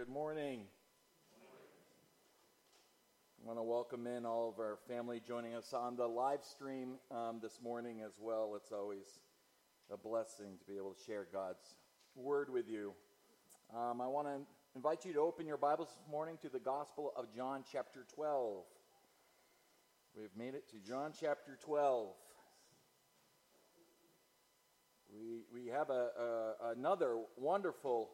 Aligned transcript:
Good 0.00 0.08
morning. 0.08 0.62
I 3.38 3.46
want 3.46 3.58
to 3.58 3.62
welcome 3.62 4.06
in 4.06 4.24
all 4.24 4.48
of 4.48 4.58
our 4.58 4.78
family 4.88 5.20
joining 5.20 5.54
us 5.54 5.74
on 5.74 5.94
the 5.94 6.06
live 6.06 6.42
stream 6.42 6.94
um, 7.10 7.38
this 7.42 7.58
morning 7.62 8.00
as 8.00 8.12
well. 8.18 8.54
It's 8.56 8.72
always 8.72 9.20
a 9.92 9.98
blessing 9.98 10.56
to 10.58 10.64
be 10.64 10.78
able 10.78 10.94
to 10.94 11.04
share 11.04 11.26
God's 11.30 11.74
word 12.14 12.48
with 12.48 12.66
you. 12.66 12.94
Um, 13.76 14.00
I 14.00 14.06
want 14.06 14.26
to 14.26 14.40
invite 14.74 15.04
you 15.04 15.12
to 15.12 15.20
open 15.20 15.46
your 15.46 15.58
Bibles 15.58 15.88
this 15.88 16.10
morning 16.10 16.38
to 16.40 16.48
the 16.48 16.60
Gospel 16.60 17.12
of 17.14 17.26
John, 17.36 17.62
chapter 17.70 18.06
12. 18.14 18.64
We've 20.16 20.34
made 20.34 20.54
it 20.54 20.66
to 20.70 20.76
John 20.78 21.12
chapter 21.12 21.58
12. 21.62 22.08
We, 25.12 25.42
we 25.52 25.68
have 25.68 25.90
a, 25.90 26.08
a, 26.18 26.72
another 26.74 27.18
wonderful 27.36 28.08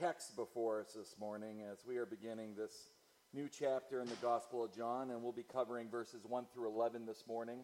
text 0.00 0.36
before 0.36 0.80
us 0.80 0.94
this 0.94 1.14
morning 1.20 1.62
as 1.70 1.84
we 1.86 1.96
are 1.98 2.06
beginning 2.06 2.54
this 2.56 2.90
new 3.34 3.48
chapter 3.48 4.00
in 4.00 4.08
the 4.08 4.16
Gospel 4.16 4.64
of 4.64 4.74
John, 4.74 5.10
and 5.10 5.22
we'll 5.22 5.32
be 5.32 5.42
covering 5.42 5.88
verses 5.90 6.24
1 6.26 6.46
through 6.52 6.68
11 6.68 7.04
this 7.04 7.24
morning. 7.28 7.60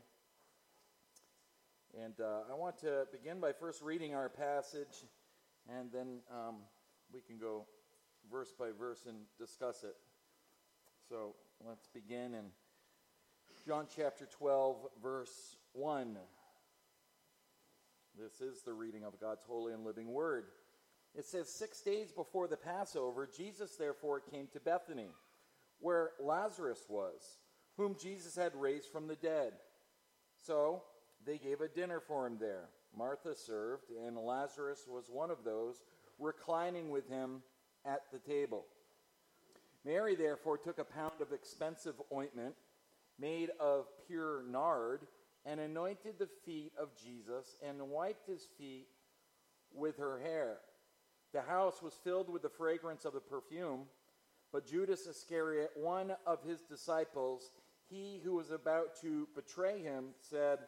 And 1.98 2.14
uh, 2.20 2.40
I 2.50 2.54
want 2.54 2.78
to 2.80 3.06
begin 3.10 3.40
by 3.40 3.52
first 3.52 3.82
reading 3.82 4.14
our 4.14 4.28
passage, 4.28 5.04
and 5.68 5.90
then 5.90 6.18
um, 6.30 6.56
we 7.12 7.20
can 7.20 7.38
go 7.38 7.64
verse 8.30 8.52
by 8.58 8.68
verse 8.78 9.06
and 9.08 9.16
discuss 9.38 9.82
it. 9.82 9.96
So 11.08 11.34
let's 11.66 11.88
begin 11.88 12.34
in 12.34 12.44
John 13.66 13.86
chapter 13.96 14.28
12, 14.38 14.76
verse 15.02 15.56
1. 15.72 16.16
This 18.18 18.40
is 18.40 18.62
the 18.62 18.74
reading 18.74 19.04
of 19.04 19.18
God's 19.18 19.44
holy 19.44 19.72
and 19.72 19.84
living 19.84 20.08
word. 20.08 20.44
It 21.14 21.24
says, 21.24 21.48
Six 21.48 21.80
days 21.80 22.12
before 22.12 22.48
the 22.48 22.56
Passover, 22.56 23.28
Jesus 23.34 23.76
therefore 23.76 24.20
came 24.20 24.48
to 24.52 24.60
Bethany, 24.60 25.10
where 25.80 26.10
Lazarus 26.20 26.84
was, 26.88 27.38
whom 27.76 27.96
Jesus 28.00 28.36
had 28.36 28.54
raised 28.54 28.90
from 28.90 29.06
the 29.06 29.16
dead. 29.16 29.52
So 30.46 30.82
they 31.26 31.38
gave 31.38 31.60
a 31.60 31.68
dinner 31.68 32.00
for 32.00 32.26
him 32.26 32.38
there. 32.38 32.68
Martha 32.96 33.34
served, 33.34 33.90
and 34.06 34.16
Lazarus 34.16 34.86
was 34.88 35.10
one 35.10 35.30
of 35.30 35.44
those 35.44 35.82
reclining 36.18 36.90
with 36.90 37.08
him 37.08 37.42
at 37.84 38.02
the 38.12 38.18
table. 38.18 38.64
Mary 39.84 40.14
therefore 40.14 40.58
took 40.58 40.78
a 40.78 40.84
pound 40.84 41.20
of 41.20 41.32
expensive 41.32 41.94
ointment 42.12 42.54
made 43.18 43.50
of 43.60 43.86
pure 44.06 44.42
nard 44.48 45.06
and 45.44 45.60
anointed 45.60 46.14
the 46.18 46.28
feet 46.44 46.72
of 46.78 46.88
Jesus 47.02 47.56
and 47.66 47.80
wiped 47.80 48.26
his 48.28 48.46
feet 48.58 48.86
with 49.72 49.96
her 49.98 50.20
hair. 50.20 50.58
The 51.32 51.42
house 51.42 51.82
was 51.82 51.94
filled 52.04 52.30
with 52.30 52.42
the 52.42 52.48
fragrance 52.48 53.04
of 53.04 53.12
the 53.12 53.20
perfume, 53.20 53.86
but 54.52 54.66
Judas 54.66 55.06
Iscariot, 55.06 55.70
one 55.76 56.12
of 56.26 56.42
his 56.42 56.62
disciples, 56.62 57.50
he 57.90 58.20
who 58.24 58.34
was 58.34 58.50
about 58.50 59.00
to 59.02 59.28
betray 59.34 59.82
him, 59.82 60.06
said, 60.20 60.58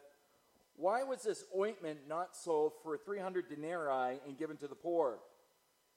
Why 0.75 1.03
was 1.03 1.23
this 1.23 1.45
ointment 1.57 1.99
not 2.07 2.35
sold 2.35 2.73
for 2.83 2.97
300 2.97 3.49
denarii 3.49 4.19
and 4.27 4.37
given 4.37 4.57
to 4.57 4.67
the 4.67 4.75
poor? 4.75 5.19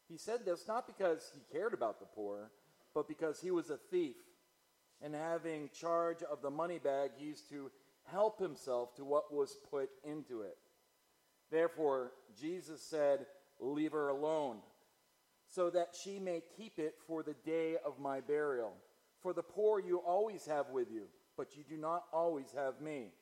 He 0.09 0.17
said 0.17 0.45
this 0.45 0.67
not 0.67 0.87
because 0.87 1.31
he 1.35 1.41
cared 1.53 1.75
about 1.75 2.01
the 2.01 2.07
poor, 2.07 2.51
but 2.95 3.09
because 3.09 3.41
he 3.41 3.51
was 3.51 3.71
a 3.71 3.77
thief, 3.77 4.17
and 5.03 5.15
having 5.15 5.69
charge 5.79 6.23
of 6.23 6.41
the 6.41 6.51
money 6.51 6.79
bag, 6.79 7.11
he 7.17 7.27
used 7.27 7.49
to 7.51 7.71
help 8.11 8.39
himself 8.39 8.95
to 8.97 9.05
what 9.05 9.33
was 9.33 9.57
put 9.71 9.91
into 10.05 10.43
it. 10.43 10.57
Therefore, 11.51 12.13
Jesus 12.39 12.81
said, 12.83 13.27
Leave 13.61 13.93
her 13.93 14.09
alone, 14.09 14.59
so 15.49 15.71
that 15.71 15.95
she 16.03 16.19
may 16.19 16.43
keep 16.57 16.79
it 16.79 16.97
for 17.07 17.23
the 17.23 17.37
day 17.45 17.77
of 17.85 17.99
my 17.99 18.21
burial. 18.21 18.75
For 19.21 19.33
the 19.33 19.43
poor 19.43 19.81
you 19.81 19.99
always 19.99 20.45
have 20.47 20.71
with 20.71 20.91
you, 20.91 21.05
but 21.37 21.57
you 21.57 21.65
do 21.69 21.77
not 21.77 22.05
always 22.13 22.53
have 22.55 22.81
me. 22.81 23.13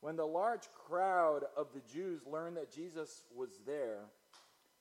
When 0.00 0.16
the 0.16 0.26
large 0.26 0.68
crowd 0.86 1.44
of 1.56 1.68
the 1.74 1.82
Jews 1.92 2.20
learned 2.24 2.56
that 2.56 2.72
Jesus 2.72 3.24
was 3.34 3.50
there, 3.66 4.04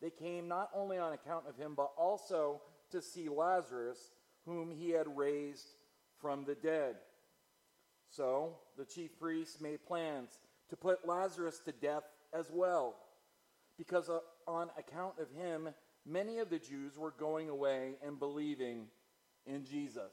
they 0.01 0.11
came 0.11 0.47
not 0.47 0.69
only 0.75 0.97
on 0.99 1.13
account 1.13 1.45
of 1.49 1.57
him, 1.57 1.73
but 1.75 1.91
also 1.97 2.61
to 2.91 3.01
see 3.01 3.29
Lazarus, 3.29 4.11
whom 4.45 4.71
he 4.71 4.91
had 4.91 5.17
raised 5.17 5.65
from 6.21 6.45
the 6.45 6.55
dead. 6.55 6.97
So 8.09 8.57
the 8.77 8.85
chief 8.85 9.17
priests 9.19 9.59
made 9.59 9.85
plans 9.85 10.39
to 10.69 10.75
put 10.75 11.07
Lazarus 11.07 11.59
to 11.65 11.71
death 11.71 12.03
as 12.33 12.49
well, 12.51 12.95
because 13.77 14.09
uh, 14.09 14.19
on 14.47 14.69
account 14.77 15.15
of 15.19 15.29
him, 15.31 15.69
many 16.05 16.39
of 16.39 16.49
the 16.49 16.59
Jews 16.59 16.97
were 16.97 17.11
going 17.11 17.49
away 17.49 17.95
and 18.05 18.19
believing 18.19 18.87
in 19.45 19.63
Jesus. 19.63 20.11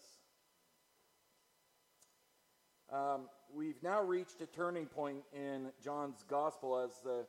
Um, 2.93 3.23
we've 3.53 3.83
now 3.83 4.03
reached 4.03 4.41
a 4.41 4.47
turning 4.47 4.87
point 4.87 5.23
in 5.33 5.71
John's 5.83 6.25
gospel 6.29 6.79
as 6.79 6.93
the 7.03 7.25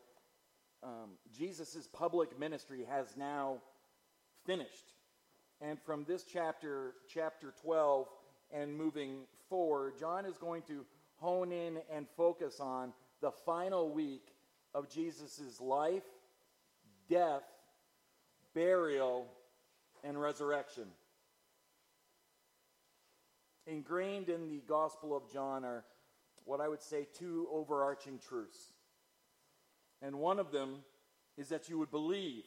um, 0.84 1.12
Jesus' 1.35 1.88
public 1.91 2.38
ministry 2.40 2.85
has 2.90 3.16
now 3.18 3.57
finished. 4.45 4.94
And 5.62 5.79
from 5.81 6.03
this 6.06 6.24
chapter, 6.24 6.94
chapter 7.07 7.53
12, 7.62 8.07
and 8.53 8.75
moving 8.75 9.22
forward, 9.50 9.94
John 10.00 10.25
is 10.25 10.38
going 10.38 10.62
to 10.63 10.85
hone 11.16 11.51
in 11.51 11.79
and 11.91 12.06
focus 12.16 12.59
on 12.59 12.94
the 13.22 13.31
final 13.31 13.90
week 13.90 14.35
of 14.74 14.90
Jesus' 14.90 15.59
life, 15.62 16.03
death, 17.10 17.44
burial, 18.54 19.28
and 20.04 20.20
resurrection. 20.20 20.86
Ingrained 23.68 24.30
in 24.30 24.48
the 24.48 24.62
Gospel 24.68 25.16
of 25.16 25.32
John 25.32 25.66
are 25.66 25.84
what 26.44 26.62
I 26.62 26.68
would 26.68 26.82
say 26.82 27.08
two 27.18 27.48
overarching 27.52 28.20
truths. 28.20 28.74
And 30.02 30.20
one 30.20 30.40
of 30.40 30.52
them 30.52 30.84
is 31.38 31.50
that 31.50 31.68
you 31.68 31.80
would 31.80 31.90
believe. 31.90 32.44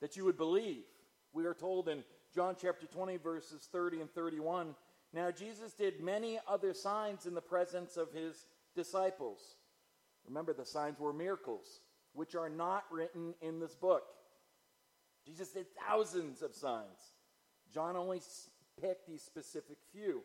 That 0.00 0.16
you 0.16 0.24
would 0.24 0.36
believe. 0.36 0.84
We 1.32 1.46
are 1.46 1.54
told 1.54 1.88
in 1.88 2.04
John 2.32 2.54
chapter 2.60 2.86
20, 2.86 3.16
verses 3.16 3.68
30 3.72 4.02
and 4.02 4.10
31 4.12 4.74
now, 5.14 5.30
Jesus 5.30 5.72
did 5.72 6.00
many 6.00 6.40
other 6.48 6.74
signs 6.74 7.24
in 7.24 7.34
the 7.34 7.40
presence 7.40 7.96
of 7.96 8.12
his 8.12 8.46
disciples. 8.74 9.38
Remember, 10.26 10.52
the 10.52 10.66
signs 10.66 10.98
were 10.98 11.12
miracles, 11.12 11.80
which 12.14 12.34
are 12.34 12.48
not 12.48 12.84
written 12.90 13.34
in 13.42 13.60
this 13.60 13.74
book. 13.74 14.04
Jesus 15.26 15.48
did 15.48 15.66
thousands 15.86 16.42
of 16.42 16.54
signs. 16.54 17.12
John 17.72 17.96
only 17.96 18.20
picked 18.80 19.06
these 19.06 19.22
specific 19.22 19.78
few, 19.92 20.22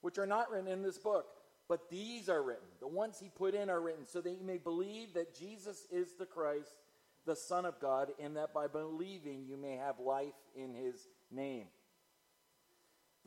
which 0.00 0.18
are 0.18 0.26
not 0.26 0.50
written 0.50 0.68
in 0.68 0.82
this 0.82 0.98
book. 0.98 1.26
But 1.68 1.90
these 1.90 2.30
are 2.30 2.42
written. 2.42 2.66
The 2.80 2.88
ones 2.88 3.18
he 3.20 3.28
put 3.28 3.54
in 3.54 3.68
are 3.68 3.80
written 3.80 4.06
so 4.06 4.22
that 4.22 4.30
you 4.30 4.44
may 4.44 4.56
believe 4.56 5.12
that 5.14 5.38
Jesus 5.38 5.86
is 5.90 6.14
the 6.18 6.24
Christ, 6.24 6.74
the 7.26 7.36
Son 7.36 7.66
of 7.66 7.78
God, 7.78 8.10
and 8.18 8.36
that 8.36 8.54
by 8.54 8.68
believing 8.68 9.44
you 9.46 9.58
may 9.58 9.76
have 9.76 9.98
life 10.00 10.32
in 10.56 10.72
his 10.72 11.06
name. 11.30 11.66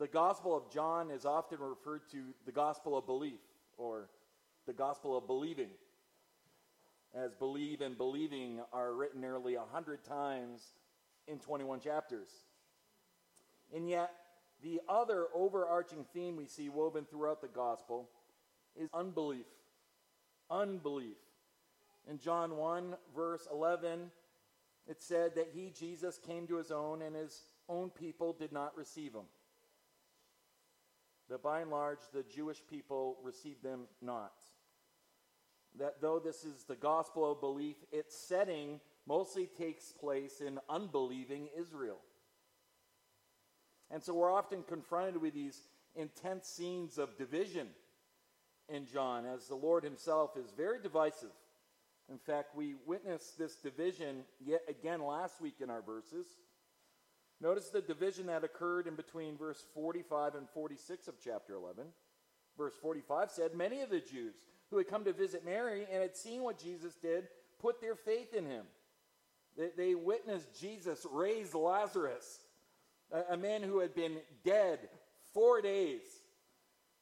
The 0.00 0.08
Gospel 0.08 0.56
of 0.56 0.72
John 0.72 1.12
is 1.12 1.24
often 1.24 1.60
referred 1.60 2.08
to 2.10 2.34
the 2.44 2.50
Gospel 2.50 2.98
of 2.98 3.06
belief 3.06 3.38
or 3.76 4.08
the 4.66 4.72
Gospel 4.72 5.16
of 5.16 5.28
believing, 5.28 5.70
as 7.14 7.34
believe 7.34 7.80
and 7.80 7.96
believing 7.96 8.60
are 8.72 8.94
written 8.94 9.20
nearly 9.20 9.54
a 9.54 9.64
hundred 9.72 10.04
times 10.04 10.62
in 11.26 11.38
21 11.38 11.80
chapters. 11.80 12.28
And 13.74 13.88
yet, 13.88 14.10
the 14.62 14.80
other 14.88 15.26
overarching 15.34 16.04
theme 16.12 16.36
we 16.36 16.46
see 16.46 16.68
woven 16.68 17.04
throughout 17.04 17.40
the 17.40 17.48
Gospel 17.48 18.08
is 18.80 18.88
unbelief. 18.94 19.46
Unbelief. 20.50 21.16
In 22.08 22.18
John 22.18 22.56
1, 22.56 22.96
verse 23.14 23.46
11, 23.52 24.10
it 24.88 25.02
said 25.02 25.34
that 25.36 25.50
he, 25.54 25.70
Jesus, 25.70 26.18
came 26.18 26.46
to 26.46 26.56
his 26.56 26.70
own, 26.70 27.02
and 27.02 27.14
his 27.14 27.42
own 27.68 27.90
people 27.90 28.32
did 28.32 28.52
not 28.52 28.76
receive 28.76 29.12
him 29.12 29.24
that 31.32 31.42
by 31.42 31.60
and 31.60 31.70
large 31.70 32.00
the 32.12 32.22
Jewish 32.24 32.60
people 32.68 33.16
received 33.22 33.62
them 33.62 33.84
not. 34.02 34.34
That 35.78 36.00
though 36.00 36.18
this 36.18 36.44
is 36.44 36.64
the 36.64 36.76
gospel 36.76 37.30
of 37.30 37.40
belief, 37.40 37.76
its 37.90 38.16
setting 38.16 38.80
mostly 39.06 39.46
takes 39.46 39.92
place 39.92 40.40
in 40.40 40.58
unbelieving 40.68 41.48
Israel. 41.58 41.98
And 43.90 44.02
so 44.02 44.14
we're 44.14 44.32
often 44.32 44.62
confronted 44.62 45.20
with 45.20 45.34
these 45.34 45.60
intense 45.94 46.46
scenes 46.46 46.98
of 46.98 47.16
division 47.16 47.68
in 48.68 48.86
John, 48.86 49.26
as 49.26 49.46
the 49.46 49.54
Lord 49.54 49.84
himself 49.84 50.36
is 50.36 50.50
very 50.56 50.80
divisive. 50.80 51.32
In 52.10 52.18
fact, 52.18 52.56
we 52.56 52.74
witnessed 52.86 53.38
this 53.38 53.56
division 53.56 54.24
yet 54.40 54.62
again 54.68 55.02
last 55.02 55.40
week 55.40 55.56
in 55.60 55.70
our 55.70 55.82
verses. 55.82 56.26
Notice 57.40 57.70
the 57.70 57.80
division 57.80 58.26
that 58.26 58.44
occurred 58.44 58.86
in 58.86 58.94
between 58.94 59.36
verse 59.36 59.64
45 59.74 60.36
and 60.36 60.48
46 60.50 61.08
of 61.08 61.14
chapter 61.22 61.54
11. 61.54 61.84
Verse 62.56 62.74
45 62.80 63.30
said, 63.30 63.54
Many 63.54 63.80
of 63.80 63.90
the 63.90 64.00
Jews 64.00 64.34
who 64.72 64.78
had 64.78 64.88
come 64.88 65.04
to 65.04 65.12
visit 65.12 65.44
Mary 65.44 65.86
and 65.92 66.02
had 66.02 66.16
seen 66.16 66.42
what 66.42 66.58
Jesus 66.58 66.94
did 66.94 67.28
put 67.60 67.80
their 67.80 67.94
faith 67.94 68.34
in 68.34 68.46
him. 68.46 68.64
They, 69.56 69.68
they 69.76 69.94
witnessed 69.94 70.58
Jesus 70.58 71.06
raise 71.12 71.54
Lazarus 71.54 72.40
a, 73.12 73.34
a 73.34 73.36
man 73.36 73.62
who 73.62 73.80
had 73.80 73.94
been 73.94 74.16
dead 74.44 74.78
four 75.34 75.60
days, 75.60 76.00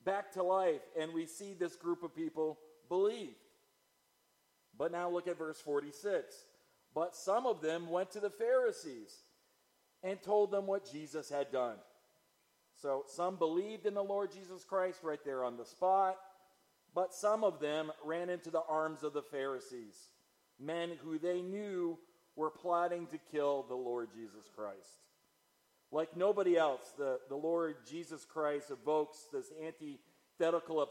back 0.05 0.33
to 0.33 0.43
life, 0.43 0.83
and 0.99 1.15
we 1.15 1.27
see 1.27 1.55
this 1.55 1.77
group 1.77 2.03
of 2.03 2.15
people 2.15 2.59
believe. 2.89 3.37
But 4.77 4.91
now 4.91 5.09
look 5.09 5.29
at 5.29 5.39
verse 5.39 5.61
46. 5.61 6.35
But 6.93 7.15
some 7.15 7.47
of 7.47 7.61
them 7.61 7.89
went 7.89 8.11
to 8.13 8.21
the 8.21 8.31
Pharisees 8.31 9.15
and 10.03 10.21
told 10.21 10.51
them 10.51 10.67
what 10.67 10.91
Jesus 10.91 11.31
had 11.31 11.53
done. 11.53 11.77
So 12.75 13.05
some 13.07 13.37
believed 13.37 13.87
in 13.87 13.95
the 13.95 14.03
Lord 14.03 14.33
Jesus 14.33 14.65
Christ 14.65 15.01
right 15.03 15.23
there 15.25 15.45
on 15.45 15.57
the 15.57 15.65
spot, 15.65 16.17
but 16.95 17.15
some 17.15 17.45
of 17.45 17.61
them 17.61 17.93
ran 18.05 18.31
into 18.31 18.51
the 18.51 18.63
arms 18.69 19.03
of 19.03 19.13
the 19.13 19.23
Pharisees, 19.23 19.97
men 20.59 20.91
who 21.03 21.19
they 21.19 21.43
knew 21.43 21.99
were 22.37 22.51
plotting 22.51 23.07
to 23.09 23.19
kill 23.31 23.65
the 23.69 23.75
Lord 23.75 24.09
Jesus 24.15 24.49
Christ. 24.55 25.05
Like 25.93 26.17
nobody 26.17 26.57
else, 26.57 26.93
the, 26.97 27.19
the 27.29 27.37
Lord 27.37 27.77
Jesus 27.89 28.25
Christ 28.25 28.71
evokes 28.71 29.27
this 29.33 29.51
antithetical 29.65 30.87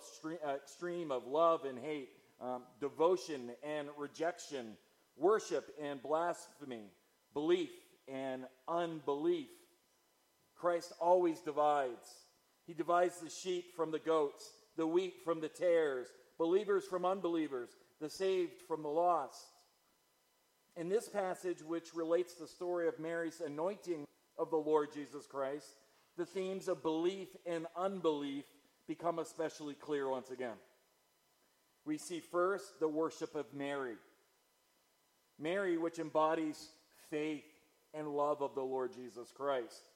extreme 0.54 1.12
of 1.12 1.26
love 1.26 1.66
and 1.66 1.80
hate, 1.80 2.10
um, 2.42 2.64
devotion 2.80 3.52
and 3.64 3.88
rejection, 3.98 4.78
worship 5.18 5.74
and 5.82 6.02
blasphemy, 6.02 6.92
belief 7.34 7.70
and 8.08 8.44
unbelief. 8.68 9.48
Christ 10.56 10.92
always 11.00 11.40
divides. 11.40 12.10
He 12.68 12.74
divides 12.74 13.20
the 13.20 13.30
sheep 13.30 13.76
from 13.76 13.92
the 13.92 14.00
goats, 14.00 14.52
the 14.80 14.88
wheat 14.88 15.16
from 15.26 15.42
the 15.42 15.50
tares, 15.50 16.08
believers 16.38 16.86
from 16.86 17.04
unbelievers, 17.04 17.72
the 18.00 18.10
saved 18.10 18.62
from 18.66 18.82
the 18.82 18.88
lost. 18.88 19.48
In 20.78 20.88
this 20.88 21.10
passage, 21.10 21.62
which 21.62 21.94
relates 21.94 22.36
the 22.36 22.48
story 22.48 22.88
of 22.88 22.98
Mary's 22.98 23.42
anointing 23.46 24.06
of 24.38 24.50
the 24.50 24.56
Lord 24.56 24.94
Jesus 24.94 25.26
Christ, 25.26 25.68
the 26.16 26.26
themes 26.26 26.70
of 26.70 26.82
belief 26.82 27.28
and 27.46 27.68
unbelief 27.76 28.46
become 28.88 29.20
especially 29.20 29.74
clear 29.74 30.10
once 30.10 30.32
again. 30.32 30.56
We 31.84 31.98
see 31.98 32.22
first 32.22 32.80
the 32.80 32.88
worship 32.88 33.36
of 33.36 33.54
Mary. 33.54 33.98
Mary, 35.38 35.78
which 35.78 36.00
embodies 36.00 36.70
faith 37.10 37.44
and 37.94 38.08
love 38.08 38.42
of 38.42 38.56
the 38.56 38.64
Lord 38.64 38.94
Jesus 38.94 39.30
Christ, 39.36 39.90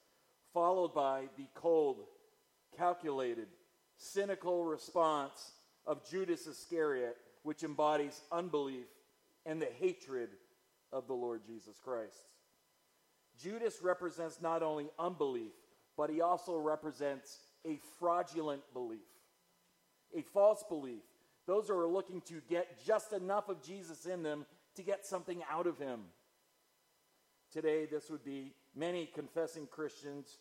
followed 0.52 0.92
by 0.92 1.22
the 1.38 1.46
cold, 1.54 2.00
calculated, 2.76 3.46
cynical 3.96 4.64
response 4.64 5.52
of 5.86 6.08
Judas 6.08 6.46
Iscariot, 6.46 7.16
which 7.42 7.62
embodies 7.62 8.22
unbelief 8.32 8.86
and 9.46 9.60
the 9.60 9.68
hatred 9.78 10.30
of 10.92 11.06
the 11.06 11.14
Lord 11.14 11.42
Jesus 11.46 11.78
Christ. 11.78 12.16
Judas 13.40 13.80
represents 13.82 14.40
not 14.40 14.62
only 14.62 14.88
unbelief, 14.98 15.52
but 15.96 16.10
he 16.10 16.20
also 16.20 16.56
represents 16.56 17.38
a 17.66 17.78
fraudulent 17.98 18.62
belief, 18.72 19.00
a 20.16 20.22
false 20.22 20.64
belief. 20.68 21.02
Those 21.46 21.68
who 21.68 21.78
are 21.78 21.86
looking 21.86 22.20
to 22.22 22.40
get 22.48 22.84
just 22.86 23.12
enough 23.12 23.48
of 23.48 23.62
Jesus 23.62 24.06
in 24.06 24.22
them 24.22 24.46
to 24.76 24.82
get 24.82 25.04
something 25.04 25.42
out 25.50 25.66
of 25.66 25.78
him. 25.78 26.00
Today, 27.52 27.86
this 27.86 28.10
would 28.10 28.24
be 28.24 28.52
many 28.74 29.06
confessing 29.06 29.66
Christians 29.66 30.38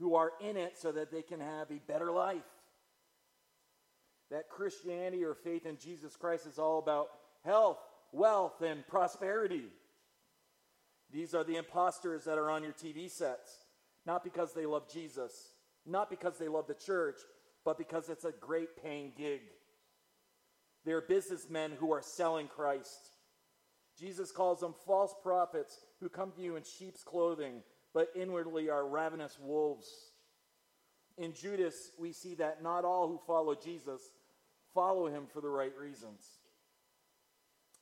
who 0.00 0.14
are 0.14 0.32
in 0.40 0.56
it 0.56 0.76
so 0.78 0.90
that 0.90 1.12
they 1.12 1.22
can 1.22 1.40
have 1.40 1.70
a 1.70 1.80
better 1.86 2.10
life. 2.10 2.42
That 4.30 4.48
Christianity 4.48 5.24
or 5.24 5.34
faith 5.34 5.66
in 5.66 5.76
Jesus 5.76 6.16
Christ 6.16 6.46
is 6.46 6.58
all 6.58 6.78
about 6.78 7.08
health, 7.44 7.78
wealth, 8.12 8.62
and 8.62 8.86
prosperity. 8.86 9.64
These 11.12 11.34
are 11.34 11.44
the 11.44 11.56
imposters 11.56 12.24
that 12.24 12.38
are 12.38 12.50
on 12.50 12.62
your 12.62 12.72
TV 12.72 13.10
sets, 13.10 13.50
not 14.06 14.24
because 14.24 14.52
they 14.52 14.66
love 14.66 14.90
Jesus, 14.92 15.50
not 15.84 16.08
because 16.08 16.38
they 16.38 16.48
love 16.48 16.66
the 16.66 16.74
church, 16.74 17.18
but 17.64 17.76
because 17.76 18.08
it's 18.08 18.24
a 18.24 18.32
great 18.40 18.82
paying 18.82 19.12
gig. 19.16 19.40
They're 20.84 21.02
businessmen 21.02 21.72
who 21.78 21.92
are 21.92 22.02
selling 22.02 22.48
Christ. 22.48 23.10
Jesus 23.98 24.32
calls 24.32 24.60
them 24.60 24.74
false 24.86 25.14
prophets 25.22 25.78
who 26.00 26.08
come 26.08 26.30
to 26.32 26.42
you 26.42 26.56
in 26.56 26.62
sheep's 26.62 27.02
clothing, 27.02 27.62
but 27.92 28.08
inwardly 28.14 28.70
are 28.70 28.86
ravenous 28.86 29.38
wolves. 29.40 29.88
In 31.18 31.34
Judas, 31.34 31.90
we 31.98 32.12
see 32.12 32.34
that 32.36 32.62
not 32.62 32.84
all 32.84 33.08
who 33.08 33.20
follow 33.26 33.54
Jesus 33.54 34.00
follow 34.74 35.06
him 35.06 35.24
for 35.32 35.40
the 35.40 35.48
right 35.48 35.76
reasons. 35.78 36.24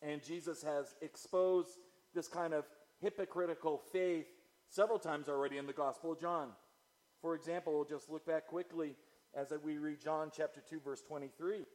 And 0.00 0.22
Jesus 0.22 0.62
has 0.62 0.94
exposed 1.02 1.70
this 2.14 2.28
kind 2.28 2.54
of 2.54 2.64
hypocritical 3.00 3.82
faith 3.92 4.26
several 4.68 4.98
times 4.98 5.28
already 5.28 5.58
in 5.58 5.66
the 5.66 5.72
Gospel 5.72 6.12
of 6.12 6.20
John. 6.20 6.50
For 7.20 7.34
example, 7.34 7.74
we'll 7.74 7.84
just 7.84 8.10
look 8.10 8.26
back 8.26 8.46
quickly 8.46 8.96
as 9.34 9.52
we 9.62 9.78
read 9.78 10.00
John 10.00 10.30
chapter 10.34 10.60
2 10.60 10.80
verse 10.80 11.02
23, 11.02 11.66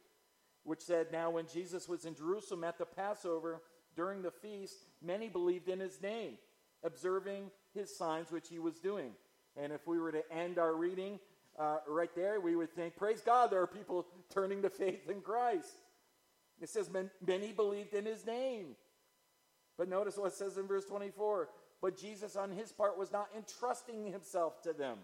which 0.64 0.80
said, 0.80 1.12
"Now 1.12 1.30
when 1.30 1.46
Jesus 1.46 1.88
was 1.88 2.04
in 2.04 2.14
Jerusalem 2.14 2.64
at 2.64 2.78
the 2.78 2.86
Passover 2.86 3.62
during 3.94 4.22
the 4.22 4.30
feast, 4.30 4.76
many 5.00 5.28
believed 5.28 5.68
in 5.68 5.80
his 5.80 6.00
name, 6.00 6.38
observing 6.84 7.50
his 7.74 7.94
signs 7.96 8.30
which 8.30 8.48
he 8.48 8.58
was 8.58 8.78
doing." 8.78 9.16
And 9.56 9.72
if 9.72 9.86
we 9.86 9.98
were 9.98 10.12
to 10.12 10.32
end 10.32 10.58
our 10.58 10.74
reading 10.74 11.18
uh, 11.58 11.78
right 11.88 12.14
there, 12.14 12.40
we 12.40 12.54
would 12.54 12.72
think, 12.72 12.96
"Praise 12.96 13.20
God, 13.20 13.50
there 13.50 13.62
are 13.62 13.66
people 13.66 14.06
turning 14.30 14.62
to 14.62 14.70
faith 14.70 15.08
in 15.08 15.20
Christ." 15.20 15.78
It 16.60 16.68
says, 16.68 16.90
"Many 17.20 17.52
believed 17.52 17.94
in 17.94 18.06
his 18.06 18.24
name." 18.24 18.76
But 19.76 19.88
notice 19.88 20.16
what 20.16 20.28
it 20.28 20.34
says 20.34 20.56
in 20.56 20.66
verse 20.66 20.84
24. 20.84 21.50
But 21.80 21.96
Jesus, 21.98 22.36
on 22.36 22.50
his 22.50 22.72
part, 22.72 22.96
was 22.96 23.12
not 23.12 23.28
entrusting 23.36 24.10
himself 24.10 24.62
to 24.62 24.72
them. 24.72 24.98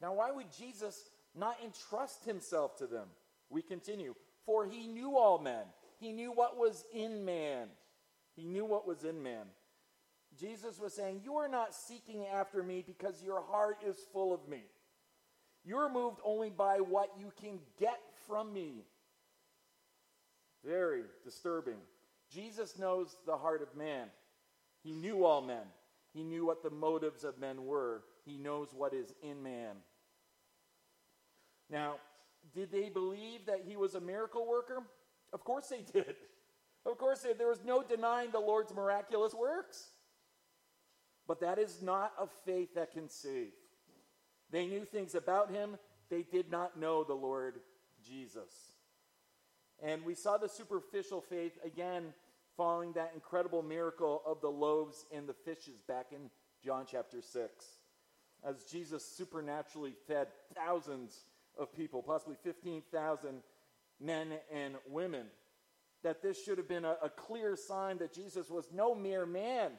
Now, 0.00 0.14
why 0.14 0.30
would 0.30 0.52
Jesus 0.56 1.10
not 1.34 1.58
entrust 1.62 2.24
himself 2.24 2.76
to 2.76 2.86
them? 2.86 3.08
We 3.50 3.62
continue. 3.62 4.14
For 4.46 4.66
he 4.66 4.86
knew 4.86 5.16
all 5.16 5.38
men, 5.38 5.64
he 5.98 6.12
knew 6.12 6.32
what 6.32 6.56
was 6.56 6.84
in 6.92 7.24
man. 7.24 7.68
He 8.36 8.44
knew 8.44 8.64
what 8.64 8.86
was 8.86 9.04
in 9.04 9.22
man. 9.22 9.46
Jesus 10.38 10.78
was 10.78 10.92
saying, 10.92 11.20
You 11.24 11.36
are 11.36 11.48
not 11.48 11.74
seeking 11.74 12.26
after 12.26 12.62
me 12.62 12.82
because 12.86 13.22
your 13.22 13.42
heart 13.42 13.78
is 13.86 13.96
full 14.12 14.32
of 14.34 14.48
me. 14.48 14.62
You're 15.64 15.90
moved 15.90 16.20
only 16.24 16.50
by 16.50 16.78
what 16.78 17.10
you 17.18 17.32
can 17.40 17.58
get 17.78 18.00
from 18.26 18.52
me. 18.52 18.84
Very 20.64 21.02
disturbing. 21.22 21.78
Jesus 22.30 22.78
knows 22.78 23.16
the 23.26 23.36
heart 23.36 23.62
of 23.62 23.76
man. 23.76 24.08
He 24.82 24.92
knew 24.92 25.24
all 25.24 25.40
men. 25.40 25.64
He 26.12 26.22
knew 26.22 26.46
what 26.46 26.62
the 26.62 26.70
motives 26.70 27.24
of 27.24 27.38
men 27.38 27.64
were. 27.64 28.02
He 28.24 28.36
knows 28.36 28.68
what 28.74 28.92
is 28.94 29.12
in 29.22 29.42
man. 29.42 29.76
Now, 31.70 31.96
did 32.54 32.70
they 32.70 32.88
believe 32.88 33.46
that 33.46 33.62
he 33.66 33.76
was 33.76 33.94
a 33.94 34.00
miracle 34.00 34.46
worker? 34.46 34.82
Of 35.32 35.44
course 35.44 35.68
they 35.68 35.82
did. 35.92 36.16
Of 36.86 36.98
course 36.98 37.20
they, 37.20 37.32
there 37.32 37.48
was 37.48 37.64
no 37.64 37.82
denying 37.82 38.30
the 38.30 38.40
Lord's 38.40 38.74
miraculous 38.74 39.34
works. 39.34 39.88
But 41.26 41.40
that 41.40 41.58
is 41.58 41.80
not 41.82 42.12
a 42.20 42.26
faith 42.44 42.74
that 42.74 42.92
can 42.92 43.08
save. 43.08 43.52
They 44.50 44.66
knew 44.66 44.84
things 44.84 45.14
about 45.14 45.50
him, 45.50 45.78
they 46.10 46.22
did 46.22 46.50
not 46.50 46.78
know 46.78 47.02
the 47.02 47.14
Lord 47.14 47.60
Jesus. 48.06 48.52
And 49.82 50.04
we 50.04 50.14
saw 50.14 50.36
the 50.36 50.48
superficial 50.48 51.20
faith 51.20 51.58
again 51.64 52.12
following 52.56 52.92
that 52.92 53.12
incredible 53.14 53.62
miracle 53.62 54.22
of 54.26 54.40
the 54.40 54.50
loaves 54.50 55.04
and 55.12 55.28
the 55.28 55.34
fishes 55.34 55.80
back 55.88 56.06
in 56.12 56.30
John 56.62 56.86
chapter 56.88 57.20
6. 57.20 57.50
As 58.44 58.64
Jesus 58.64 59.04
supernaturally 59.04 59.94
fed 60.06 60.28
thousands 60.54 61.24
of 61.58 61.74
people, 61.74 62.02
possibly 62.02 62.36
15,000 62.42 63.42
men 64.00 64.28
and 64.52 64.74
women, 64.88 65.26
that 66.02 66.22
this 66.22 66.42
should 66.42 66.58
have 66.58 66.68
been 66.68 66.84
a, 66.84 66.96
a 67.02 67.08
clear 67.08 67.56
sign 67.56 67.98
that 67.98 68.12
Jesus 68.12 68.50
was 68.50 68.68
no 68.72 68.94
mere 68.94 69.26
man, 69.26 69.72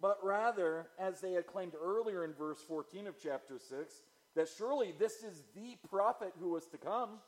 but 0.00 0.18
rather, 0.22 0.88
as 0.98 1.20
they 1.20 1.32
had 1.32 1.46
claimed 1.46 1.72
earlier 1.80 2.24
in 2.24 2.32
verse 2.32 2.58
14 2.66 3.06
of 3.06 3.14
chapter 3.22 3.58
6, 3.58 3.94
that 4.36 4.48
surely 4.56 4.94
this 4.98 5.22
is 5.22 5.42
the 5.54 5.76
prophet 5.88 6.32
who 6.38 6.50
was 6.50 6.66
to 6.68 6.78
come 6.78 7.18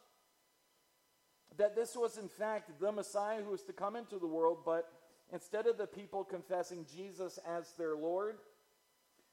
that 1.57 1.77
this 1.77 1.97
was, 1.97 2.19
in 2.19 2.29
fact, 2.29 2.71
the 2.81 2.93
Messiah 2.93 3.43
who 3.43 3.51
was 3.51 3.63
to 3.65 3.73
come 3.73 3.97
into 3.97 4.19
the 4.19 4.27
world, 4.27 4.59
but 4.65 4.89
instead 5.33 5.67
of 5.67 5.79
the 5.79 5.87
people 5.87 6.25
confessing 6.25 6.87
Jesus 6.95 7.39
as 7.47 7.73
their 7.73 7.97
Lord, 7.97 8.37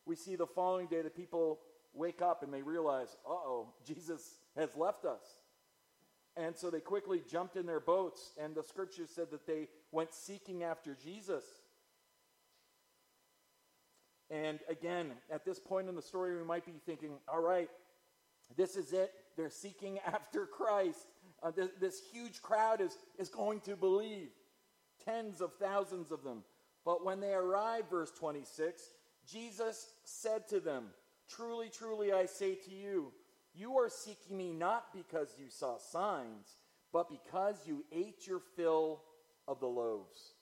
we 0.06 0.16
see 0.16 0.36
the 0.36 0.48
following 0.48 0.88
day 0.88 1.02
the 1.02 1.10
people 1.10 1.60
wake 1.94 2.22
up 2.22 2.44
and 2.44 2.54
they 2.54 2.62
realize, 2.62 3.16
uh 3.26 3.32
oh, 3.32 3.74
Jesus 3.86 4.40
has 4.56 4.70
left 4.76 5.06
us. 5.06 5.22
And 6.36 6.56
so 6.56 6.70
they 6.70 6.80
quickly 6.80 7.22
jumped 7.30 7.56
in 7.58 7.66
their 7.66 7.80
boats, 7.80 8.32
and 8.42 8.56
the 8.56 8.64
scripture 8.64 9.08
said 9.08 9.32
that 9.32 9.46
they 9.46 9.68
went 9.92 10.14
seeking 10.14 10.64
after 10.64 10.96
Jesus. 10.96 11.44
And 14.30 14.60
again, 14.70 15.12
at 15.32 15.46
this 15.46 15.60
point 15.60 15.90
in 15.90 15.96
the 15.96 16.02
story, 16.02 16.38
we 16.38 16.44
might 16.44 16.66
be 16.66 16.74
thinking, 16.86 17.18
all 17.28 17.42
right, 17.42 17.70
this 18.56 18.76
is 18.76 18.94
it. 18.94 19.12
They're 19.36 19.50
seeking 19.50 20.00
after 20.06 20.46
Christ 20.46 21.08
uh, 21.42 21.52
this, 21.52 21.70
this 21.80 22.02
huge 22.12 22.42
crowd 22.42 22.82
is, 22.82 22.98
is 23.18 23.30
going 23.30 23.62
to 23.62 23.76
believe. 23.76 24.30
Tens 25.06 25.42
of 25.42 25.54
thousands 25.60 26.12
of 26.12 26.24
them. 26.24 26.44
But 26.86 27.06
when 27.06 27.20
they 27.20 27.34
arrive, 27.34 27.84
verse 27.90 28.12
26, 28.12 28.82
Jesus 29.30 29.88
said 30.04 30.48
to 30.50 30.60
them, 30.60 30.86
Truly, 31.30 31.70
truly, 31.70 32.12
I 32.12 32.26
say 32.26 32.56
to 32.56 32.72
you, 32.72 33.12
you 33.54 33.78
are 33.78 33.90
seeking 33.90 34.38
me 34.38 34.52
not 34.52 34.86
because 34.94 35.36
you 35.38 35.50
saw 35.50 35.78
signs, 35.78 36.58
but 36.92 37.10
because 37.10 37.56
you 37.66 37.86
ate 37.92 38.26
your 38.28 38.42
fill 38.56 39.02
of 39.48 39.60
the 39.60 39.68
loaves. 39.68 40.34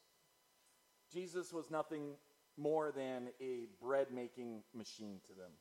Jesus 1.12 1.52
was 1.52 1.70
nothing 1.70 2.16
more 2.58 2.92
than 2.92 3.30
a 3.42 3.68
bread 3.82 4.08
making 4.12 4.64
machine 4.74 5.20
to 5.28 5.34
them. 5.34 5.52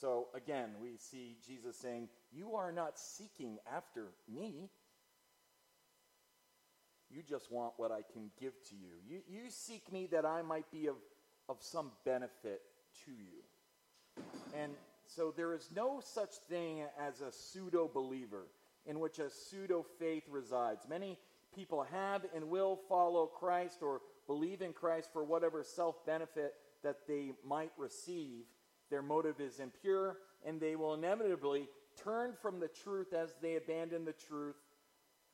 So 0.00 0.28
again, 0.34 0.70
we 0.80 0.96
see 0.96 1.36
Jesus 1.46 1.76
saying, 1.76 2.08
You 2.32 2.54
are 2.56 2.72
not 2.72 2.98
seeking 2.98 3.58
after 3.72 4.06
me. 4.32 4.70
You 7.10 7.22
just 7.22 7.50
want 7.50 7.72
what 7.78 7.90
I 7.90 8.02
can 8.12 8.30
give 8.38 8.52
to 8.68 8.76
you. 8.76 8.92
You, 9.08 9.20
you 9.26 9.50
seek 9.50 9.90
me 9.90 10.08
that 10.12 10.26
I 10.26 10.42
might 10.42 10.70
be 10.70 10.86
of, 10.88 10.96
of 11.48 11.56
some 11.60 11.92
benefit 12.04 12.60
to 13.06 13.10
you. 13.10 14.24
And 14.54 14.72
so 15.06 15.32
there 15.34 15.54
is 15.54 15.70
no 15.74 16.00
such 16.04 16.34
thing 16.50 16.82
as 17.00 17.22
a 17.22 17.32
pseudo 17.32 17.90
believer 17.92 18.46
in 18.84 19.00
which 19.00 19.18
a 19.18 19.30
pseudo 19.30 19.84
faith 19.98 20.24
resides. 20.28 20.86
Many 20.88 21.18
people 21.54 21.82
have 21.90 22.26
and 22.34 22.50
will 22.50 22.78
follow 22.88 23.26
Christ 23.26 23.78
or 23.82 24.00
believe 24.28 24.62
in 24.62 24.72
Christ 24.72 25.08
for 25.12 25.24
whatever 25.24 25.64
self 25.64 26.06
benefit 26.06 26.54
that 26.84 27.08
they 27.08 27.32
might 27.44 27.72
receive. 27.76 28.44
Their 28.90 29.02
motive 29.02 29.40
is 29.40 29.58
impure, 29.58 30.18
and 30.46 30.60
they 30.60 30.76
will 30.76 30.94
inevitably 30.94 31.68
turn 32.02 32.34
from 32.40 32.60
the 32.60 32.68
truth 32.68 33.12
as 33.12 33.34
they 33.42 33.56
abandon 33.56 34.04
the 34.04 34.12
truth 34.12 34.56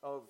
of 0.01 0.23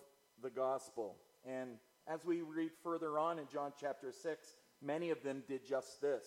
the 0.43 0.49
gospel. 0.49 1.15
And 1.47 1.77
as 2.07 2.25
we 2.25 2.41
read 2.41 2.71
further 2.83 3.17
on 3.17 3.39
in 3.39 3.47
John 3.51 3.71
chapter 3.79 4.11
6, 4.11 4.47
many 4.81 5.09
of 5.11 5.23
them 5.23 5.43
did 5.47 5.65
just 5.65 6.01
this. 6.01 6.25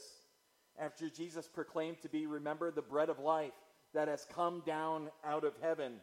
After 0.79 1.11
Jesus 1.11 1.47
proclaimed 1.47 2.01
to 2.03 2.09
be, 2.09 2.27
remember, 2.27 2.71
the 2.71 2.83
bread 2.83 3.11
of 3.11 3.19
life 3.19 3.53
that 3.95 4.09
has 4.09 4.27
come 4.33 4.63
down 4.65 5.09
out 5.25 5.45
of 5.45 5.55
heaven, 5.61 5.95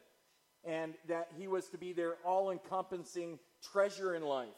and 0.64 0.94
that 1.08 1.30
he 1.38 1.48
was 1.48 1.68
to 1.70 1.78
be 1.78 1.94
their 1.94 2.16
all 2.26 2.52
encompassing 2.52 3.40
treasure 3.72 4.16
in 4.16 4.24
life. 4.24 4.50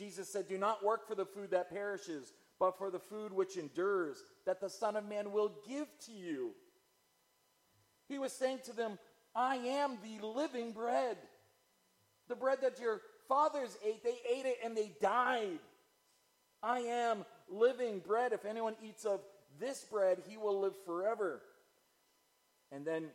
Jesus 0.00 0.32
said, 0.32 0.48
Do 0.48 0.56
not 0.56 0.82
work 0.82 1.06
for 1.06 1.14
the 1.14 1.26
food 1.26 1.50
that 1.50 1.70
perishes, 1.70 2.32
but 2.58 2.78
for 2.78 2.90
the 2.90 2.98
food 2.98 3.34
which 3.34 3.58
endures, 3.58 4.16
that 4.46 4.58
the 4.58 4.70
Son 4.70 4.96
of 4.96 5.06
Man 5.06 5.30
will 5.30 5.52
give 5.68 5.88
to 6.06 6.12
you. 6.12 6.52
He 8.08 8.18
was 8.18 8.32
saying 8.32 8.60
to 8.64 8.72
them, 8.72 8.98
I 9.34 9.56
am 9.56 9.98
the 10.02 10.26
living 10.26 10.72
bread. 10.72 11.18
The 12.28 12.34
bread 12.34 12.58
that 12.62 12.80
your 12.80 13.02
fathers 13.28 13.76
ate, 13.84 14.02
they 14.02 14.16
ate 14.26 14.46
it 14.46 14.56
and 14.64 14.74
they 14.74 14.90
died. 15.02 15.58
I 16.62 16.80
am 16.80 17.26
living 17.50 17.98
bread. 17.98 18.32
If 18.32 18.46
anyone 18.46 18.76
eats 18.82 19.04
of 19.04 19.20
this 19.60 19.84
bread, 19.84 20.22
he 20.26 20.38
will 20.38 20.60
live 20.60 20.74
forever. 20.86 21.42
And 22.72 22.86
then 22.86 23.08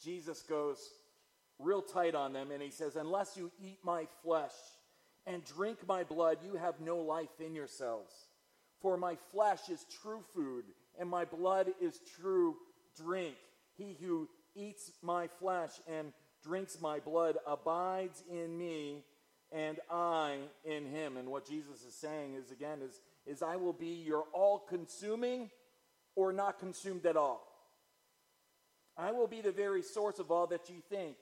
Jesus 0.00 0.42
goes 0.42 0.88
real 1.58 1.82
tight 1.82 2.14
on 2.14 2.32
them 2.32 2.52
and 2.52 2.62
he 2.62 2.70
says, 2.70 2.94
Unless 2.94 3.36
you 3.36 3.50
eat 3.60 3.80
my 3.82 4.06
flesh 4.22 4.52
and 5.26 5.44
drink 5.44 5.78
my 5.86 6.04
blood, 6.04 6.38
you 6.44 6.54
have 6.54 6.80
no 6.80 6.98
life 6.98 7.40
in 7.40 7.54
yourselves. 7.54 8.12
For 8.80 8.96
my 8.96 9.16
flesh 9.30 9.68
is 9.68 9.86
true 10.02 10.22
food, 10.34 10.64
and 10.98 11.08
my 11.08 11.24
blood 11.24 11.68
is 11.80 12.00
true 12.20 12.56
drink. 12.96 13.36
He 13.76 13.96
who 14.00 14.28
eats 14.54 14.90
my 15.02 15.28
flesh 15.28 15.70
and 15.88 16.12
drinks 16.42 16.80
my 16.80 16.98
blood 16.98 17.38
abides 17.46 18.22
in 18.30 18.58
me, 18.58 19.04
and 19.52 19.78
I 19.90 20.38
in 20.64 20.86
him. 20.86 21.16
And 21.16 21.28
what 21.28 21.46
Jesus 21.46 21.84
is 21.84 21.94
saying 21.94 22.34
is 22.34 22.50
again 22.50 22.80
is, 22.82 23.00
is 23.26 23.42
I 23.42 23.56
will 23.56 23.72
be 23.72 24.02
your 24.04 24.24
all 24.32 24.58
consuming 24.58 25.50
or 26.16 26.32
not 26.32 26.58
consumed 26.58 27.06
at 27.06 27.16
all. 27.16 27.46
I 28.96 29.12
will 29.12 29.26
be 29.26 29.40
the 29.40 29.52
very 29.52 29.82
source 29.82 30.18
of 30.18 30.30
all 30.30 30.48
that 30.48 30.68
you 30.68 30.82
think, 30.90 31.16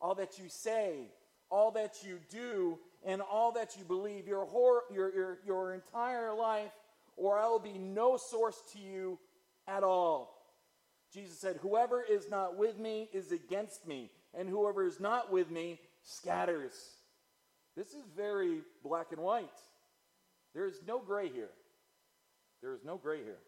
all 0.00 0.14
that 0.16 0.38
you 0.38 0.48
say, 0.48 1.08
all 1.50 1.70
that 1.72 2.02
you 2.02 2.18
do, 2.30 2.78
and 3.04 3.20
all 3.20 3.52
that 3.52 3.76
you 3.78 3.84
believe, 3.84 4.26
your, 4.26 4.44
whole, 4.44 4.80
your, 4.92 5.14
your, 5.14 5.38
your 5.44 5.74
entire 5.74 6.32
life, 6.32 6.72
or 7.16 7.38
I 7.38 7.46
will 7.46 7.58
be 7.58 7.78
no 7.78 8.16
source 8.16 8.62
to 8.72 8.78
you 8.78 9.18
at 9.66 9.82
all. 9.82 10.38
Jesus 11.12 11.38
said, 11.38 11.58
Whoever 11.60 12.02
is 12.02 12.30
not 12.30 12.56
with 12.56 12.78
me 12.78 13.08
is 13.12 13.32
against 13.32 13.86
me, 13.86 14.10
and 14.34 14.48
whoever 14.48 14.84
is 14.84 14.98
not 14.98 15.32
with 15.32 15.50
me 15.50 15.78
scatters. 16.02 16.72
This 17.76 17.88
is 17.88 18.04
very 18.16 18.60
black 18.82 19.12
and 19.12 19.20
white. 19.20 19.48
There 20.54 20.66
is 20.66 20.80
no 20.86 20.98
gray 20.98 21.28
here. 21.28 21.50
There 22.60 22.74
is 22.74 22.84
no 22.84 22.96
gray 22.96 23.22
here. 23.22 23.38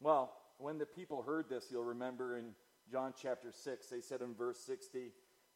Well, 0.00 0.32
when 0.58 0.78
the 0.78 0.86
people 0.86 1.22
heard 1.22 1.48
this, 1.48 1.66
you'll 1.70 1.84
remember 1.84 2.38
in 2.38 2.52
John 2.90 3.14
chapter 3.20 3.52
6, 3.52 3.86
they 3.86 4.00
said 4.00 4.20
in 4.20 4.34
verse 4.34 4.58
60, 4.66 5.12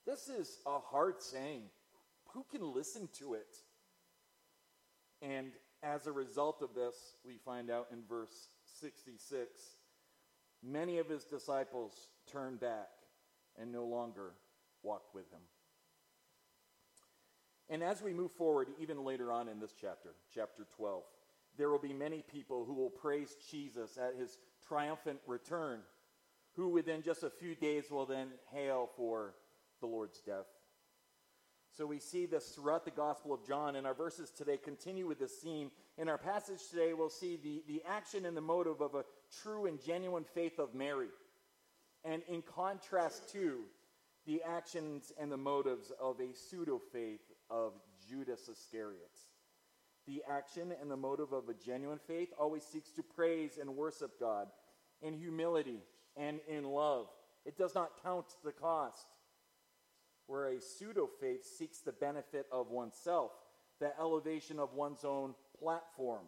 This 0.06 0.28
is 0.28 0.58
a 0.66 0.78
hard 0.78 1.22
saying. 1.22 1.62
Who 2.34 2.44
can 2.50 2.75
listen 2.75 3.08
to 3.18 3.34
it? 3.34 3.56
And 5.22 5.52
as 5.82 6.06
a 6.06 6.12
result 6.12 6.62
of 6.62 6.75
this, 6.75 6.94
we 7.25 7.37
find 7.37 7.70
out 7.70 7.88
in 7.92 8.02
verse 8.08 8.49
66 8.80 9.60
many 10.62 10.99
of 10.99 11.08
his 11.08 11.25
disciples 11.25 12.08
turned 12.30 12.60
back 12.60 12.88
and 13.58 13.72
no 13.72 13.84
longer 13.84 14.32
walked 14.82 15.14
with 15.14 15.30
him. 15.30 15.40
And 17.68 17.82
as 17.82 18.02
we 18.02 18.12
move 18.12 18.32
forward, 18.32 18.68
even 18.78 19.04
later 19.04 19.32
on 19.32 19.49
in 19.49 19.60
this 19.60 19.75
chapter, 19.80 20.10
chapter 20.34 20.66
12, 20.76 21.04
there 21.56 21.70
will 21.70 21.78
be 21.78 21.92
many 21.92 22.22
people 22.22 22.64
who 22.64 22.75
will 22.75 22.90
praise 22.90 23.37
Jesus 23.50 23.96
at 23.96 24.18
his 24.18 24.38
triumphant 24.66 25.20
return, 25.26 25.80
who 26.56 26.68
within 26.68 27.00
just 27.02 27.22
a 27.22 27.30
few 27.30 27.54
days 27.54 27.90
will 27.90 28.06
then 28.06 28.28
hail 28.52 28.90
for 28.96 29.34
the 29.80 29.87
Lord's 29.87 30.20
death. 30.20 30.46
So 31.80 31.87
we 31.87 31.99
see 31.99 32.26
this 32.26 32.50
throughout 32.50 32.84
the 32.84 32.90
Gospel 32.90 33.32
of 33.32 33.46
John, 33.46 33.75
and 33.75 33.87
our 33.87 33.94
verses 33.94 34.28
today 34.28 34.58
continue 34.58 35.06
with 35.06 35.18
this 35.18 35.37
theme. 35.42 35.70
In 35.96 36.10
our 36.10 36.18
passage 36.18 36.58
today, 36.70 36.92
we'll 36.92 37.08
see 37.08 37.38
the, 37.42 37.62
the 37.66 37.82
action 37.88 38.26
and 38.26 38.37
the 38.37 38.42
motive 38.42 38.82
of 38.82 38.94
a 38.94 39.04
true 39.42 39.64
and 39.64 39.82
genuine 39.82 40.26
faith 40.34 40.58
of 40.58 40.75
Mary. 40.75 41.08
And 42.04 42.20
in 42.28 42.42
contrast 42.42 43.32
to 43.32 43.60
the 44.26 44.42
actions 44.46 45.10
and 45.18 45.32
the 45.32 45.38
motives 45.38 45.90
of 45.99 46.20
a 46.20 46.34
pseudo 46.34 46.82
faith 46.92 47.22
of 47.49 47.72
Judas 48.06 48.50
Iscariot. 48.50 49.18
The 50.06 50.22
action 50.30 50.75
and 50.82 50.90
the 50.90 50.99
motive 50.99 51.32
of 51.32 51.49
a 51.49 51.54
genuine 51.54 52.00
faith 52.06 52.28
always 52.38 52.62
seeks 52.62 52.90
to 52.90 53.02
praise 53.02 53.56
and 53.58 53.75
worship 53.75 54.20
God 54.20 54.49
in 55.00 55.14
humility 55.14 55.80
and 56.14 56.40
in 56.46 56.64
love. 56.64 57.06
It 57.46 57.56
does 57.56 57.75
not 57.75 58.02
count 58.02 58.26
the 58.44 58.52
cost. 58.52 59.06
Where 60.30 60.50
a 60.50 60.60
pseudo 60.60 61.08
faith 61.20 61.44
seeks 61.44 61.80
the 61.80 61.90
benefit 61.90 62.46
of 62.52 62.70
oneself, 62.70 63.32
the 63.80 63.90
elevation 63.99 64.60
of 64.60 64.75
one's 64.75 65.04
own 65.04 65.34
platform, 65.58 66.22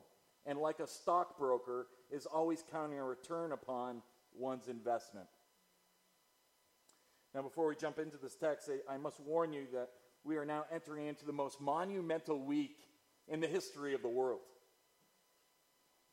and 0.45 0.59
like 0.59 0.81
a 0.81 0.89
stockbroker, 0.89 1.87
is 2.11 2.27
always 2.27 2.65
counting 2.73 2.99
a 2.99 3.05
return 3.05 3.53
upon 3.53 4.03
one's 4.37 4.67
investment. 4.67 5.29
Now, 7.33 7.43
before 7.43 7.69
we 7.69 7.77
jump 7.77 8.01
into 8.01 8.17
this 8.17 8.35
text, 8.35 8.69
I, 8.69 8.95
I 8.95 8.97
must 8.97 9.21
warn 9.21 9.53
you 9.53 9.67
that 9.73 9.91
we 10.25 10.37
are 10.37 10.45
now 10.45 10.65
entering 10.75 11.07
into 11.07 11.25
the 11.25 11.33
most 11.33 11.61
monumental 11.61 12.45
week 12.45 12.79
in 13.29 13.39
the 13.39 13.47
history 13.47 13.95
of 13.95 14.03
the 14.03 14.09
world. 14.09 14.41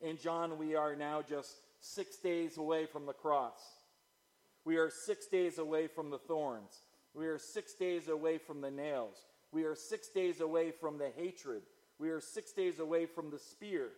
In 0.00 0.16
John, 0.16 0.58
we 0.58 0.76
are 0.76 0.94
now 0.94 1.22
just 1.28 1.56
six 1.80 2.18
days 2.18 2.56
away 2.56 2.86
from 2.86 3.04
the 3.04 3.12
cross. 3.12 3.58
We 4.64 4.76
are 4.76 4.90
six 4.90 5.26
days 5.26 5.58
away 5.58 5.88
from 5.88 6.10
the 6.10 6.18
thorns. 6.18 6.82
We 7.14 7.26
are 7.26 7.38
six 7.38 7.74
days 7.74 8.08
away 8.08 8.38
from 8.38 8.60
the 8.60 8.70
nails. 8.70 9.16
We 9.52 9.64
are 9.64 9.74
six 9.74 10.08
days 10.08 10.40
away 10.40 10.70
from 10.70 10.98
the 10.98 11.10
hatred. 11.16 11.62
We 11.98 12.10
are 12.10 12.20
six 12.20 12.52
days 12.52 12.78
away 12.78 13.06
from 13.06 13.30
the 13.30 13.38
spear. 13.38 13.88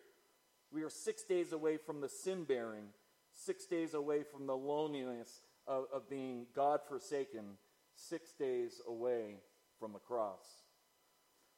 We 0.72 0.82
are 0.82 0.90
six 0.90 1.22
days 1.22 1.52
away 1.52 1.76
from 1.76 2.00
the 2.00 2.08
sin 2.08 2.44
bearing, 2.44 2.86
six 3.34 3.66
days 3.66 3.92
away 3.94 4.22
from 4.22 4.46
the 4.46 4.56
loneliness 4.56 5.42
of, 5.66 5.84
of 5.92 6.08
being 6.08 6.46
God 6.56 6.80
forsaken, 6.88 7.44
six 7.94 8.32
days 8.32 8.80
away 8.88 9.36
from 9.78 9.92
the 9.92 9.98
cross. 9.98 10.46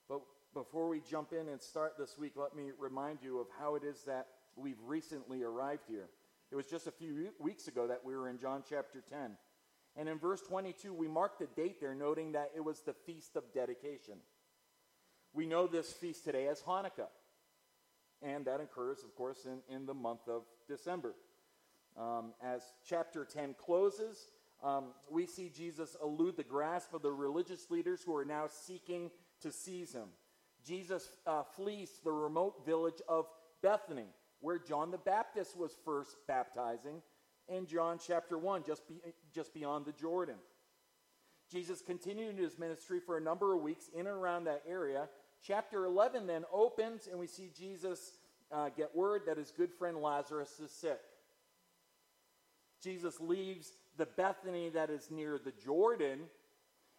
But 0.08 0.22
before 0.52 0.88
we 0.88 1.00
jump 1.08 1.32
in 1.32 1.48
and 1.48 1.62
start 1.62 1.94
this 1.98 2.18
week, 2.18 2.32
let 2.36 2.56
me 2.56 2.72
remind 2.78 3.20
you 3.22 3.38
of 3.38 3.46
how 3.58 3.76
it 3.76 3.84
is 3.84 4.02
that 4.06 4.26
we've 4.56 4.80
recently 4.84 5.42
arrived 5.42 5.84
here. 5.88 6.08
It 6.50 6.56
was 6.56 6.66
just 6.66 6.86
a 6.86 6.92
few 6.92 7.30
weeks 7.38 7.68
ago 7.68 7.86
that 7.86 8.04
we 8.04 8.16
were 8.16 8.28
in 8.28 8.38
John 8.38 8.62
chapter 8.68 9.02
10. 9.08 9.36
And 9.96 10.08
in 10.08 10.18
verse 10.18 10.42
22, 10.42 10.92
we 10.92 11.06
mark 11.06 11.38
the 11.38 11.46
date 11.46 11.80
there, 11.80 11.94
noting 11.94 12.32
that 12.32 12.50
it 12.56 12.64
was 12.64 12.80
the 12.80 12.92
Feast 12.92 13.36
of 13.36 13.44
Dedication. 13.52 14.14
We 15.32 15.46
know 15.46 15.66
this 15.66 15.92
feast 15.92 16.24
today 16.24 16.48
as 16.48 16.62
Hanukkah. 16.62 17.08
And 18.22 18.44
that 18.46 18.60
occurs, 18.60 19.04
of 19.04 19.14
course, 19.14 19.46
in, 19.46 19.60
in 19.74 19.86
the 19.86 19.94
month 19.94 20.28
of 20.28 20.42
December. 20.68 21.14
Um, 21.96 22.32
as 22.42 22.62
chapter 22.88 23.24
10 23.24 23.54
closes, 23.58 24.28
um, 24.62 24.86
we 25.10 25.26
see 25.26 25.50
Jesus 25.54 25.96
elude 26.02 26.36
the 26.36 26.42
grasp 26.42 26.94
of 26.94 27.02
the 27.02 27.12
religious 27.12 27.70
leaders 27.70 28.02
who 28.02 28.16
are 28.16 28.24
now 28.24 28.46
seeking 28.48 29.10
to 29.42 29.52
seize 29.52 29.92
him. 29.92 30.08
Jesus 30.66 31.10
uh, 31.26 31.42
flees 31.42 31.90
to 31.90 32.04
the 32.04 32.12
remote 32.12 32.64
village 32.64 33.02
of 33.08 33.26
Bethany, 33.62 34.06
where 34.40 34.58
John 34.58 34.90
the 34.90 34.98
Baptist 34.98 35.56
was 35.56 35.76
first 35.84 36.16
baptizing 36.26 37.02
in 37.48 37.66
John 37.66 37.98
chapter 38.04 38.38
1, 38.38 38.64
just, 38.64 38.86
be, 38.88 38.96
just 39.34 39.54
beyond 39.54 39.84
the 39.86 39.92
Jordan. 39.92 40.36
Jesus 41.50 41.82
continued 41.82 42.36
his 42.36 42.58
ministry 42.58 43.00
for 43.04 43.16
a 43.16 43.20
number 43.20 43.54
of 43.54 43.62
weeks 43.62 43.90
in 43.92 44.00
and 44.00 44.08
around 44.08 44.44
that 44.44 44.62
area. 44.68 45.08
Chapter 45.46 45.84
11 45.84 46.26
then 46.26 46.44
opens, 46.52 47.06
and 47.06 47.18
we 47.18 47.26
see 47.26 47.50
Jesus 47.56 48.18
uh, 48.50 48.70
get 48.70 48.94
word 48.94 49.22
that 49.26 49.36
his 49.36 49.50
good 49.50 49.72
friend 49.72 49.98
Lazarus 49.98 50.58
is 50.62 50.70
sick. 50.70 51.00
Jesus 52.82 53.20
leaves 53.20 53.72
the 53.96 54.06
Bethany 54.06 54.70
that 54.70 54.90
is 54.90 55.10
near 55.10 55.38
the 55.38 55.52
Jordan 55.64 56.20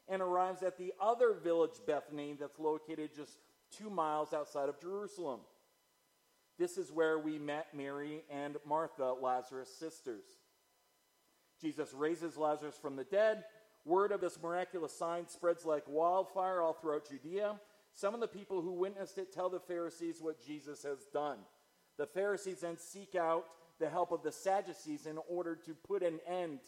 and 0.08 0.22
arrives 0.22 0.64
at 0.64 0.78
the 0.78 0.94
other 1.00 1.34
village, 1.34 1.80
Bethany, 1.86 2.36
that's 2.40 2.60
located 2.60 3.12
just 3.16 3.38
two 3.72 3.90
miles 3.90 4.34
outside 4.34 4.70
of 4.70 4.80
Jerusalem. 4.80 5.40
This 6.58 6.78
is 6.78 6.92
where 6.92 7.20
we 7.20 7.38
met 7.38 7.68
Mary 7.76 8.24
and 8.30 8.58
Martha, 8.66 9.14
Lazarus' 9.14 9.76
sisters. 9.78 10.24
Jesus 11.62 11.94
raises 11.94 12.38
Lazarus 12.38 12.78
from 12.82 12.96
the 12.96 13.04
dead. 13.04 13.44
Word 13.86 14.12
of 14.12 14.22
this 14.22 14.42
miraculous 14.42 14.98
sign 14.98 15.28
spreads 15.28 15.66
like 15.66 15.84
wildfire 15.88 16.62
all 16.62 16.74
throughout 16.74 17.10
Judea. 17.10 17.60
Some 17.94 18.14
of 18.14 18.20
the 18.20 18.28
people 18.28 18.62
who 18.62 18.74
witnessed 18.74 19.18
it 19.18 19.32
tell 19.34 19.50
the 19.50 19.60
Pharisees 19.60 20.18
what 20.22 20.44
Jesus 20.46 20.84
has 20.84 21.06
done. 21.14 21.38
The 21.98 22.06
Pharisees 22.06 22.62
then 22.62 22.78
seek 22.78 23.16
out 23.16 23.46
the 23.80 23.90
help 23.90 24.12
of 24.12 24.24
the 24.24 24.32
Sadducees 24.32 25.06
in 25.06 25.18
order 25.30 25.56
to 25.56 25.74
put 25.74 26.04
an 26.04 26.20
end 26.28 26.60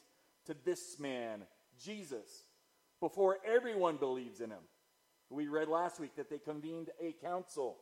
to 0.45 0.55
this 0.63 0.99
man, 0.99 1.41
Jesus, 1.83 2.43
before 3.01 3.37
everyone 3.45 3.97
believes 3.97 4.41
in 4.41 4.51
him. 4.51 4.63
We 5.29 5.47
read 5.47 5.67
last 5.67 5.99
week 5.99 6.15
that 6.15 6.29
they 6.29 6.39
convened 6.39 6.89
a 7.01 7.13
council. 7.13 7.77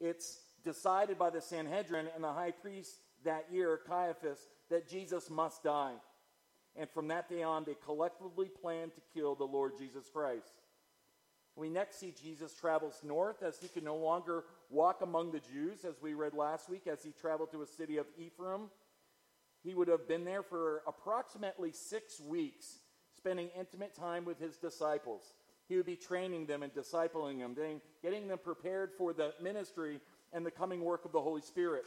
It's 0.00 0.38
decided 0.68 1.18
by 1.18 1.30
the 1.30 1.40
Sanhedrin 1.40 2.08
and 2.14 2.22
the 2.22 2.32
high 2.32 2.50
priest 2.50 3.00
that 3.24 3.46
year, 3.50 3.80
Caiaphas, 3.88 4.38
that 4.68 4.86
Jesus 4.86 5.30
must 5.30 5.62
die. 5.62 5.94
And 6.76 6.90
from 6.90 7.08
that 7.08 7.26
day 7.26 7.42
on, 7.42 7.64
they 7.64 7.74
collectively 7.86 8.50
planned 8.60 8.94
to 8.94 9.00
kill 9.14 9.34
the 9.34 9.44
Lord 9.44 9.78
Jesus 9.78 10.10
Christ. 10.12 10.52
We 11.56 11.70
next 11.70 11.98
see 11.98 12.12
Jesus 12.22 12.52
travels 12.52 13.00
north 13.02 13.42
as 13.42 13.58
he 13.58 13.68
can 13.68 13.82
no 13.82 13.96
longer 13.96 14.44
walk 14.68 15.00
among 15.00 15.32
the 15.32 15.40
Jews, 15.40 15.86
as 15.86 16.02
we 16.02 16.12
read 16.12 16.34
last 16.34 16.68
week, 16.68 16.86
as 16.86 17.02
he 17.02 17.12
traveled 17.12 17.50
to 17.52 17.62
a 17.62 17.66
city 17.66 17.96
of 17.96 18.06
Ephraim. 18.18 18.68
He 19.64 19.74
would 19.74 19.88
have 19.88 20.06
been 20.06 20.26
there 20.26 20.42
for 20.42 20.82
approximately 20.86 21.72
six 21.72 22.20
weeks, 22.20 22.80
spending 23.16 23.48
intimate 23.58 23.94
time 23.94 24.26
with 24.26 24.38
his 24.38 24.58
disciples. 24.58 25.32
He 25.66 25.76
would 25.76 25.86
be 25.86 25.96
training 25.96 26.44
them 26.44 26.62
and 26.62 26.74
discipling 26.74 27.38
them, 27.38 27.56
getting 28.02 28.28
them 28.28 28.38
prepared 28.38 28.90
for 28.98 29.14
the 29.14 29.32
ministry 29.42 30.00
and 30.32 30.44
the 30.44 30.50
coming 30.50 30.84
work 30.84 31.04
of 31.04 31.12
the 31.12 31.20
Holy 31.20 31.42
Spirit. 31.42 31.86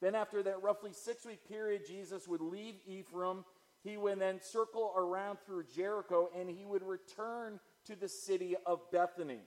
Then, 0.00 0.14
after 0.14 0.42
that 0.42 0.62
roughly 0.62 0.92
six 0.92 1.24
week 1.26 1.46
period, 1.48 1.82
Jesus 1.86 2.26
would 2.26 2.40
leave 2.40 2.76
Ephraim. 2.86 3.44
He 3.82 3.96
would 3.96 4.18
then 4.18 4.40
circle 4.40 4.92
around 4.96 5.38
through 5.44 5.64
Jericho 5.74 6.28
and 6.38 6.48
he 6.48 6.64
would 6.64 6.82
return 6.82 7.60
to 7.86 7.96
the 7.96 8.08
city 8.08 8.56
of 8.66 8.80
Bethany. 8.90 9.40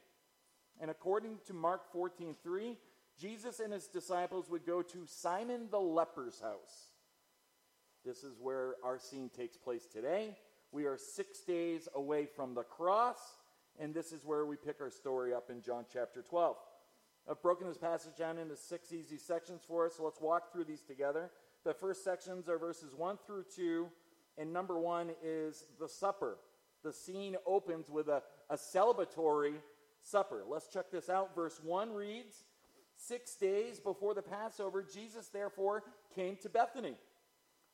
And 0.79 0.89
according 0.89 1.38
to 1.48 1.53
Mark 1.53 1.91
14 1.91 2.36
3, 2.43 2.77
Jesus 3.19 3.60
and 3.60 3.74
his 3.74 3.88
disciples 3.88 4.50
would 4.50 4.65
go 4.65 4.81
to 4.81 5.05
Simon 5.05 5.67
the 5.69 5.79
leper's 5.79 6.39
house. 6.41 6.89
This 8.03 8.24
is 8.24 8.36
where 8.39 8.75
our 8.83 9.00
scene 9.00 9.29
takes 9.29 9.55
place 9.55 9.86
today. 9.86 10.36
We 10.72 10.86
are 10.86 10.98
six 10.98 11.41
days 11.41 11.88
away 11.95 12.25
from 12.25 12.55
the 12.55 12.63
cross, 12.63 13.19
and 13.79 13.93
this 13.93 14.12
is 14.12 14.25
where 14.25 14.45
we 14.45 14.55
pick 14.55 14.81
our 14.81 14.89
story 14.89 15.33
up 15.33 15.50
in 15.50 15.62
John 15.62 15.86
chapter 15.91 16.22
12. 16.22 16.57
I've 17.30 17.42
broken 17.42 17.68
this 17.68 17.77
passage 17.77 18.18
down 18.18 18.38
into 18.38 18.56
six 18.56 18.92
easy 18.92 19.18
sections 19.18 19.62
for 19.65 19.86
us, 19.86 19.96
so 19.98 20.03
let's 20.03 20.20
walk 20.20 20.51
through 20.51 20.65
these 20.65 20.82
together. 20.82 21.32
The 21.63 21.74
first 21.74 22.03
sections 22.03 22.50
are 22.50 22.58
verses 22.58 22.94
1 22.96 23.18
through 23.25 23.46
2, 23.56 23.88
and 24.38 24.51
number 24.51 24.77
1 24.77 25.12
is 25.24 25.66
the 25.79 25.88
supper. 25.88 26.38
The 26.83 26.92
scene 26.92 27.38
opens 27.46 27.90
with 27.90 28.09
a, 28.09 28.22
a 28.50 28.55
celebratory 28.55 29.55
supper. 30.01 30.44
Let's 30.48 30.68
check 30.68 30.92
this 30.92 31.07
out. 31.09 31.33
Verse 31.33 31.62
1 31.64 31.94
reads 31.94 32.44
Six 32.96 33.36
days 33.36 33.79
before 33.79 34.14
the 34.14 34.22
Passover, 34.22 34.83
Jesus 34.83 35.27
therefore 35.27 35.83
came 36.14 36.36
to 36.38 36.50
Bethany, 36.50 36.96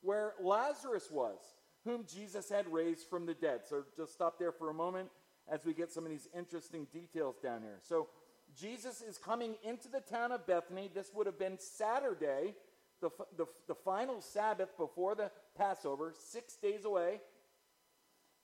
where 0.02 0.34
Lazarus 0.42 1.10
was, 1.12 1.40
whom 1.84 2.06
Jesus 2.06 2.50
had 2.50 2.72
raised 2.72 3.10
from 3.10 3.26
the 3.26 3.34
dead. 3.34 3.62
So 3.68 3.84
just 3.98 4.14
stop 4.14 4.40
there 4.40 4.52
for 4.52 4.70
a 4.70 4.74
moment 4.74 5.10
as 5.52 5.66
we 5.66 5.74
get 5.74 5.92
some 5.92 6.06
of 6.06 6.12
these 6.12 6.28
interesting 6.38 6.88
details 6.94 7.38
down 7.42 7.62
here. 7.62 7.80
So 7.82 8.08
Jesus 8.60 9.02
is 9.02 9.18
coming 9.18 9.56
into 9.64 9.88
the 9.88 10.02
town 10.02 10.32
of 10.32 10.46
Bethany. 10.46 10.90
This 10.94 11.12
would 11.14 11.26
have 11.28 11.40
been 11.40 11.58
Saturday, 11.60 12.56
the, 13.02 13.10
the, 13.38 13.46
the 13.68 13.76
final 13.76 14.22
Sabbath 14.22 14.76
before 14.78 15.16
the 15.16 15.32
Passover, 15.58 16.14
six 16.18 16.56
days 16.56 16.86
away. 16.86 17.22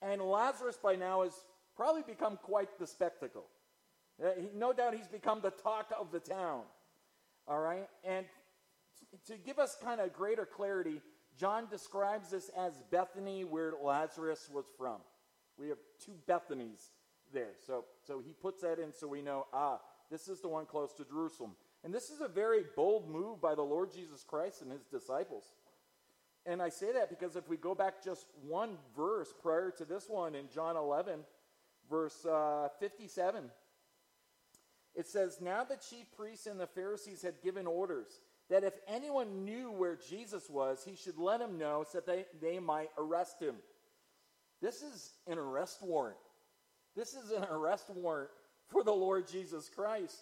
And 0.02 0.22
Lazarus 0.22 0.78
by 0.82 0.96
now 0.96 1.24
has 1.24 1.34
probably 1.76 2.04
become 2.04 2.38
quite 2.42 2.80
the 2.80 2.88
spectacle. 2.88 3.46
Uh, 4.24 4.30
no 4.54 4.72
doubt 4.72 4.96
he's 4.96 5.08
become 5.08 5.42
the 5.42 5.52
talk 5.52 5.92
of 6.00 6.12
the 6.12 6.20
town. 6.20 6.62
All 7.48 7.60
right? 7.60 7.88
And 8.04 8.26
to 9.28 9.38
give 9.38 9.60
us 9.60 9.78
kind 9.84 10.00
of 10.00 10.14
greater 10.14 10.46
clarity, 10.46 11.02
John 11.38 11.68
describes 11.70 12.30
this 12.30 12.50
as 12.58 12.74
Bethany, 12.92 13.44
where 13.44 13.74
Lazarus 13.84 14.50
was 14.54 14.66
from. 14.78 14.98
We 15.58 15.70
have 15.70 15.78
two 16.04 16.14
Bethanys 16.28 16.92
there. 17.34 17.52
So, 17.66 17.86
so 18.08 18.22
he 18.26 18.32
puts 18.32 18.62
that 18.62 18.80
in 18.80 18.94
so 18.94 19.08
we 19.08 19.22
know, 19.22 19.48
ah, 19.54 19.80
this 20.12 20.28
is 20.28 20.42
the 20.42 20.48
one 20.48 20.66
close 20.66 20.94
to 20.94 21.06
Jerusalem. 21.06 21.52
And 21.84 21.94
this 21.94 22.10
is 22.10 22.22
a 22.22 22.28
very 22.28 22.64
bold 22.76 23.10
move 23.10 23.42
by 23.42 23.56
the 23.56 23.62
Lord 23.62 23.92
Jesus 23.94 24.24
Christ 24.24 24.62
and 24.62 24.72
his 24.72 24.86
disciples. 24.86 25.44
And 26.46 26.62
I 26.62 26.70
say 26.70 26.92
that 26.94 27.10
because 27.10 27.36
if 27.36 27.50
we 27.50 27.58
go 27.58 27.74
back 27.74 28.04
just 28.04 28.28
one 28.48 28.78
verse 28.96 29.34
prior 29.42 29.72
to 29.78 29.86
this 29.86 30.08
one 30.08 30.36
in 30.36 30.46
John 30.54 30.78
11, 30.78 31.22
verse 31.90 32.26
uh, 32.26 32.70
57, 32.80 33.46
it 34.96 35.08
says, 35.08 35.40
Now 35.42 35.64
the 35.64 35.78
chief 35.90 36.06
priests 36.16 36.48
and 36.48 36.60
the 36.60 36.68
Pharisees 36.68 37.22
had 37.22 37.42
given 37.44 37.68
orders 37.68 38.22
that 38.50 38.64
if 38.64 38.74
anyone 38.88 39.44
knew 39.44 39.72
where 39.72 39.98
Jesus 40.10 40.50
was, 40.50 40.84
he 40.86 40.96
should 40.96 41.18
let 41.18 41.42
him 41.42 41.58
know 41.58 41.84
so 41.90 42.00
that 42.00 42.06
they, 42.06 42.26
they 42.42 42.60
might 42.60 42.90
arrest 42.98 43.42
him. 43.42 43.56
This 44.62 44.82
is 44.82 45.14
an 45.28 45.38
arrest 45.40 45.82
warrant. 45.82 46.18
This 46.96 47.14
is 47.14 47.32
an 47.32 47.44
arrest 47.52 47.90
warrant 47.90 48.30
for 48.76 48.84
the 48.84 48.92
Lord 48.92 49.26
Jesus 49.26 49.70
Christ. 49.74 50.20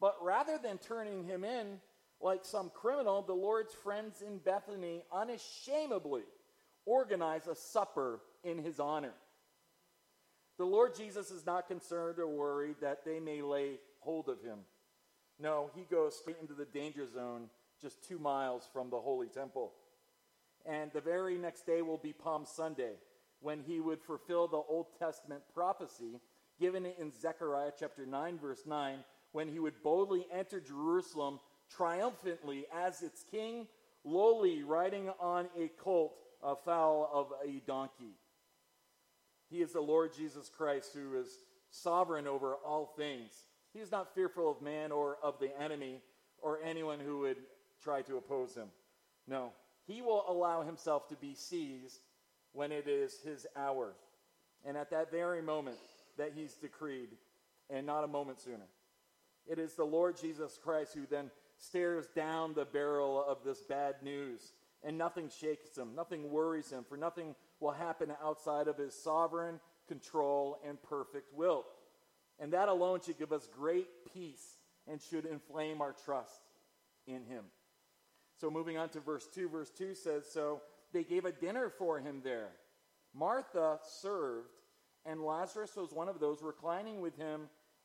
But 0.00 0.16
rather 0.20 0.58
than 0.58 0.78
turning 0.78 1.22
him 1.22 1.44
in 1.44 1.78
like 2.20 2.44
some 2.44 2.68
criminal, 2.74 3.22
the 3.22 3.32
Lord's 3.32 3.72
friends 3.72 4.22
in 4.26 4.38
Bethany 4.38 5.04
unashamedly 5.12 6.24
organize 6.84 7.46
a 7.46 7.54
supper 7.54 8.18
in 8.42 8.58
his 8.58 8.80
honor. 8.80 9.12
The 10.58 10.64
Lord 10.64 10.96
Jesus 10.96 11.30
is 11.30 11.46
not 11.46 11.68
concerned 11.68 12.18
or 12.18 12.26
worried 12.26 12.74
that 12.80 13.04
they 13.04 13.20
may 13.20 13.40
lay 13.40 13.78
hold 14.00 14.28
of 14.28 14.42
him. 14.42 14.58
No, 15.38 15.70
he 15.76 15.82
goes 15.88 16.16
straight 16.16 16.38
into 16.40 16.54
the 16.54 16.64
danger 16.64 17.06
zone 17.06 17.48
just 17.80 18.02
two 18.02 18.18
miles 18.18 18.68
from 18.72 18.90
the 18.90 18.98
Holy 18.98 19.28
Temple. 19.28 19.74
And 20.66 20.90
the 20.92 21.00
very 21.00 21.38
next 21.38 21.66
day 21.66 21.82
will 21.82 21.98
be 21.98 22.12
Palm 22.12 22.46
Sunday 22.46 22.94
when 23.38 23.60
he 23.60 23.78
would 23.78 24.02
fulfill 24.02 24.48
the 24.48 24.56
Old 24.56 24.86
Testament 24.98 25.42
prophecy 25.54 26.18
given 26.62 26.86
it 26.86 26.96
in 27.00 27.10
Zechariah 27.20 27.72
chapter 27.76 28.06
9, 28.06 28.38
verse 28.38 28.62
9, 28.64 28.98
when 29.32 29.48
he 29.48 29.58
would 29.58 29.82
boldly 29.82 30.24
enter 30.32 30.60
Jerusalem 30.60 31.40
triumphantly 31.68 32.66
as 32.72 33.02
its 33.02 33.24
king, 33.28 33.66
lowly 34.04 34.62
riding 34.62 35.10
on 35.18 35.48
a 35.58 35.66
colt, 35.82 36.14
a 36.40 36.54
fowl 36.54 37.10
of 37.12 37.32
a 37.44 37.60
donkey. 37.66 38.14
He 39.50 39.60
is 39.60 39.72
the 39.72 39.80
Lord 39.80 40.14
Jesus 40.16 40.48
Christ 40.48 40.94
who 40.94 41.18
is 41.18 41.26
sovereign 41.72 42.28
over 42.28 42.54
all 42.64 42.94
things. 42.96 43.32
He 43.72 43.80
is 43.80 43.90
not 43.90 44.14
fearful 44.14 44.48
of 44.48 44.62
man 44.62 44.92
or 44.92 45.16
of 45.20 45.40
the 45.40 45.50
enemy 45.60 46.00
or 46.40 46.60
anyone 46.64 47.00
who 47.00 47.18
would 47.18 47.38
try 47.82 48.02
to 48.02 48.18
oppose 48.18 48.54
him. 48.54 48.68
No, 49.26 49.50
he 49.88 50.00
will 50.00 50.24
allow 50.28 50.62
himself 50.62 51.08
to 51.08 51.16
be 51.16 51.34
seized 51.34 51.98
when 52.52 52.70
it 52.70 52.86
is 52.86 53.18
his 53.24 53.48
hour. 53.56 53.94
And 54.64 54.76
at 54.76 54.90
that 54.90 55.10
very 55.10 55.42
moment 55.42 55.78
that 56.18 56.32
he's 56.34 56.54
decreed, 56.54 57.08
and 57.70 57.86
not 57.86 58.04
a 58.04 58.08
moment 58.08 58.40
sooner. 58.40 58.68
It 59.46 59.58
is 59.58 59.74
the 59.74 59.84
Lord 59.84 60.16
Jesus 60.20 60.58
Christ 60.62 60.94
who 60.94 61.06
then 61.08 61.30
stares 61.56 62.06
down 62.14 62.54
the 62.54 62.64
barrel 62.64 63.24
of 63.26 63.38
this 63.44 63.62
bad 63.62 63.96
news, 64.02 64.52
and 64.82 64.98
nothing 64.98 65.28
shakes 65.28 65.76
him, 65.76 65.94
nothing 65.94 66.30
worries 66.30 66.70
him, 66.70 66.84
for 66.88 66.96
nothing 66.96 67.34
will 67.60 67.70
happen 67.70 68.12
outside 68.22 68.68
of 68.68 68.78
his 68.78 68.94
sovereign 68.94 69.60
control 69.88 70.58
and 70.66 70.82
perfect 70.82 71.32
will. 71.34 71.64
And 72.38 72.52
that 72.52 72.68
alone 72.68 73.00
should 73.04 73.18
give 73.18 73.32
us 73.32 73.48
great 73.54 73.88
peace 74.12 74.58
and 74.88 75.00
should 75.00 75.26
inflame 75.26 75.80
our 75.80 75.94
trust 76.04 76.40
in 77.06 77.24
him. 77.24 77.44
So, 78.40 78.50
moving 78.50 78.76
on 78.76 78.88
to 78.90 79.00
verse 79.00 79.28
2, 79.32 79.48
verse 79.48 79.70
2 79.70 79.94
says 79.94 80.26
So 80.26 80.62
they 80.92 81.04
gave 81.04 81.24
a 81.24 81.32
dinner 81.32 81.70
for 81.70 82.00
him 82.00 82.20
there. 82.24 82.50
Martha 83.14 83.78
served, 84.00 84.48
and 85.06 85.22
Lazarus 85.22 85.76
was 85.76 85.92
one 85.92 86.08
of 86.08 86.20
those 86.20 86.42
reclining 86.42 87.00
with 87.00 87.16
him 87.16 87.42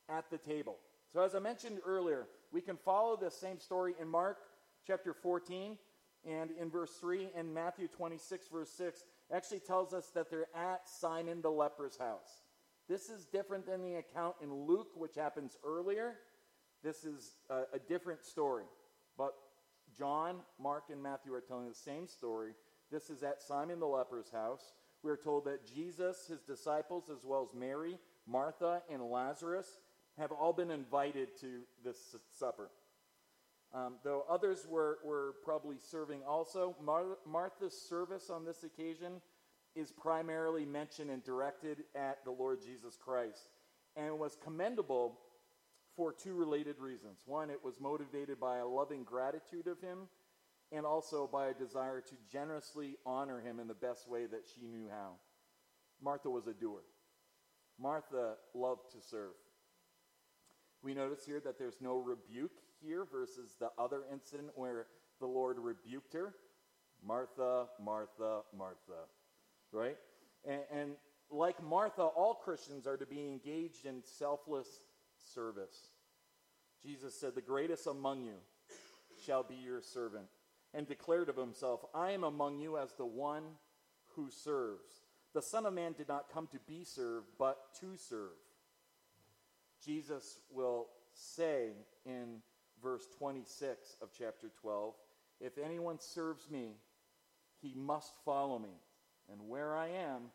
at 0.10 0.30
the 0.30 0.38
table. 0.38 0.78
So, 1.14 1.22
as 1.22 1.36
I 1.36 1.40
mentioned 1.40 1.80
earlier, 1.86 2.28
we 2.52 2.62
can 2.62 2.78
follow 2.78 3.16
the 3.16 3.32
same 3.32 3.60
story 3.60 3.96
in 4.00 4.08
Mark 4.08 4.38
chapter 4.86 5.14
14 5.14 5.78
and 6.26 6.52
in 6.60 6.70
verse 6.70 6.92
3, 7.00 7.30
and 7.36 7.54
Matthew 7.54 7.88
26, 7.88 8.48
verse 8.50 8.70
6, 8.72 9.04
actually 9.32 9.60
tells 9.60 9.94
us 9.94 10.08
that 10.14 10.30
they're 10.30 10.48
at 10.56 10.88
Simon 10.88 11.42
the 11.42 11.50
leper's 11.52 11.98
house. 11.98 12.42
This 12.90 13.10
is 13.10 13.26
different 13.26 13.66
than 13.66 13.82
the 13.82 13.96
account 13.96 14.36
in 14.42 14.54
Luke, 14.54 14.90
which 14.96 15.16
happens 15.16 15.58
earlier. 15.66 16.16
This 16.84 17.04
is 17.04 17.36
a, 17.50 17.64
a 17.74 17.80
different 17.80 18.24
story. 18.24 18.66
But 19.18 19.34
John, 19.98 20.38
Mark, 20.60 20.86
and 20.92 21.02
Matthew 21.02 21.34
are 21.34 21.42
telling 21.42 21.68
the 21.68 21.76
same 21.76 22.08
story. 22.08 22.54
This 22.92 23.10
is 23.10 23.24
at 23.24 23.42
Simon 23.42 23.80
the 23.80 23.86
leper's 23.86 24.30
house. 24.32 24.74
We 25.08 25.14
are 25.14 25.16
told 25.16 25.46
that 25.46 25.66
Jesus, 25.66 26.28
his 26.28 26.42
disciples, 26.42 27.10
as 27.10 27.24
well 27.24 27.42
as 27.42 27.58
Mary, 27.58 27.98
Martha, 28.28 28.82
and 28.92 29.02
Lazarus 29.02 29.80
have 30.18 30.34
all 30.34 30.52
been 30.52 30.70
invited 30.70 31.30
to 31.40 31.62
this 31.82 32.18
supper. 32.38 32.70
Um, 33.74 34.00
though 34.04 34.26
others 34.30 34.68
were, 34.70 34.98
were 35.06 35.36
probably 35.46 35.78
serving 35.78 36.24
also, 36.28 36.76
Mar- 36.84 37.20
Martha's 37.26 37.74
service 37.74 38.30
on 38.30 38.44
this 38.44 38.66
occasion 38.66 39.22
is 39.78 39.94
primarily 39.94 40.66
mentioned 40.66 41.10
and 41.10 41.24
directed 41.24 41.86
at 41.96 42.26
the 42.26 42.32
Lord 42.32 42.60
Jesus 42.62 42.98
Christ 43.02 43.48
and 43.96 44.20
was 44.20 44.36
commendable 44.44 45.20
for 45.96 46.12
two 46.12 46.34
related 46.34 46.80
reasons. 46.80 47.22
One, 47.26 47.50
it 47.50 47.64
was 47.64 47.80
motivated 47.80 48.42
by 48.42 48.58
a 48.58 48.68
loving 48.68 49.06
gratitude 49.06 49.68
of 49.68 49.80
him 49.80 50.10
and 50.72 50.86
also 50.86 51.30
by 51.32 51.48
a 51.48 51.54
desire 51.54 52.02
to 52.02 52.16
generously 52.32 52.98
honor 53.06 53.40
him 53.40 53.60
in 53.60 53.68
the 53.68 53.74
best 53.74 54.10
way 54.10 54.26
that 54.26 54.46
she 54.54 54.66
knew 54.66 54.88
how. 54.90 55.14
Martha 56.02 56.30
was 56.30 56.48
a 56.48 56.54
doer. 56.54 56.84
Martha 57.80 58.36
loved 58.54 58.92
to 58.92 58.98
serve. 59.02 59.34
We 60.84 60.94
notice 60.94 61.26
here 61.26 61.42
that 61.44 61.58
there's 61.58 61.82
no 61.82 61.98
rebuke 61.98 62.60
here 62.82 63.06
versus 63.12 63.56
the 63.60 63.70
other 63.78 64.04
incident 64.12 64.50
where 64.56 64.88
the 65.20 65.26
Lord 65.26 65.58
rebuked 65.60 66.14
her. 66.14 66.36
Martha, 67.06 67.68
Martha, 67.84 68.42
Martha. 68.56 69.06
Right? 69.72 69.98
And, 70.46 70.62
and 70.72 70.92
like 71.30 71.62
Martha, 71.64 72.04
all 72.04 72.36
Christians 72.36 72.88
are 72.88 72.98
to 72.98 73.06
be 73.06 73.28
engaged 73.28 73.86
in 73.86 74.02
selfless 74.04 74.68
service. 75.34 75.92
Jesus 76.82 77.20
said, 77.20 77.36
The 77.36 77.42
greatest 77.42 77.88
among 77.88 78.24
you 78.24 78.36
shall 79.26 79.44
be 79.44 79.56
your 79.56 79.82
servant, 79.82 80.26
and 80.74 80.88
declared 80.88 81.30
of 81.30 81.38
himself, 81.38 81.86
I 81.94 82.12
am 82.12 82.24
among 82.24 82.60
you 82.60 82.78
as 82.78 82.94
the 82.94 83.06
one 83.06 83.44
who 84.16 84.30
serves. 84.30 85.04
The 85.34 85.42
Son 85.42 85.66
of 85.66 85.74
Man 85.74 85.94
did 85.94 86.08
not 86.08 86.32
come 86.34 86.48
to 86.48 86.60
be 86.68 86.84
served, 86.84 87.28
but 87.38 87.58
to 87.82 87.96
serve. 87.96 88.32
Jesus 89.86 90.40
will 90.50 90.88
say 91.14 91.72
in 92.06 92.42
verse 92.82 93.08
26 93.18 93.98
of 94.02 94.10
chapter 94.18 94.52
12 94.62 94.96
If 95.40 95.58
anyone 95.58 96.00
serves 96.00 96.50
me, 96.50 96.76
he 97.62 97.74
must 97.76 98.14
follow 98.26 98.60
me. 98.60 98.82
And 99.32 99.48
where 99.48 99.76
I 99.76 99.90
am, 99.90 100.32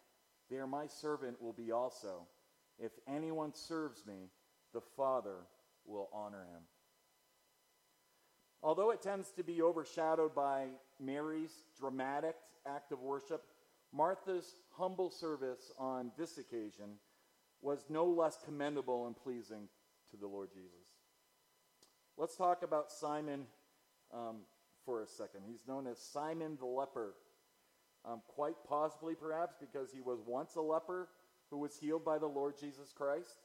there 0.50 0.66
my 0.66 0.86
servant 0.86 1.40
will 1.40 1.52
be 1.52 1.72
also. 1.72 2.26
If 2.78 2.92
anyone 3.08 3.54
serves 3.54 4.04
me, 4.06 4.30
the 4.72 4.82
Father 4.96 5.36
will 5.86 6.08
honor 6.12 6.44
him. 6.44 6.62
Although 8.62 8.90
it 8.90 9.02
tends 9.02 9.30
to 9.32 9.42
be 9.42 9.60
overshadowed 9.60 10.34
by 10.34 10.66
Mary's 11.00 11.64
dramatic 11.78 12.36
act 12.66 12.92
of 12.92 13.00
worship, 13.00 13.42
Martha's 13.92 14.54
humble 14.76 15.10
service 15.10 15.72
on 15.78 16.12
this 16.16 16.38
occasion 16.38 16.98
was 17.60 17.84
no 17.88 18.04
less 18.06 18.38
commendable 18.44 19.06
and 19.06 19.16
pleasing 19.16 19.68
to 20.10 20.16
the 20.16 20.26
Lord 20.26 20.50
Jesus. 20.52 20.86
Let's 22.16 22.36
talk 22.36 22.62
about 22.62 22.90
Simon 22.90 23.46
um, 24.14 24.38
for 24.84 25.02
a 25.02 25.06
second. 25.06 25.42
He's 25.46 25.66
known 25.66 25.86
as 25.86 25.98
Simon 25.98 26.56
the 26.58 26.66
leper, 26.66 27.14
um, 28.04 28.22
quite 28.28 28.56
possibly, 28.68 29.14
perhaps, 29.14 29.56
because 29.58 29.90
he 29.92 30.00
was 30.00 30.20
once 30.26 30.54
a 30.56 30.60
leper 30.60 31.08
who 31.50 31.58
was 31.58 31.76
healed 31.76 32.04
by 32.04 32.18
the 32.18 32.26
Lord 32.26 32.54
Jesus 32.58 32.92
Christ. 32.92 33.38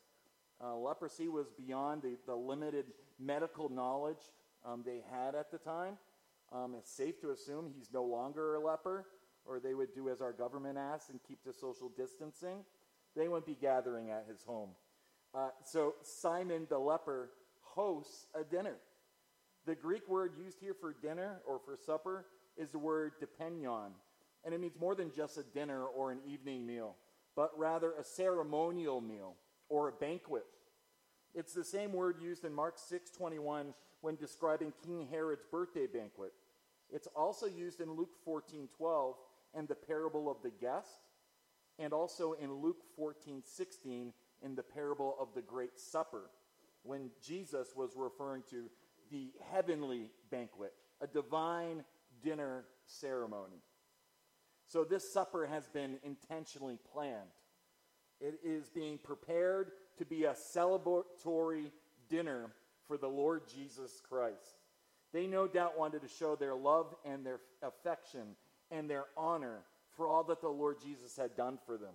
Uh, 0.64 0.76
leprosy 0.76 1.28
was 1.28 1.48
beyond 1.50 2.02
the, 2.02 2.18
the 2.26 2.36
limited 2.36 2.86
medical 3.20 3.70
knowledge 3.70 4.32
um, 4.68 4.84
they 4.86 5.02
had 5.12 5.36
at 5.36 5.52
the 5.52 5.58
time. 5.58 5.98
Um, 6.52 6.76
it's 6.78 6.92
safe 6.92 7.20
to 7.22 7.32
assume 7.32 7.72
he's 7.76 7.90
no 7.94 8.04
longer 8.04 8.56
a 8.56 8.60
leper, 8.60 9.06
or 9.46 9.60
they 9.60 9.74
would 9.74 9.94
do 9.94 10.10
as 10.10 10.22
our 10.22 10.34
government 10.34 10.78
asks 10.78 11.10
and 11.10 11.20
keep 11.28 11.44
to 11.44 11.54
social 11.54 11.92
distancing. 11.96 12.60
They 13.16 13.28
wouldn't 13.28 13.46
be 13.46 13.58
gathering 13.60 14.12
at 14.12 14.26
his 14.30 14.44
home. 14.44 14.70
Uh, 15.34 15.50
so 15.64 15.96
Simon 16.02 16.68
the 16.70 16.80
leper 16.80 17.32
hosts 17.62 18.28
a 18.34 18.44
dinner. 18.44 18.78
The 19.66 19.76
Greek 19.76 20.08
word 20.08 20.34
used 20.38 20.60
here 20.62 20.74
for 20.74 20.96
dinner 21.02 21.42
or 21.46 21.60
for 21.60 21.78
supper 21.78 22.26
is 22.58 22.72
the 22.72 22.80
word 22.80 23.14
deipnon, 23.22 23.92
and 24.46 24.54
it 24.54 24.62
means 24.62 24.80
more 24.80 24.96
than 24.96 25.12
just 25.14 25.38
a 25.38 25.44
dinner 25.44 25.84
or 25.84 26.12
an 26.12 26.20
evening 26.26 26.66
meal, 26.66 26.96
but 27.36 27.52
rather 27.58 27.94
a 28.00 28.04
ceremonial 28.04 29.02
meal 29.02 29.36
or 29.70 29.90
a 29.90 29.92
banquet. 29.92 30.46
It's 31.36 31.54
the 31.54 31.66
same 31.66 31.92
word 31.92 32.22
used 32.22 32.46
in 32.46 32.54
Mark 32.54 32.78
6:21 32.78 33.74
when 34.02 34.16
describing 34.16 34.74
King 34.86 35.08
Herod's 35.10 35.46
birthday 35.46 35.88
banquet. 35.88 36.34
It's 36.90 37.08
also 37.16 37.46
used 37.46 37.82
in 37.82 37.92
Luke 37.92 38.16
14:12 38.26 39.16
and 39.54 39.68
the 39.68 39.76
parable 39.76 40.30
of 40.30 40.42
the 40.42 40.52
guest, 40.52 41.02
and 41.80 41.94
also 41.94 42.34
in 42.34 42.54
Luke 42.54 42.84
14:16 42.96 44.14
in 44.42 44.56
the 44.56 44.64
parable 44.64 45.18
of 45.20 45.34
the 45.34 45.42
great 45.42 45.80
supper 45.80 46.30
when 46.84 47.12
Jesus 47.22 47.76
was 47.76 47.96
referring 47.96 48.44
to 48.44 48.70
the 49.10 49.34
heavenly 49.42 50.12
banquet, 50.30 50.74
a 51.02 51.08
divine 51.08 51.84
dinner 52.22 52.66
ceremony. 52.86 53.62
So 54.66 54.84
this 54.84 55.12
supper 55.12 55.46
has 55.46 55.68
been 55.70 56.00
intentionally 56.04 56.78
planned. 56.78 57.32
It 58.20 58.40
is 58.44 58.70
being 58.70 58.98
prepared 58.98 59.72
to 59.98 60.06
be 60.06 60.26
a 60.26 60.34
celebratory 60.34 61.72
dinner 62.10 62.54
for 62.88 62.98
the 62.98 63.08
Lord 63.08 63.44
Jesus 63.54 64.02
Christ. 64.08 64.56
They 65.14 65.28
no 65.28 65.48
doubt 65.48 65.78
wanted 65.78 66.02
to 66.02 66.08
show 66.08 66.36
their 66.36 66.56
love 66.56 66.94
and 67.06 67.26
their 67.26 67.40
affection 67.62 68.36
and 68.72 68.90
their 68.90 69.06
honor 69.16 69.60
for 69.96 70.08
all 70.08 70.24
that 70.26 70.42
the 70.42 70.50
Lord 70.50 70.78
Jesus 70.82 71.16
had 71.16 71.36
done 71.36 71.58
for 71.66 71.78
them. 71.78 71.94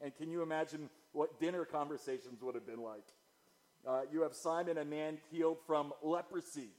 And 0.00 0.14
can 0.14 0.30
you 0.30 0.42
imagine 0.42 0.90
what 1.12 1.40
dinner 1.40 1.64
conversations 1.64 2.42
would 2.42 2.54
have 2.54 2.66
been 2.66 2.82
like? 2.82 3.04
Uh, 3.86 4.02
you 4.12 4.22
have 4.22 4.34
Simon, 4.34 4.78
a 4.78 4.84
man 4.84 5.18
healed 5.30 5.58
from 5.66 5.92
leprosy. 6.02 6.70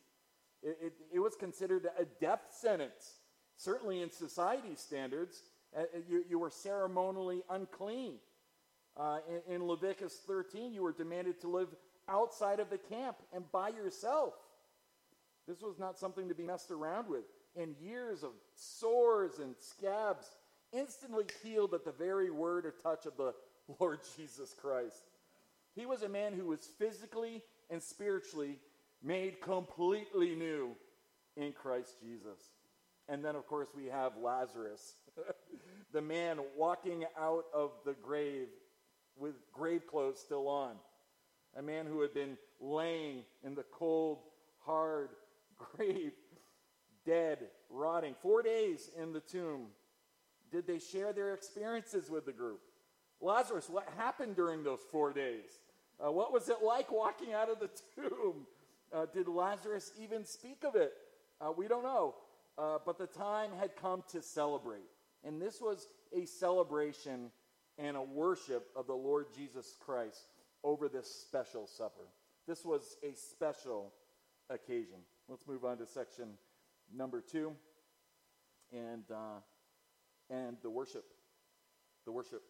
It, 0.62 0.78
it, 0.82 0.94
it, 1.14 1.20
was 1.20 1.36
considered 1.36 1.88
a 1.98 2.06
death 2.20 2.42
sentence, 2.52 3.16
certainly 3.58 4.02
in 4.02 4.12
society 4.12 4.76
standards. 4.76 5.42
Uh, 5.76 5.84
you, 6.08 6.24
you, 6.30 6.38
were 6.38 6.52
ceremonially 6.52 7.42
unclean. 7.50 8.16
Uh, 8.96 9.20
in, 9.48 9.56
in 9.56 9.64
Leviticus 9.64 10.20
13, 10.28 10.74
you 10.74 10.84
were 10.84 10.94
demanded 10.94 11.42
to 11.42 11.48
live 11.48 11.70
outside 12.12 12.60
of 12.60 12.70
the 12.70 12.78
camp 12.78 13.18
and 13.34 13.50
by 13.52 13.70
yourself. 13.70 14.34
This 15.48 15.62
was 15.62 15.80
not 15.80 15.98
something 15.98 16.30
to 16.30 16.36
be 16.36 16.44
messed 16.44 16.72
around 16.72 17.08
with. 17.08 17.24
And 17.56 17.76
years 17.82 18.24
of 18.24 18.32
sores 18.56 19.40
and 19.40 19.56
scabs 19.58 20.28
instantly 20.72 21.26
healed 21.44 21.74
at 21.74 21.84
the 21.84 21.92
very 21.92 22.30
word 22.30 22.66
or 22.66 22.74
touch 22.84 23.06
of 23.06 23.18
the 23.18 23.34
Lord 23.80 24.00
Jesus 24.16 24.54
Christ. 24.60 25.04
He 25.76 25.86
was 25.86 26.04
a 26.04 26.10
man 26.10 26.34
who 26.34 26.46
was 26.48 26.70
physically 26.78 27.44
and 27.70 27.82
spiritually 27.82 28.60
made 29.04 29.42
completely 29.42 30.36
new 30.36 30.76
in 31.36 31.54
Christ 31.54 31.96
Jesus. 32.02 32.40
And 33.10 33.24
then, 33.24 33.36
of 33.36 33.48
course, 33.48 33.70
we 33.76 33.86
have 33.86 34.14
Lazarus, 34.22 34.96
the 35.94 36.02
man 36.02 36.40
walking 36.58 37.06
out 37.20 37.46
of 37.54 37.72
the 37.86 37.94
grave 37.94 38.48
with 39.18 39.36
grave 39.52 39.86
clothes 39.88 40.20
still 40.20 40.48
on, 40.48 40.76
a 41.58 41.62
man 41.62 41.86
who 41.86 42.02
had 42.02 42.14
been 42.14 42.38
laying 42.60 43.24
in 43.44 43.56
the 43.56 43.66
cold, 43.72 44.20
hard 44.66 45.10
grave, 45.58 46.14
dead, 47.06 47.40
rotting, 47.70 48.16
four 48.22 48.42
days 48.42 48.90
in 49.00 49.14
the 49.14 49.20
tomb. 49.20 49.68
Did 50.52 50.68
they 50.68 50.80
share 50.80 51.14
their 51.14 51.34
experiences 51.34 52.10
with 52.10 52.26
the 52.26 52.32
group? 52.32 52.60
Lazarus, 53.22 53.70
what 53.70 53.88
happened 53.98 54.36
during 54.36 54.64
those 54.64 54.82
four 54.92 55.14
days? 55.14 55.60
Uh, 56.04 56.12
what 56.12 56.34
was 56.34 56.50
it 56.50 56.58
like 56.64 56.92
walking 56.92 57.34
out 57.34 57.50
of 57.50 57.60
the 57.60 57.70
tomb? 57.96 58.48
Uh, 58.94 59.06
did 59.14 59.28
Lazarus 59.28 59.92
even 60.02 60.26
speak 60.26 60.64
of 60.64 60.76
it? 60.76 60.94
Uh, 61.40 61.52
we 61.56 61.68
don't 61.68 61.84
know. 61.84 62.16
Uh, 62.58 62.78
but 62.86 62.98
the 62.98 63.08
time 63.08 63.52
had 63.60 63.76
come 63.76 64.04
to 64.12 64.22
celebrate. 64.22 64.90
And 65.24 65.42
this 65.42 65.62
was 65.62 65.88
a 66.16 66.26
celebration 66.26 67.32
and 67.78 67.96
a 67.96 68.02
worship 68.02 68.68
of 68.76 68.88
the 68.88 68.94
Lord 68.94 69.28
Jesus 69.36 69.76
Christ 69.80 70.26
over 70.64 70.88
this 70.90 71.08
special 71.08 71.68
supper. 71.68 72.08
This 72.48 72.66
was 72.66 72.98
a 73.04 73.16
special 73.16 73.94
occasion. 74.50 75.00
Let's 75.28 75.48
move 75.48 75.66
on 75.66 75.78
to 75.78 75.86
section 75.86 76.30
number 76.94 77.22
two 77.22 77.54
and, 78.72 79.04
uh, 79.12 79.40
and 80.30 80.58
the 80.62 80.70
worship. 80.70 81.06
The 82.06 82.12
worship. 82.12 82.42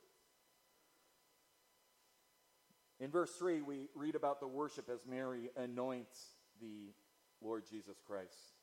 In 2.99 3.09
verse 3.09 3.31
3, 3.31 3.63
we 3.63 3.89
read 3.95 4.15
about 4.15 4.39
the 4.39 4.47
worship 4.47 4.87
as 4.87 5.07
Mary 5.07 5.49
anoints 5.57 6.35
the 6.61 6.93
Lord 7.41 7.63
Jesus 7.67 7.97
Christ. 8.05 8.53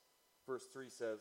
Verse 0.46 0.64
3 0.72 0.88
says, 0.88 1.20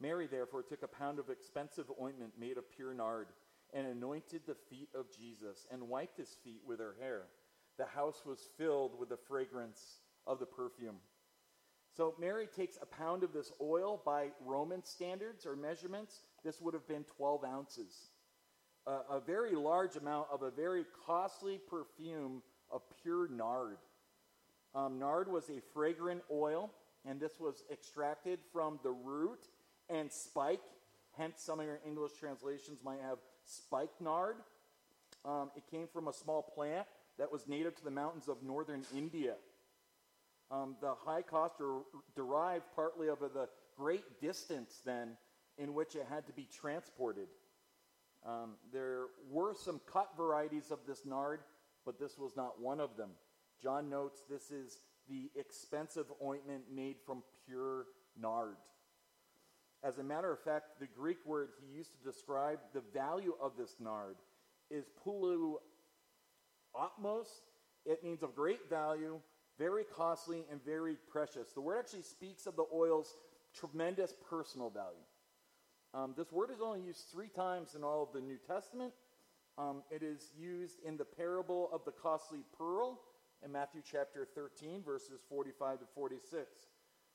Mary 0.00 0.26
therefore 0.26 0.62
took 0.62 0.82
a 0.82 0.88
pound 0.88 1.18
of 1.18 1.28
expensive 1.28 1.86
ointment 2.00 2.32
made 2.38 2.56
of 2.56 2.70
pure 2.70 2.94
nard 2.94 3.28
and 3.74 3.86
anointed 3.86 4.42
the 4.46 4.56
feet 4.70 4.88
of 4.94 5.12
Jesus 5.14 5.66
and 5.70 5.88
wiped 5.88 6.16
his 6.16 6.36
feet 6.42 6.62
with 6.66 6.80
her 6.80 6.96
hair. 6.98 7.24
The 7.78 7.86
house 7.86 8.22
was 8.24 8.38
filled 8.56 8.98
with 8.98 9.08
the 9.08 9.16
fragrance 9.16 9.98
of 10.26 10.38
the 10.38 10.46
perfume. 10.46 10.96
So 11.96 12.14
Mary 12.18 12.46
takes 12.46 12.76
a 12.80 12.86
pound 12.86 13.22
of 13.22 13.32
this 13.32 13.52
oil 13.60 14.00
by 14.04 14.28
Roman 14.44 14.84
standards 14.84 15.46
or 15.46 15.54
measurements. 15.54 16.22
This 16.44 16.60
would 16.60 16.74
have 16.74 16.86
been 16.88 17.04
12 17.04 17.44
ounces. 17.44 18.10
Uh, 18.86 18.98
a 19.10 19.20
very 19.20 19.54
large 19.54 19.96
amount 19.96 20.26
of 20.32 20.42
a 20.42 20.50
very 20.50 20.84
costly 21.06 21.58
perfume 21.68 22.42
of 22.70 22.82
pure 23.02 23.28
nard. 23.28 23.78
Um, 24.74 24.98
nard 24.98 25.30
was 25.30 25.48
a 25.48 25.60
fragrant 25.72 26.22
oil, 26.32 26.70
and 27.04 27.20
this 27.20 27.38
was 27.38 27.62
extracted 27.72 28.40
from 28.52 28.80
the 28.82 28.90
root 28.90 29.46
and 29.88 30.10
spike. 30.10 30.62
Hence, 31.16 31.40
some 31.40 31.60
of 31.60 31.66
your 31.66 31.78
English 31.86 32.12
translations 32.18 32.80
might 32.84 33.00
have 33.00 33.18
spikenard. 33.44 34.36
Um, 35.24 35.50
it 35.56 35.62
came 35.70 35.86
from 35.86 36.08
a 36.08 36.12
small 36.12 36.42
plant 36.42 36.86
that 37.18 37.30
was 37.30 37.46
native 37.46 37.74
to 37.76 37.84
the 37.84 37.90
mountains 37.90 38.28
of 38.28 38.42
northern 38.42 38.82
India. 38.96 39.34
Um, 40.50 40.76
the 40.80 40.94
high 40.94 41.22
cost 41.22 41.54
er, 41.60 41.80
derived 42.14 42.64
partly 42.74 43.08
of 43.08 43.20
the 43.20 43.48
great 43.76 44.20
distance 44.20 44.82
then 44.84 45.16
in 45.58 45.74
which 45.74 45.94
it 45.94 46.06
had 46.08 46.26
to 46.26 46.32
be 46.32 46.48
transported. 46.52 47.28
Um, 48.26 48.54
there 48.72 49.04
were 49.30 49.54
some 49.54 49.80
cut 49.90 50.10
varieties 50.16 50.70
of 50.70 50.80
this 50.86 51.04
nard, 51.04 51.40
but 51.84 51.98
this 51.98 52.18
was 52.18 52.36
not 52.36 52.60
one 52.60 52.80
of 52.80 52.96
them. 52.96 53.10
John 53.62 53.88
notes 53.88 54.22
this 54.28 54.50
is 54.50 54.78
the 55.08 55.30
expensive 55.36 56.06
ointment 56.22 56.64
made 56.74 56.96
from 57.04 57.22
pure 57.46 57.86
nard. 58.18 58.56
As 59.82 59.98
a 59.98 60.02
matter 60.02 60.32
of 60.32 60.40
fact, 60.40 60.80
the 60.80 60.86
Greek 60.86 61.18
word 61.26 61.50
he 61.60 61.76
used 61.76 61.92
to 61.92 62.10
describe 62.10 62.58
the 62.72 62.82
value 62.94 63.34
of 63.40 63.52
this 63.58 63.76
nard 63.78 64.16
is 64.70 64.86
pulu 65.04 65.56
atmos. 66.76 67.26
It 67.86 68.02
means 68.02 68.22
of 68.22 68.34
great 68.34 68.68
value, 68.68 69.20
very 69.58 69.84
costly, 69.84 70.44
and 70.50 70.64
very 70.64 70.96
precious. 71.10 71.52
The 71.52 71.60
word 71.60 71.78
actually 71.78 72.02
speaks 72.02 72.46
of 72.46 72.56
the 72.56 72.64
oil's 72.72 73.16
tremendous 73.54 74.14
personal 74.28 74.70
value. 74.70 75.04
Um, 75.92 76.14
this 76.16 76.32
word 76.32 76.50
is 76.50 76.60
only 76.60 76.80
used 76.80 77.04
three 77.12 77.28
times 77.28 77.74
in 77.74 77.84
all 77.84 78.02
of 78.02 78.12
the 78.12 78.20
New 78.20 78.38
Testament. 78.46 78.92
Um, 79.56 79.82
it 79.90 80.02
is 80.02 80.32
used 80.36 80.78
in 80.84 80.96
the 80.96 81.04
parable 81.04 81.70
of 81.72 81.84
the 81.84 81.92
costly 81.92 82.40
pearl 82.58 83.00
in 83.44 83.52
Matthew 83.52 83.82
chapter 83.88 84.26
13, 84.34 84.82
verses 84.82 85.20
45 85.28 85.80
to 85.80 85.84
46, 85.94 86.48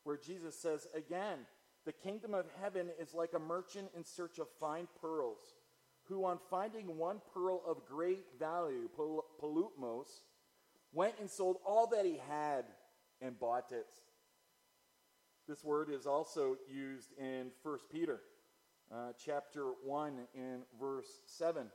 where 0.03 0.17
Jesus 0.17 0.55
says, 0.57 0.87
Again, 0.95 1.39
the 1.85 1.91
kingdom 1.91 2.33
of 2.33 2.45
heaven 2.61 2.87
is 2.99 3.13
like 3.13 3.33
a 3.33 3.39
merchant 3.39 3.89
in 3.97 4.05
search 4.05 4.39
of 4.39 4.47
fine 4.59 4.87
pearls, 5.01 5.55
who, 6.09 6.25
on 6.25 6.39
finding 6.49 6.97
one 6.97 7.21
pearl 7.33 7.61
of 7.67 7.85
great 7.85 8.25
value, 8.39 8.89
polutmos, 8.97 10.07
went 10.91 11.13
and 11.19 11.29
sold 11.29 11.57
all 11.65 11.87
that 11.87 12.05
he 12.05 12.19
had 12.27 12.65
and 13.21 13.39
bought 13.39 13.71
it. 13.71 13.87
This 15.47 15.63
word 15.63 15.89
is 15.89 16.07
also 16.07 16.57
used 16.67 17.09
in 17.17 17.51
1 17.63 17.77
Peter 17.91 18.21
uh, 18.91 19.11
chapter 19.23 19.71
1 19.83 20.13
in 20.33 20.61
verse 20.79 21.21
7, 21.25 21.67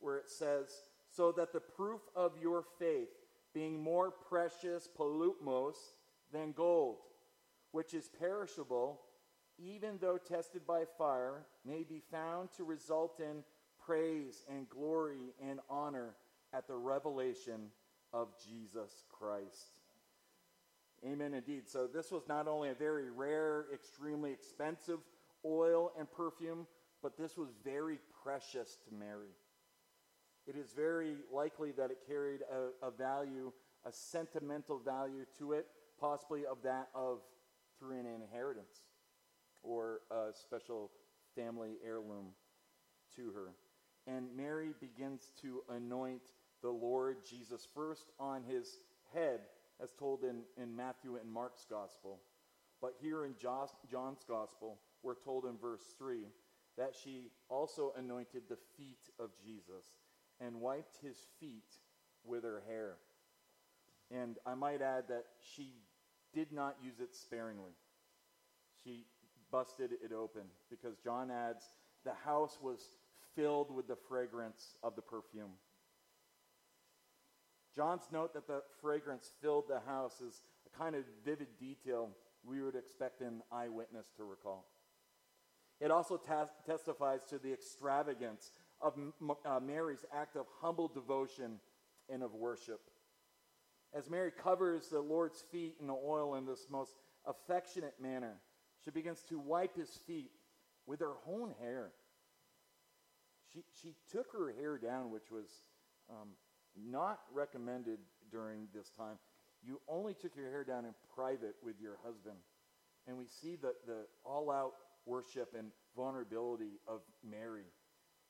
where 0.00 0.16
it 0.16 0.28
says, 0.28 0.68
So 1.10 1.32
that 1.32 1.52
the 1.52 1.60
proof 1.60 2.00
of 2.14 2.32
your 2.40 2.64
faith, 2.78 3.08
being 3.54 3.82
more 3.82 4.10
precious, 4.10 4.88
polutmos, 4.98 5.76
than 6.32 6.52
gold, 6.52 6.98
which 7.70 7.94
is 7.94 8.10
perishable, 8.18 9.00
even 9.58 9.98
though 10.00 10.18
tested 10.18 10.66
by 10.66 10.84
fire, 10.98 11.46
may 11.64 11.82
be 11.82 12.02
found 12.10 12.50
to 12.56 12.64
result 12.64 13.20
in 13.20 13.42
praise 13.84 14.44
and 14.50 14.68
glory 14.68 15.32
and 15.42 15.60
honor 15.70 16.14
at 16.52 16.66
the 16.66 16.74
revelation 16.74 17.70
of 18.12 18.28
Jesus 18.44 19.04
Christ. 19.10 19.80
Amen, 21.04 21.34
indeed. 21.34 21.68
So, 21.68 21.86
this 21.86 22.10
was 22.10 22.22
not 22.28 22.48
only 22.48 22.70
a 22.70 22.74
very 22.74 23.10
rare, 23.10 23.66
extremely 23.72 24.32
expensive 24.32 24.98
oil 25.44 25.92
and 25.98 26.10
perfume, 26.10 26.66
but 27.02 27.16
this 27.16 27.36
was 27.36 27.50
very 27.64 27.98
precious 28.22 28.78
to 28.88 28.94
Mary. 28.94 29.34
It 30.46 30.56
is 30.56 30.72
very 30.72 31.16
likely 31.32 31.72
that 31.72 31.90
it 31.90 31.98
carried 32.06 32.40
a, 32.42 32.86
a 32.86 32.90
value, 32.90 33.52
a 33.84 33.92
sentimental 33.92 34.78
value 34.78 35.26
to 35.38 35.52
it, 35.52 35.66
possibly 36.00 36.46
of 36.46 36.58
that 36.62 36.88
of 36.94 37.18
through 37.78 37.98
an 38.00 38.06
inheritance 38.06 38.85
or 39.62 40.00
a 40.10 40.32
special 40.32 40.90
family 41.34 41.76
heirloom 41.84 42.28
to 43.16 43.30
her. 43.32 43.52
And 44.06 44.28
Mary 44.36 44.72
begins 44.80 45.32
to 45.42 45.62
anoint 45.68 46.22
the 46.62 46.70
Lord 46.70 47.18
Jesus 47.28 47.66
first 47.74 48.10
on 48.18 48.42
his 48.44 48.78
head, 49.12 49.40
as 49.82 49.92
told 49.92 50.22
in, 50.22 50.42
in 50.60 50.74
Matthew 50.74 51.16
and 51.16 51.30
Mark's 51.30 51.66
gospel. 51.68 52.20
But 52.80 52.94
here 53.00 53.24
in 53.24 53.34
John's 53.40 54.24
gospel, 54.28 54.78
we're 55.02 55.14
told 55.14 55.44
in 55.44 55.56
verse 55.58 55.94
3 55.98 56.24
that 56.76 56.94
she 57.02 57.30
also 57.48 57.92
anointed 57.96 58.42
the 58.48 58.58
feet 58.76 59.10
of 59.18 59.30
Jesus 59.44 59.84
and 60.40 60.60
wiped 60.60 60.98
his 61.02 61.16
feet 61.40 61.72
with 62.24 62.44
her 62.44 62.62
hair. 62.68 62.96
And 64.10 64.38
I 64.46 64.54
might 64.54 64.82
add 64.82 65.04
that 65.08 65.24
she 65.54 65.72
did 66.34 66.52
not 66.52 66.76
use 66.82 67.00
it 67.00 67.14
sparingly. 67.14 67.72
She 68.84 69.06
busted 69.50 69.92
it 69.92 70.12
open 70.12 70.42
because 70.70 70.96
John 70.98 71.30
adds 71.30 71.64
the 72.04 72.14
house 72.24 72.58
was 72.62 72.80
filled 73.34 73.74
with 73.74 73.88
the 73.88 73.96
fragrance 74.08 74.76
of 74.82 74.96
the 74.96 75.02
perfume. 75.02 75.52
John's 77.74 78.08
note 78.10 78.32
that 78.34 78.46
the 78.46 78.62
fragrance 78.80 79.30
filled 79.42 79.64
the 79.68 79.80
house 79.80 80.20
is 80.20 80.42
a 80.66 80.78
kind 80.78 80.94
of 80.94 81.04
vivid 81.24 81.48
detail 81.60 82.10
we 82.44 82.62
would 82.62 82.76
expect 82.76 83.20
an 83.20 83.42
eyewitness 83.52 84.12
to 84.16 84.24
recall. 84.24 84.66
It 85.80 85.90
also 85.90 86.18
testifies 86.64 87.24
to 87.26 87.38
the 87.38 87.52
extravagance 87.52 88.52
of 88.80 88.94
M- 88.96 89.32
uh, 89.44 89.60
Mary's 89.60 90.04
act 90.14 90.36
of 90.36 90.46
humble 90.60 90.88
devotion 90.88 91.60
and 92.08 92.22
of 92.22 92.34
worship. 92.34 92.80
As 93.92 94.08
Mary 94.08 94.30
covers 94.30 94.88
the 94.88 95.00
Lord's 95.00 95.42
feet 95.52 95.74
in 95.80 95.86
the 95.86 95.94
oil 95.94 96.36
in 96.36 96.46
this 96.46 96.66
most 96.70 96.92
affectionate 97.26 97.94
manner, 98.00 98.36
she 98.86 98.92
begins 98.92 99.24
to 99.28 99.38
wipe 99.40 99.76
his 99.76 99.90
feet 100.06 100.30
with 100.86 101.00
her 101.00 101.14
own 101.28 101.52
hair. 101.60 101.90
She, 103.52 103.64
she 103.82 103.94
took 104.12 104.30
her 104.32 104.54
hair 104.56 104.78
down, 104.78 105.10
which 105.10 105.28
was 105.28 105.46
um, 106.08 106.28
not 106.76 107.18
recommended 107.34 107.98
during 108.30 108.68
this 108.72 108.88
time. 108.96 109.16
You 109.60 109.80
only 109.88 110.14
took 110.14 110.36
your 110.36 110.50
hair 110.50 110.62
down 110.62 110.84
in 110.84 110.94
private 111.16 111.56
with 111.64 111.74
your 111.82 111.98
husband. 112.04 112.36
And 113.08 113.18
we 113.18 113.24
see 113.26 113.56
the, 113.56 113.74
the 113.88 114.06
all 114.24 114.52
out 114.52 114.74
worship 115.04 115.54
and 115.58 115.72
vulnerability 115.96 116.78
of 116.86 117.00
Mary. 117.28 117.66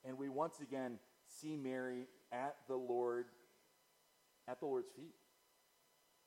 And 0.06 0.16
we 0.16 0.30
once 0.30 0.60
again 0.60 0.98
see 1.26 1.54
Mary 1.54 2.06
at 2.32 2.56
the 2.66 2.76
Lord, 2.76 3.26
at 4.48 4.58
the 4.60 4.66
Lord's 4.66 4.88
feet. 4.96 5.14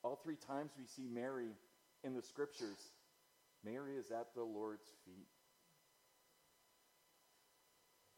All 0.03 0.19
three 0.23 0.35
times 0.35 0.71
we 0.77 0.85
see 0.85 1.07
Mary 1.11 1.49
in 2.03 2.13
the 2.13 2.21
scriptures, 2.21 2.91
Mary 3.63 3.95
is 3.95 4.11
at 4.11 4.33
the 4.35 4.43
Lord's 4.43 4.87
feet. 5.05 5.27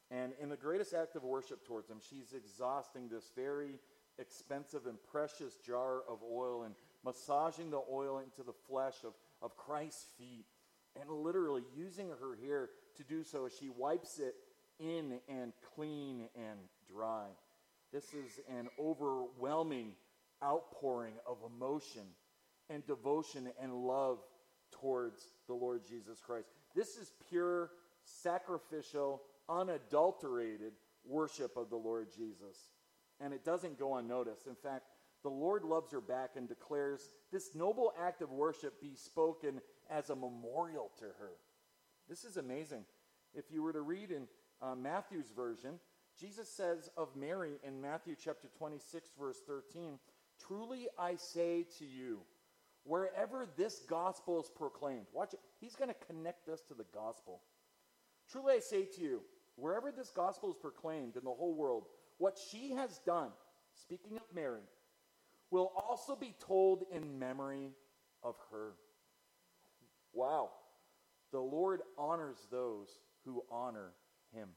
And 0.09 0.33
in 0.41 0.49
the 0.49 0.57
greatest 0.57 0.93
act 0.93 1.15
of 1.15 1.23
worship 1.23 1.65
towards 1.65 1.89
him, 1.89 1.99
she's 2.01 2.33
exhausting 2.33 3.07
this 3.07 3.31
very 3.35 3.79
expensive 4.19 4.85
and 4.85 4.97
precious 5.11 5.55
jar 5.65 6.01
of 6.07 6.19
oil 6.21 6.63
and 6.63 6.75
massaging 7.05 7.71
the 7.71 7.81
oil 7.91 8.19
into 8.19 8.43
the 8.43 8.53
flesh 8.67 8.95
of, 9.05 9.13
of 9.41 9.55
Christ's 9.55 10.05
feet 10.17 10.45
and 10.99 11.09
literally 11.09 11.63
using 11.75 12.09
her 12.09 12.37
hair 12.43 12.69
to 12.97 13.03
do 13.03 13.23
so 13.23 13.45
as 13.45 13.53
she 13.57 13.69
wipes 13.69 14.19
it 14.19 14.35
in 14.79 15.19
and 15.29 15.53
clean 15.75 16.27
and 16.35 16.59
dry. 16.87 17.27
This 17.93 18.13
is 18.13 18.39
an 18.49 18.67
overwhelming 18.79 19.93
outpouring 20.43 21.13
of 21.25 21.37
emotion 21.45 22.03
and 22.69 22.85
devotion 22.85 23.49
and 23.61 23.73
love 23.73 24.19
towards 24.71 25.31
the 25.47 25.53
Lord 25.53 25.81
Jesus 25.87 26.19
Christ. 26.19 26.49
This 26.75 26.97
is 26.97 27.13
pure, 27.29 27.71
sacrificial, 28.03 29.21
unadulterated 29.49 30.73
worship 31.05 31.57
of 31.57 31.69
the 31.69 31.77
Lord 31.77 32.09
Jesus. 32.15 32.57
And 33.19 33.33
it 33.33 33.45
doesn't 33.45 33.79
go 33.79 33.97
unnoticed. 33.97 34.47
In 34.47 34.55
fact, 34.55 34.85
the 35.23 35.29
Lord 35.29 35.63
loves 35.63 35.91
her 35.91 36.01
back 36.01 36.31
and 36.35 36.47
declares 36.47 37.09
this 37.31 37.53
noble 37.53 37.93
act 37.99 38.21
of 38.21 38.31
worship 38.31 38.81
be 38.81 38.95
spoken 38.95 39.61
as 39.89 40.09
a 40.09 40.15
memorial 40.15 40.91
to 40.99 41.05
her. 41.05 41.33
This 42.09 42.23
is 42.23 42.37
amazing. 42.37 42.85
If 43.33 43.45
you 43.51 43.61
were 43.61 43.73
to 43.73 43.81
read 43.81 44.11
in 44.11 44.27
uh, 44.61 44.75
Matthew's 44.75 45.29
version, 45.29 45.79
Jesus 46.19 46.49
says 46.49 46.89
of 46.97 47.15
Mary 47.15 47.53
in 47.65 47.79
Matthew 47.79 48.15
chapter 48.21 48.49
26, 48.57 49.09
verse 49.17 49.39
13, 49.47 49.99
Truly 50.47 50.87
I 50.97 51.15
say 51.15 51.65
to 51.77 51.85
you, 51.85 52.21
wherever 52.83 53.47
this 53.57 53.81
gospel 53.87 54.39
is 54.41 54.49
proclaimed, 54.49 55.05
watch 55.13 55.33
it, 55.33 55.39
he's 55.59 55.75
going 55.75 55.89
to 55.89 56.05
connect 56.07 56.49
us 56.49 56.61
to 56.67 56.73
the 56.73 56.85
gospel. 56.93 57.41
Truly 58.29 58.55
I 58.55 58.59
say 58.59 58.85
to 58.85 59.01
you, 59.01 59.21
wherever 59.55 59.91
this 59.91 60.09
gospel 60.09 60.49
is 60.49 60.55
proclaimed 60.55 61.15
in 61.15 61.23
the 61.23 61.31
whole 61.31 61.53
world, 61.53 61.85
what 62.17 62.37
she 62.51 62.71
has 62.71 62.99
done, 62.99 63.29
speaking 63.73 64.17
of 64.17 64.23
Mary, 64.33 64.63
will 65.49 65.71
also 65.75 66.15
be 66.15 66.33
told 66.39 66.85
in 66.91 67.19
memory 67.19 67.71
of 68.23 68.35
her. 68.51 68.73
Wow. 70.13 70.51
The 71.31 71.39
Lord 71.39 71.81
honors 71.97 72.47
those 72.51 72.89
who 73.25 73.43
honor 73.51 73.91
him. 74.33 74.49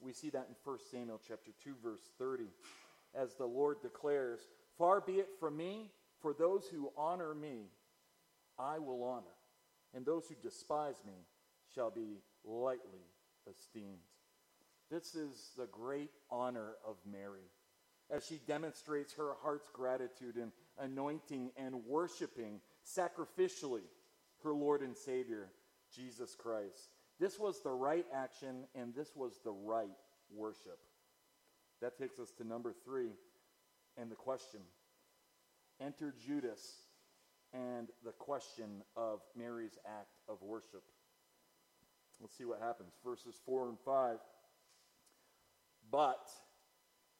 We 0.00 0.12
see 0.12 0.30
that 0.30 0.48
in 0.48 0.54
1 0.64 0.78
Samuel 0.90 1.20
chapter 1.26 1.52
2 1.62 1.74
verse 1.82 2.10
30 2.18 2.44
as 3.14 3.34
the 3.34 3.46
Lord 3.46 3.80
declares, 3.80 4.48
"Far 4.76 5.00
be 5.00 5.20
it 5.20 5.38
from 5.38 5.56
me, 5.56 5.92
for 6.24 6.32
those 6.32 6.66
who 6.68 6.90
honor 6.96 7.34
me 7.34 7.68
I 8.58 8.78
will 8.78 9.04
honor, 9.04 9.36
and 9.92 10.06
those 10.06 10.26
who 10.26 10.34
despise 10.36 10.96
me 11.04 11.26
shall 11.74 11.90
be 11.90 12.22
lightly 12.44 13.04
esteemed." 13.46 14.00
This 14.88 15.14
is 15.14 15.52
the 15.54 15.66
great 15.66 16.10
honor 16.30 16.76
of 16.82 16.96
Mary 17.04 17.50
as 18.08 18.24
she 18.24 18.38
demonstrates 18.38 19.12
her 19.12 19.34
heart's 19.34 19.68
gratitude 19.68 20.38
in 20.38 20.50
anointing 20.78 21.52
and 21.56 21.84
worshiping 21.84 22.62
sacrificially 22.86 23.86
her 24.38 24.54
Lord 24.54 24.80
and 24.80 24.96
Savior, 24.96 25.52
Jesus 25.90 26.34
Christ. 26.34 26.88
This 27.18 27.38
was 27.38 27.60
the 27.60 27.72
right 27.72 28.06
action, 28.12 28.66
and 28.74 28.94
this 28.94 29.14
was 29.14 29.40
the 29.40 29.52
right 29.52 29.98
worship. 30.30 30.78
That 31.80 31.98
takes 31.98 32.18
us 32.18 32.30
to 32.38 32.44
number 32.44 32.72
three 32.72 33.14
and 33.98 34.10
the 34.10 34.16
question. 34.16 34.62
Enter 35.80 36.14
Judas 36.24 36.60
and 37.52 37.88
the 38.04 38.12
question 38.12 38.82
of 38.96 39.20
Mary's 39.36 39.78
act 39.86 40.18
of 40.28 40.42
worship. 40.42 40.82
Let's 42.20 42.36
see 42.36 42.44
what 42.44 42.60
happens. 42.60 42.92
Verses 43.04 43.40
4 43.44 43.68
and 43.68 43.78
5. 43.84 44.18
But 45.90 46.28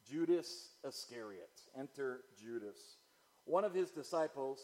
Judas 0.08 0.70
Iscariot, 0.86 1.60
enter 1.78 2.22
Judas, 2.40 2.96
one 3.44 3.64
of 3.64 3.74
his 3.74 3.90
disciples, 3.90 4.60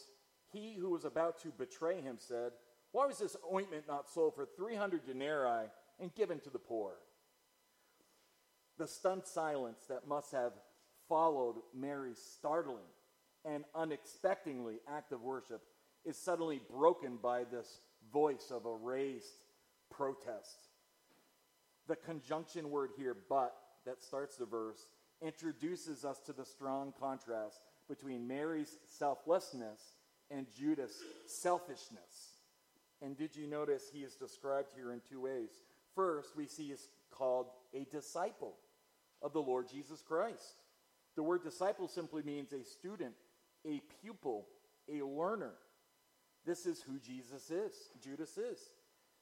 he 0.52 0.74
who 0.78 0.90
was 0.90 1.04
about 1.04 1.40
to 1.42 1.48
betray 1.48 2.00
him, 2.00 2.16
said, 2.18 2.52
Why 2.92 3.06
was 3.06 3.18
this 3.18 3.36
ointment 3.52 3.84
not 3.86 4.08
sold 4.08 4.34
for 4.34 4.46
300 4.56 5.06
denarii 5.06 5.68
and 6.00 6.14
given 6.14 6.40
to 6.40 6.50
the 6.50 6.58
poor? 6.58 6.94
The 8.78 8.86
stunned 8.86 9.26
silence 9.26 9.84
that 9.88 10.08
must 10.08 10.32
have 10.32 10.52
followed 11.08 11.56
Mary's 11.74 12.18
startling 12.18 12.86
and 13.44 13.64
unexpectedly 13.74 14.80
act 14.88 15.12
of 15.12 15.22
worship 15.22 15.62
is 16.04 16.16
suddenly 16.16 16.60
broken 16.70 17.16
by 17.16 17.44
this 17.44 17.80
voice 18.12 18.50
of 18.50 18.66
a 18.66 18.74
raised 18.74 19.26
protest. 19.90 20.68
The 21.88 21.96
conjunction 21.96 22.70
word 22.70 22.90
here, 22.96 23.16
but, 23.28 23.54
that 23.86 24.02
starts 24.02 24.36
the 24.36 24.46
verse, 24.46 24.86
introduces 25.22 26.04
us 26.04 26.18
to 26.20 26.32
the 26.32 26.44
strong 26.44 26.92
contrast 26.98 27.60
between 27.88 28.28
Mary's 28.28 28.78
selflessness 28.86 29.80
and 30.30 30.46
Judas' 30.56 31.02
selfishness. 31.26 32.34
And 33.02 33.16
did 33.16 33.34
you 33.34 33.46
notice 33.46 33.84
he 33.92 34.00
is 34.00 34.14
described 34.14 34.68
here 34.74 34.92
in 34.92 35.00
two 35.08 35.22
ways? 35.22 35.50
First, 35.94 36.36
we 36.36 36.46
see 36.46 36.68
he's 36.68 36.88
called 37.10 37.46
a 37.74 37.84
disciple 37.90 38.54
of 39.22 39.32
the 39.32 39.42
Lord 39.42 39.68
Jesus 39.68 40.02
Christ. 40.02 40.62
The 41.16 41.22
word 41.22 41.42
disciple 41.42 41.88
simply 41.88 42.22
means 42.22 42.52
a 42.52 42.64
student, 42.64 43.14
a 43.66 43.80
pupil, 44.00 44.46
a 44.88 45.02
learner. 45.02 45.54
This 46.46 46.66
is 46.66 46.82
who 46.82 46.98
Jesus 46.98 47.50
is, 47.50 47.72
Judas 48.02 48.38
is. 48.38 48.70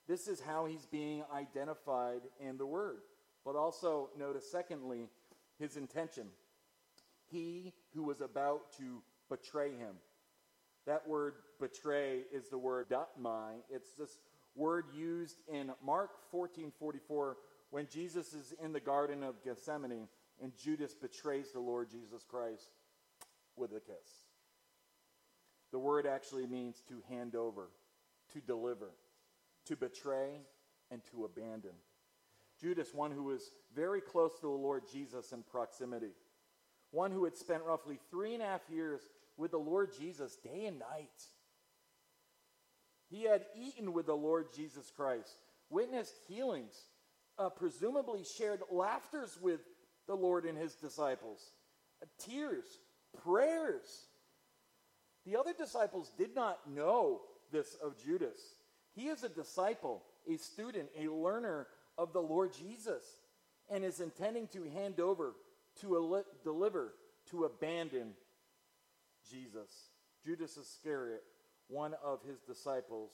This 0.06 0.28
is 0.28 0.40
how 0.40 0.66
he's 0.66 0.86
being 0.86 1.22
identified 1.34 2.22
in 2.40 2.56
the 2.56 2.66
word. 2.66 3.00
But 3.44 3.56
also, 3.56 4.10
notice, 4.18 4.50
secondly, 4.50 5.08
his 5.58 5.76
intention. 5.76 6.28
He 7.30 7.74
who 7.94 8.02
was 8.02 8.20
about 8.20 8.72
to 8.78 9.02
betray 9.28 9.70
him. 9.70 9.96
That 10.86 11.06
word 11.06 11.34
betray 11.60 12.22
is 12.32 12.48
the 12.48 12.58
word 12.58 12.88
datmai. 12.88 13.56
It's 13.68 13.92
this 13.92 14.18
word 14.54 14.86
used 14.94 15.36
in 15.46 15.72
Mark 15.84 16.10
14 16.30 16.72
44 16.78 17.36
when 17.70 17.86
Jesus 17.86 18.32
is 18.32 18.54
in 18.62 18.72
the 18.72 18.80
Garden 18.80 19.22
of 19.22 19.42
Gethsemane 19.44 20.08
and 20.42 20.56
Judas 20.56 20.94
betrays 20.94 21.52
the 21.52 21.60
Lord 21.60 21.90
Jesus 21.90 22.24
Christ 22.24 22.70
with 23.56 23.72
a 23.72 23.80
kiss. 23.80 24.27
The 25.72 25.78
word 25.78 26.06
actually 26.06 26.46
means 26.46 26.82
to 26.88 27.02
hand 27.08 27.34
over, 27.34 27.68
to 28.32 28.40
deliver, 28.40 28.90
to 29.66 29.76
betray, 29.76 30.40
and 30.90 31.02
to 31.10 31.24
abandon. 31.24 31.74
Judas, 32.60 32.94
one 32.94 33.12
who 33.12 33.24
was 33.24 33.50
very 33.74 34.00
close 34.00 34.32
to 34.36 34.46
the 34.46 34.48
Lord 34.48 34.84
Jesus 34.90 35.32
in 35.32 35.42
proximity, 35.42 36.12
one 36.90 37.12
who 37.12 37.24
had 37.24 37.36
spent 37.36 37.62
roughly 37.64 37.98
three 38.10 38.34
and 38.34 38.42
a 38.42 38.46
half 38.46 38.62
years 38.70 39.02
with 39.36 39.50
the 39.52 39.58
Lord 39.58 39.90
Jesus 39.98 40.36
day 40.36 40.64
and 40.64 40.78
night. 40.78 41.22
He 43.10 43.24
had 43.24 43.44
eaten 43.54 43.92
with 43.92 44.06
the 44.06 44.16
Lord 44.16 44.48
Jesus 44.54 44.90
Christ, 44.94 45.36
witnessed 45.70 46.14
healings, 46.26 46.74
uh, 47.38 47.50
presumably 47.50 48.24
shared 48.24 48.60
laughters 48.70 49.38
with 49.40 49.60
the 50.06 50.14
Lord 50.14 50.44
and 50.44 50.58
his 50.58 50.74
disciples, 50.74 51.52
uh, 52.02 52.06
tears, 52.18 52.66
prayers. 53.22 54.08
The 55.28 55.38
other 55.38 55.52
disciples 55.52 56.10
did 56.16 56.34
not 56.34 56.58
know 56.70 57.20
this 57.52 57.76
of 57.84 58.02
Judas. 58.02 58.38
He 58.94 59.08
is 59.08 59.24
a 59.24 59.28
disciple, 59.28 60.02
a 60.26 60.38
student, 60.38 60.88
a 60.98 61.12
learner 61.12 61.66
of 61.98 62.14
the 62.14 62.22
Lord 62.22 62.54
Jesus, 62.54 63.04
and 63.70 63.84
is 63.84 64.00
intending 64.00 64.48
to 64.48 64.64
hand 64.70 65.00
over, 65.00 65.34
to 65.82 66.24
deliver, 66.42 66.94
to 67.30 67.44
abandon 67.44 68.14
Jesus. 69.30 69.90
Judas 70.24 70.56
Iscariot, 70.56 71.22
one 71.68 71.92
of 72.02 72.20
his 72.26 72.40
disciples, 72.40 73.10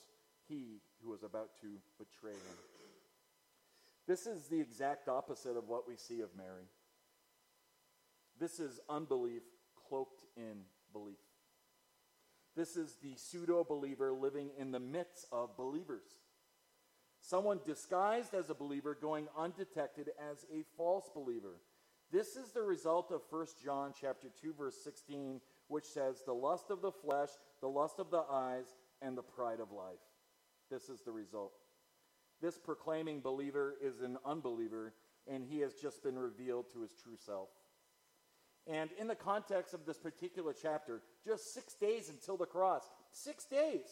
he 0.47 0.79
who 1.03 1.09
was 1.09 1.23
about 1.23 1.49
to 1.59 1.67
betray 1.99 2.31
him. 2.31 2.57
This 4.07 4.25
is 4.25 4.47
the 4.47 4.61
exact 4.61 5.09
opposite 5.09 5.57
of 5.57 5.67
what 5.67 5.85
we 5.85 5.97
see 5.97 6.21
of 6.21 6.29
Mary. 6.37 6.69
This 8.39 8.61
is 8.61 8.79
unbelief 8.89 9.41
cloaked 9.89 10.23
in 10.37 10.61
belief. 10.93 11.17
This 12.55 12.77
is 12.77 12.95
the 13.01 13.15
pseudo 13.15 13.63
believer 13.63 14.11
living 14.13 14.51
in 14.57 14.71
the 14.71 14.79
midst 14.79 15.27
of 15.31 15.57
believers. 15.57 16.07
Someone 17.19 17.59
disguised 17.65 18.33
as 18.33 18.49
a 18.49 18.55
believer 18.55 18.97
going 18.99 19.27
undetected 19.37 20.11
as 20.31 20.45
a 20.53 20.63
false 20.77 21.09
believer. 21.13 21.57
This 22.11 22.35
is 22.35 22.51
the 22.51 22.61
result 22.61 23.11
of 23.11 23.21
1 23.29 23.47
John 23.63 23.93
chapter 23.99 24.27
2 24.41 24.53
verse 24.53 24.77
16 24.83 25.41
which 25.67 25.85
says 25.85 26.21
the 26.23 26.33
lust 26.33 26.69
of 26.69 26.81
the 26.81 26.91
flesh, 26.91 27.29
the 27.61 27.67
lust 27.67 27.99
of 27.99 28.11
the 28.11 28.23
eyes 28.31 28.67
and 29.01 29.17
the 29.17 29.23
pride 29.23 29.59
of 29.59 29.71
life. 29.71 29.99
This 30.69 30.87
is 30.87 31.01
the 31.01 31.11
result. 31.11 31.53
This 32.41 32.59
proclaiming 32.59 33.21
believer 33.21 33.75
is 33.81 34.01
an 34.01 34.17
unbeliever 34.23 34.93
and 35.27 35.43
he 35.43 35.59
has 35.59 35.73
just 35.73 36.03
been 36.03 36.19
revealed 36.19 36.65
to 36.73 36.81
his 36.81 36.93
true 36.93 37.17
self. 37.17 37.49
And 38.67 38.89
in 38.99 39.07
the 39.07 39.15
context 39.15 39.73
of 39.73 39.85
this 39.85 39.97
particular 39.97 40.53
chapter, 40.59 41.01
just 41.23 41.53
six 41.53 41.73
days 41.75 42.09
until 42.09 42.37
the 42.37 42.45
cross, 42.45 42.89
six 43.11 43.45
days. 43.45 43.85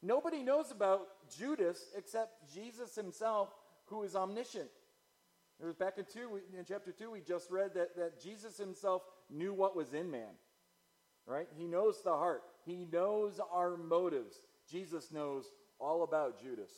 Nobody 0.00 0.42
knows 0.42 0.70
about 0.70 1.08
Judas 1.36 1.86
except 1.96 2.52
Jesus 2.52 2.94
himself, 2.94 3.48
who 3.86 4.02
is 4.04 4.14
omniscient. 4.14 4.68
It 5.60 5.64
was 5.64 5.74
back 5.76 5.98
in 5.98 6.04
two 6.04 6.40
in 6.58 6.64
chapter 6.66 6.92
two. 6.92 7.10
We 7.10 7.20
just 7.20 7.50
read 7.50 7.74
that, 7.74 7.96
that 7.96 8.20
Jesus 8.20 8.56
himself 8.58 9.02
knew 9.30 9.52
what 9.52 9.76
was 9.76 9.92
in 9.92 10.10
man. 10.10 10.34
Right? 11.26 11.46
He 11.56 11.66
knows 11.66 12.02
the 12.02 12.10
heart. 12.10 12.42
He 12.64 12.86
knows 12.92 13.40
our 13.52 13.76
motives. 13.76 14.40
Jesus 14.68 15.12
knows 15.12 15.44
all 15.78 16.02
about 16.02 16.40
Judas, 16.40 16.70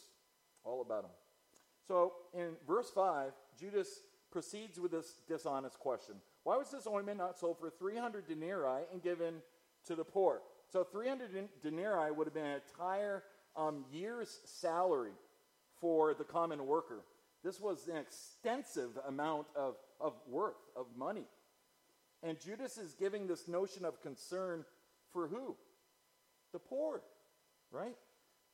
all 0.64 0.82
about 0.82 1.04
him. 1.04 1.10
So 1.88 2.12
in 2.34 2.56
verse 2.66 2.90
five, 2.90 3.32
Judas 3.58 4.00
proceeds 4.34 4.78
with 4.78 4.90
this 4.90 5.22
dishonest 5.26 5.78
question: 5.78 6.16
Why 6.42 6.58
was 6.58 6.70
this 6.70 6.86
ointment 6.86 7.16
not 7.16 7.38
sold 7.38 7.58
for 7.58 7.70
three 7.70 7.96
hundred 7.96 8.28
denarii 8.28 8.82
and 8.92 9.02
given 9.02 9.36
to 9.86 9.94
the 9.94 10.04
poor? 10.04 10.42
So 10.74 10.82
300 10.82 11.30
denarii 11.62 12.10
would 12.10 12.26
have 12.26 12.34
been 12.34 12.46
an 12.46 12.60
entire 12.68 13.22
um, 13.56 13.84
year's 13.92 14.40
salary 14.44 15.12
for 15.80 16.14
the 16.14 16.24
common 16.24 16.66
worker. 16.66 17.04
This 17.44 17.60
was 17.60 17.86
an 17.86 17.96
extensive 17.96 18.90
amount 19.06 19.46
of, 19.54 19.76
of 20.00 20.14
worth, 20.28 20.56
of 20.74 20.86
money. 20.96 21.26
And 22.24 22.40
Judas 22.40 22.76
is 22.76 22.94
giving 22.94 23.28
this 23.28 23.46
notion 23.46 23.84
of 23.84 24.02
concern 24.02 24.64
for 25.12 25.28
who? 25.28 25.54
The 26.52 26.58
poor, 26.58 27.02
right? 27.70 27.96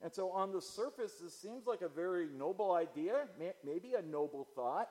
And 0.02 0.12
so 0.12 0.30
on 0.30 0.52
the 0.52 0.60
surface, 0.60 1.12
this 1.22 1.40
seems 1.40 1.66
like 1.66 1.80
a 1.80 1.88
very 1.88 2.26
noble 2.36 2.72
idea, 2.72 3.28
maybe 3.64 3.94
a 3.94 4.02
noble 4.02 4.46
thought. 4.54 4.90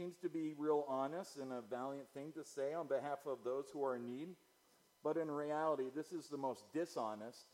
Seems 0.00 0.16
to 0.22 0.30
be 0.30 0.54
real 0.56 0.86
honest 0.88 1.36
and 1.36 1.52
a 1.52 1.60
valiant 1.60 2.08
thing 2.14 2.32
to 2.32 2.42
say 2.42 2.72
on 2.72 2.86
behalf 2.86 3.18
of 3.26 3.44
those 3.44 3.66
who 3.70 3.84
are 3.84 3.96
in 3.96 4.06
need. 4.06 4.28
but 5.04 5.18
in 5.18 5.30
reality, 5.30 5.90
this 5.94 6.10
is 6.10 6.28
the 6.28 6.38
most 6.38 6.64
dishonest, 6.72 7.44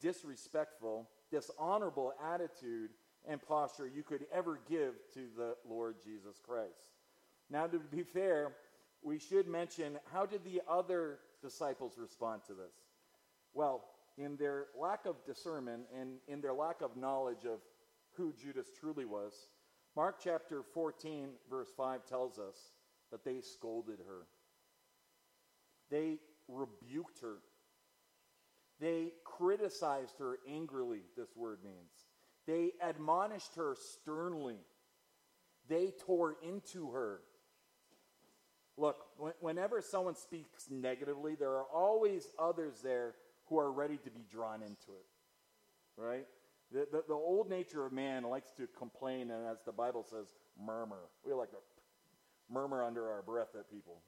disrespectful, 0.00 1.08
dishonorable 1.32 2.12
attitude 2.24 2.90
and 3.26 3.42
posture 3.42 3.88
you 3.88 4.04
could 4.04 4.26
ever 4.32 4.60
give 4.68 4.94
to 5.14 5.26
the 5.36 5.56
Lord 5.68 5.96
Jesus 6.00 6.40
Christ. 6.40 6.92
Now, 7.50 7.66
to 7.66 7.80
be 7.80 8.04
fair, 8.04 8.52
we 9.02 9.18
should 9.18 9.48
mention 9.48 9.98
how 10.12 10.24
did 10.24 10.44
the 10.44 10.62
other 10.70 11.18
disciples 11.42 11.98
respond 11.98 12.42
to 12.46 12.54
this? 12.54 12.74
Well, 13.54 13.82
in 14.16 14.36
their 14.36 14.66
lack 14.80 15.04
of 15.04 15.16
discernment 15.26 15.82
and 15.98 16.18
in 16.28 16.40
their 16.40 16.54
lack 16.54 16.80
of 16.80 16.96
knowledge 16.96 17.44
of 17.44 17.58
who 18.12 18.32
Judas 18.40 18.68
truly 18.78 19.04
was, 19.04 19.48
Mark 19.98 20.20
chapter 20.22 20.62
14, 20.74 21.30
verse 21.50 21.70
5 21.76 22.06
tells 22.06 22.38
us 22.38 22.54
that 23.10 23.24
they 23.24 23.40
scolded 23.40 23.98
her. 24.06 24.28
They 25.90 26.18
rebuked 26.46 27.18
her. 27.20 27.38
They 28.78 29.08
criticized 29.24 30.20
her 30.20 30.38
angrily, 30.48 31.00
this 31.16 31.30
word 31.34 31.58
means. 31.64 32.06
They 32.46 32.74
admonished 32.80 33.56
her 33.56 33.74
sternly. 33.76 34.58
They 35.68 35.92
tore 36.06 36.36
into 36.44 36.92
her. 36.92 37.18
Look, 38.76 38.98
whenever 39.40 39.80
someone 39.80 40.14
speaks 40.14 40.66
negatively, 40.70 41.34
there 41.34 41.56
are 41.56 41.66
always 41.74 42.24
others 42.38 42.82
there 42.84 43.16
who 43.48 43.58
are 43.58 43.72
ready 43.72 43.96
to 43.96 44.10
be 44.10 44.24
drawn 44.30 44.62
into 44.62 44.92
it. 44.92 46.00
Right? 46.00 46.28
The, 46.72 46.86
the, 46.92 47.04
the, 47.08 47.14
old 47.14 47.48
nature 47.48 47.86
of 47.86 47.92
man 47.92 48.24
likes 48.24 48.50
to 48.58 48.66
complain, 48.76 49.30
and 49.30 49.46
as 49.46 49.58
the 49.64 49.72
Bible 49.72 50.04
says, 50.08 50.26
murmur. 50.62 51.08
We 51.24 51.32
like 51.32 51.50
to 51.50 51.56
murmur 52.50 52.84
under 52.84 53.10
our 53.10 53.22
breath 53.22 53.54
at 53.58 53.70
people. 53.70 54.02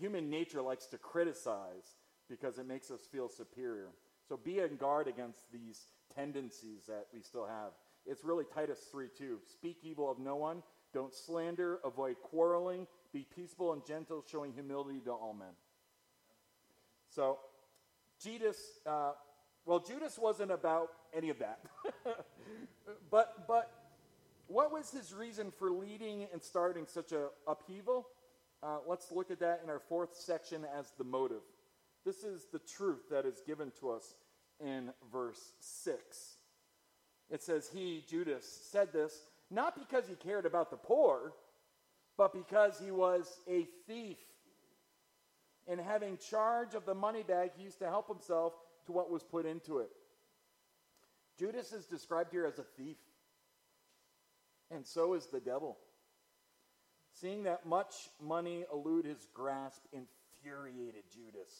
Human 0.00 0.30
nature 0.30 0.62
likes 0.62 0.86
to 0.86 0.98
criticize 0.98 1.96
because 2.28 2.58
it 2.58 2.66
makes 2.66 2.90
us 2.90 3.02
feel 3.10 3.28
superior. 3.28 3.90
So 4.28 4.36
be 4.36 4.60
on 4.62 4.76
guard 4.76 5.06
against 5.06 5.52
these 5.52 5.86
tendencies 6.14 6.86
that 6.86 7.06
we 7.12 7.20
still 7.20 7.46
have. 7.46 7.72
It's 8.06 8.24
really 8.24 8.44
Titus 8.52 8.78
3 8.90 9.08
2. 9.16 9.38
Speak 9.52 9.78
evil 9.82 10.10
of 10.10 10.18
no 10.18 10.36
one, 10.36 10.62
don't 10.92 11.14
slander, 11.14 11.78
avoid 11.84 12.16
quarreling, 12.22 12.86
be 13.12 13.26
peaceable 13.34 13.72
and 13.72 13.84
gentle, 13.86 14.24
showing 14.30 14.52
humility 14.52 15.00
to 15.04 15.12
all 15.12 15.34
men. 15.38 15.54
So, 17.10 17.38
Judas, 18.22 18.56
uh, 18.86 19.12
well, 19.68 19.80
Judas 19.80 20.18
wasn't 20.18 20.50
about 20.50 20.88
any 21.12 21.28
of 21.28 21.38
that. 21.40 21.60
but, 23.10 23.46
but 23.46 23.70
what 24.46 24.72
was 24.72 24.90
his 24.90 25.12
reason 25.12 25.52
for 25.58 25.70
leading 25.70 26.26
and 26.32 26.42
starting 26.42 26.86
such 26.86 27.12
a 27.12 27.26
upheaval? 27.46 28.06
Uh, 28.62 28.78
let's 28.86 29.12
look 29.12 29.30
at 29.30 29.40
that 29.40 29.60
in 29.62 29.68
our 29.68 29.78
fourth 29.78 30.16
section 30.16 30.64
as 30.74 30.90
the 30.96 31.04
motive. 31.04 31.42
This 32.06 32.24
is 32.24 32.46
the 32.50 32.60
truth 32.60 33.10
that 33.10 33.26
is 33.26 33.42
given 33.46 33.70
to 33.80 33.90
us 33.90 34.14
in 34.58 34.90
verse 35.12 35.52
6. 35.60 36.36
It 37.30 37.42
says, 37.42 37.68
He, 37.70 38.02
Judas, 38.08 38.46
said 38.72 38.90
this 38.94 39.20
not 39.50 39.78
because 39.78 40.08
he 40.08 40.14
cared 40.14 40.46
about 40.46 40.70
the 40.70 40.78
poor, 40.78 41.34
but 42.16 42.32
because 42.32 42.80
he 42.82 42.90
was 42.90 43.38
a 43.46 43.66
thief. 43.86 44.16
And 45.66 45.78
having 45.78 46.16
charge 46.16 46.72
of 46.72 46.86
the 46.86 46.94
money 46.94 47.22
bag, 47.22 47.50
he 47.54 47.64
used 47.64 47.80
to 47.80 47.86
help 47.86 48.08
himself 48.08 48.54
to 48.88 48.92
what 48.92 49.10
was 49.10 49.22
put 49.22 49.44
into 49.44 49.78
it. 49.78 49.90
Judas 51.38 51.72
is 51.72 51.84
described 51.84 52.32
here 52.32 52.46
as 52.46 52.58
a 52.58 52.64
thief, 52.76 52.96
and 54.70 54.84
so 54.84 55.12
is 55.12 55.26
the 55.26 55.40
devil. 55.40 55.76
Seeing 57.12 57.42
that 57.42 57.66
much 57.66 57.94
money 58.20 58.64
elude 58.72 59.04
his 59.04 59.28
grasp 59.34 59.82
infuriated 59.92 61.04
Judas. 61.12 61.50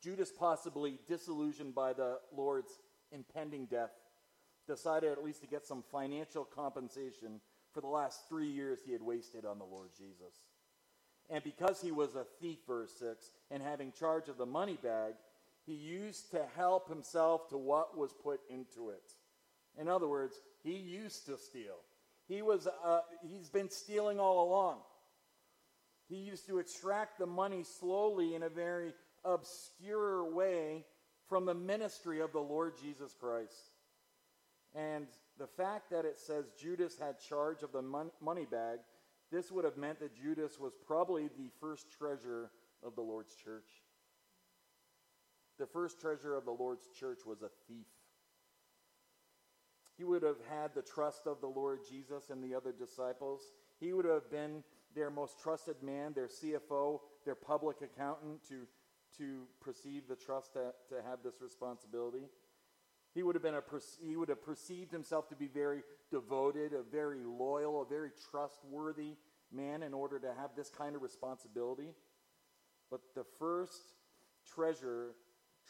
Judas, 0.00 0.30
possibly 0.30 1.00
disillusioned 1.08 1.74
by 1.74 1.92
the 1.92 2.18
Lord's 2.34 2.78
impending 3.10 3.66
death, 3.66 3.90
decided 4.68 5.10
at 5.10 5.24
least 5.24 5.40
to 5.40 5.48
get 5.48 5.66
some 5.66 5.82
financial 5.90 6.44
compensation 6.44 7.40
for 7.72 7.80
the 7.80 7.88
last 7.88 8.28
three 8.28 8.48
years 8.48 8.78
he 8.86 8.92
had 8.92 9.02
wasted 9.02 9.44
on 9.44 9.58
the 9.58 9.64
Lord 9.64 9.90
Jesus. 9.98 10.44
And 11.28 11.42
because 11.42 11.80
he 11.80 11.90
was 11.90 12.14
a 12.14 12.26
thief, 12.40 12.58
verse 12.66 12.92
6, 13.00 13.30
and 13.50 13.60
having 13.60 13.90
charge 13.90 14.28
of 14.28 14.38
the 14.38 14.46
money 14.46 14.78
bag, 14.80 15.14
he 15.66 15.74
used 15.74 16.30
to 16.32 16.44
help 16.56 16.88
himself 16.88 17.48
to 17.48 17.56
what 17.56 17.96
was 17.96 18.12
put 18.12 18.40
into 18.50 18.90
it. 18.90 19.12
In 19.80 19.88
other 19.88 20.08
words, 20.08 20.40
he 20.62 20.72
used 20.72 21.26
to 21.26 21.38
steal. 21.38 21.76
He 22.28 22.42
was, 22.42 22.66
uh, 22.66 23.00
he's 23.22 23.48
been 23.48 23.70
stealing 23.70 24.18
all 24.18 24.48
along. 24.48 24.78
He 26.08 26.16
used 26.16 26.46
to 26.46 26.58
extract 26.58 27.18
the 27.18 27.26
money 27.26 27.62
slowly 27.62 28.34
in 28.34 28.42
a 28.42 28.48
very 28.48 28.92
obscure 29.24 30.30
way 30.32 30.84
from 31.28 31.46
the 31.46 31.54
ministry 31.54 32.20
of 32.20 32.32
the 32.32 32.40
Lord 32.40 32.74
Jesus 32.82 33.14
Christ. 33.18 33.70
And 34.74 35.06
the 35.38 35.46
fact 35.46 35.90
that 35.90 36.04
it 36.04 36.18
says 36.18 36.52
Judas 36.60 36.98
had 36.98 37.18
charge 37.20 37.62
of 37.62 37.72
the 37.72 37.82
money 38.20 38.46
bag, 38.50 38.80
this 39.30 39.50
would 39.50 39.64
have 39.64 39.76
meant 39.76 40.00
that 40.00 40.14
Judas 40.14 40.58
was 40.60 40.72
probably 40.86 41.28
the 41.28 41.50
first 41.60 41.86
treasurer 41.90 42.50
of 42.82 42.94
the 42.94 43.00
Lord's 43.00 43.34
church. 43.34 43.81
The 45.58 45.66
first 45.66 46.00
treasurer 46.00 46.36
of 46.36 46.44
the 46.44 46.52
Lord's 46.52 46.88
church 46.98 47.20
was 47.26 47.42
a 47.42 47.50
thief. 47.68 47.86
He 49.96 50.04
would 50.04 50.22
have 50.22 50.38
had 50.48 50.74
the 50.74 50.82
trust 50.82 51.26
of 51.26 51.40
the 51.40 51.46
Lord 51.46 51.80
Jesus 51.88 52.30
and 52.30 52.42
the 52.42 52.54
other 52.54 52.72
disciples. 52.72 53.42
He 53.78 53.92
would 53.92 54.04
have 54.04 54.30
been 54.30 54.64
their 54.94 55.10
most 55.10 55.40
trusted 55.40 55.76
man, 55.82 56.12
their 56.12 56.28
CFO, 56.28 57.00
their 57.24 57.34
public 57.34 57.76
accountant 57.82 58.42
to, 58.48 58.66
to 59.18 59.42
perceive 59.60 60.08
the 60.08 60.16
trust 60.16 60.54
to, 60.54 60.72
to 60.88 61.02
have 61.08 61.20
this 61.22 61.40
responsibility. 61.40 62.24
He 63.14 63.22
would 63.22 63.34
have 63.34 63.42
been 63.42 63.54
a 63.54 63.62
he 64.02 64.16
would 64.16 64.30
have 64.30 64.42
perceived 64.42 64.90
himself 64.90 65.28
to 65.28 65.36
be 65.36 65.46
very 65.46 65.82
devoted, 66.10 66.72
a 66.72 66.82
very 66.82 67.22
loyal, 67.24 67.82
a 67.82 67.86
very 67.86 68.10
trustworthy 68.30 69.16
man 69.52 69.82
in 69.82 69.92
order 69.92 70.18
to 70.18 70.28
have 70.28 70.50
this 70.56 70.70
kind 70.70 70.96
of 70.96 71.02
responsibility. 71.02 71.92
But 72.90 73.00
the 73.14 73.24
first 73.38 73.94
treasure 74.54 75.14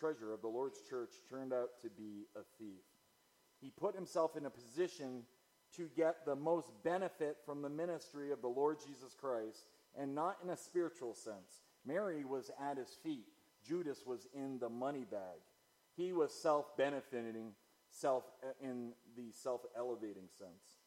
treasure 0.02 0.32
of 0.32 0.42
the 0.42 0.48
Lord's 0.48 0.80
church 0.90 1.12
turned 1.30 1.52
out 1.52 1.80
to 1.80 1.88
be 1.88 2.26
a 2.34 2.42
thief. 2.58 2.82
He 3.60 3.70
put 3.70 3.94
himself 3.94 4.36
in 4.36 4.46
a 4.46 4.50
position 4.50 5.22
to 5.76 5.88
get 5.96 6.26
the 6.26 6.34
most 6.34 6.72
benefit 6.82 7.36
from 7.46 7.62
the 7.62 7.68
ministry 7.68 8.32
of 8.32 8.42
the 8.42 8.48
Lord 8.48 8.78
Jesus 8.84 9.14
Christ, 9.14 9.68
and 9.96 10.12
not 10.12 10.38
in 10.42 10.50
a 10.50 10.56
spiritual 10.56 11.14
sense. 11.14 11.62
Mary 11.86 12.24
was 12.24 12.50
at 12.60 12.78
his 12.78 12.98
feet. 13.04 13.28
Judas 13.64 14.00
was 14.04 14.26
in 14.34 14.58
the 14.58 14.68
money 14.68 15.06
bag. 15.08 15.38
He 15.96 16.12
was 16.12 16.34
self 16.34 16.76
benefiting, 16.76 17.52
self 17.88 18.24
in 18.60 18.94
the 19.16 19.30
self 19.30 19.60
elevating 19.76 20.28
sense. 20.36 20.80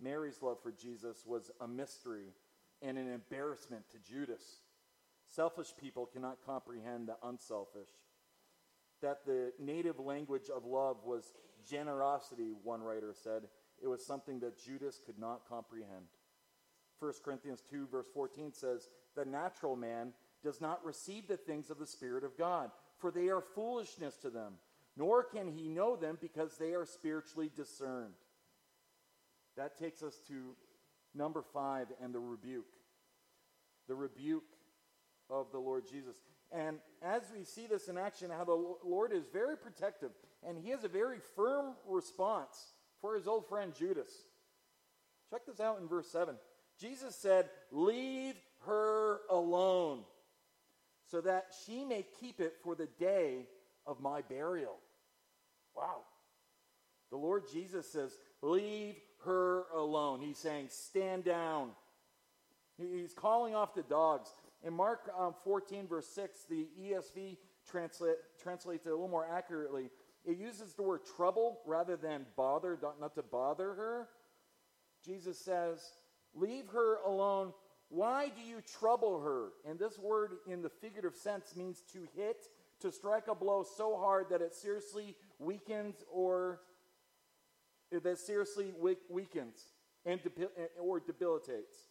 Mary's 0.00 0.42
love 0.42 0.58
for 0.60 0.72
Jesus 0.72 1.22
was 1.24 1.52
a 1.60 1.68
mystery 1.68 2.34
and 2.82 2.98
an 2.98 3.08
embarrassment 3.08 3.84
to 3.90 3.98
Judas. 3.98 4.42
Selfish 5.28 5.74
people 5.80 6.06
cannot 6.06 6.38
comprehend 6.44 7.06
the 7.06 7.16
unselfish. 7.22 7.90
That 9.02 9.24
the 9.24 9.52
native 9.58 10.00
language 10.00 10.50
of 10.54 10.64
love 10.64 10.98
was 11.04 11.32
generosity, 11.68 12.52
one 12.62 12.82
writer 12.82 13.14
said. 13.14 13.42
It 13.82 13.88
was 13.88 14.04
something 14.04 14.40
that 14.40 14.62
Judas 14.62 15.00
could 15.04 15.18
not 15.18 15.48
comprehend. 15.48 16.06
1 16.98 17.12
Corinthians 17.24 17.62
2, 17.70 17.86
verse 17.86 18.08
14 18.12 18.52
says, 18.52 18.88
The 19.14 19.24
natural 19.24 19.76
man 19.76 20.12
does 20.42 20.60
not 20.60 20.84
receive 20.84 21.28
the 21.28 21.36
things 21.36 21.70
of 21.70 21.78
the 21.78 21.86
Spirit 21.86 22.24
of 22.24 22.36
God, 22.36 22.70
for 22.98 23.10
they 23.10 23.28
are 23.28 23.40
foolishness 23.40 24.16
to 24.18 24.30
them, 24.30 24.54
nor 24.96 25.22
can 25.22 25.48
he 25.48 25.68
know 25.68 25.96
them 25.96 26.18
because 26.20 26.56
they 26.56 26.72
are 26.72 26.84
spiritually 26.84 27.50
discerned. 27.54 28.14
That 29.56 29.78
takes 29.78 30.02
us 30.02 30.18
to 30.28 30.56
number 31.14 31.42
five 31.42 31.86
and 32.02 32.14
the 32.14 32.20
rebuke. 32.20 32.74
The 33.88 33.94
rebuke 33.94 34.44
of 35.30 35.50
the 35.52 35.58
Lord 35.58 35.84
Jesus. 35.90 36.16
And 36.50 36.78
as 37.02 37.22
we 37.36 37.44
see 37.44 37.66
this 37.66 37.88
in 37.88 37.98
action, 37.98 38.30
how 38.30 38.44
the 38.44 38.74
Lord 38.84 39.12
is 39.12 39.24
very 39.32 39.56
protective, 39.56 40.10
and 40.46 40.56
he 40.56 40.70
has 40.70 40.84
a 40.84 40.88
very 40.88 41.18
firm 41.36 41.74
response 41.86 42.72
for 43.00 43.14
his 43.14 43.26
old 43.26 43.48
friend 43.48 43.74
Judas. 43.74 44.10
Check 45.30 45.46
this 45.46 45.60
out 45.60 45.78
in 45.80 45.88
verse 45.88 46.08
7. 46.10 46.36
Jesus 46.80 47.14
said, 47.14 47.50
Leave 47.70 48.34
her 48.66 49.20
alone 49.30 50.04
so 51.10 51.20
that 51.20 51.48
she 51.64 51.84
may 51.84 52.04
keep 52.20 52.40
it 52.40 52.54
for 52.62 52.74
the 52.74 52.88
day 52.98 53.46
of 53.86 54.00
my 54.00 54.22
burial. 54.22 54.76
Wow. 55.76 56.02
The 57.10 57.16
Lord 57.16 57.44
Jesus 57.52 57.90
says, 57.90 58.16
Leave 58.42 58.96
her 59.24 59.64
alone. 59.74 60.20
He's 60.20 60.38
saying, 60.38 60.68
Stand 60.70 61.24
down. 61.24 61.70
He's 62.76 63.12
calling 63.14 63.54
off 63.54 63.74
the 63.74 63.82
dogs. 63.82 64.28
In 64.64 64.74
Mark 64.74 65.10
um, 65.18 65.34
14, 65.44 65.86
verse 65.86 66.08
6, 66.08 66.44
the 66.50 66.66
ESV 66.80 67.36
translate, 67.68 68.16
translates 68.42 68.86
it 68.86 68.90
a 68.90 68.92
little 68.92 69.08
more 69.08 69.26
accurately. 69.30 69.90
It 70.24 70.36
uses 70.36 70.74
the 70.74 70.82
word 70.82 71.02
trouble 71.16 71.60
rather 71.66 71.96
than 71.96 72.26
bother, 72.36 72.78
not 73.00 73.14
to 73.14 73.22
bother 73.22 73.74
her. 73.74 74.08
Jesus 75.04 75.38
says, 75.38 75.80
Leave 76.34 76.68
her 76.68 76.96
alone 77.06 77.52
Why 77.88 78.28
do 78.28 78.42
you 78.42 78.60
trouble 78.60 79.20
her? 79.20 79.52
And 79.68 79.78
this 79.78 79.98
word 79.98 80.32
in 80.46 80.60
the 80.60 80.68
figurative 80.68 81.14
sense 81.16 81.56
means 81.56 81.82
to 81.92 82.06
hit, 82.14 82.46
to 82.80 82.92
strike 82.92 83.28
a 83.28 83.34
blow 83.34 83.64
so 83.76 83.96
hard 83.96 84.26
that 84.30 84.42
it 84.42 84.54
seriously 84.54 85.16
weakens 85.38 86.04
or 86.12 86.60
that 87.90 88.18
seriously 88.18 88.74
weakens 89.08 89.72
and 90.04 90.22
debil- 90.22 90.50
or 90.80 91.00
debilitates. 91.00 91.87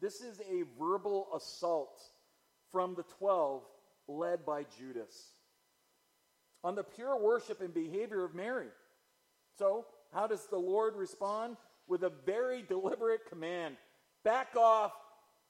This 0.00 0.20
is 0.20 0.40
a 0.40 0.64
verbal 0.78 1.28
assault 1.34 2.02
from 2.70 2.94
the 2.94 3.04
12 3.18 3.62
led 4.08 4.44
by 4.44 4.64
Judas 4.78 5.30
on 6.62 6.74
the 6.74 6.82
pure 6.82 7.16
worship 7.18 7.60
and 7.60 7.72
behavior 7.72 8.24
of 8.24 8.34
Mary. 8.34 8.68
So, 9.58 9.86
how 10.12 10.26
does 10.26 10.46
the 10.46 10.58
Lord 10.58 10.96
respond? 10.96 11.56
With 11.88 12.02
a 12.02 12.12
very 12.26 12.62
deliberate 12.62 13.28
command 13.28 13.76
back 14.24 14.56
off, 14.56 14.92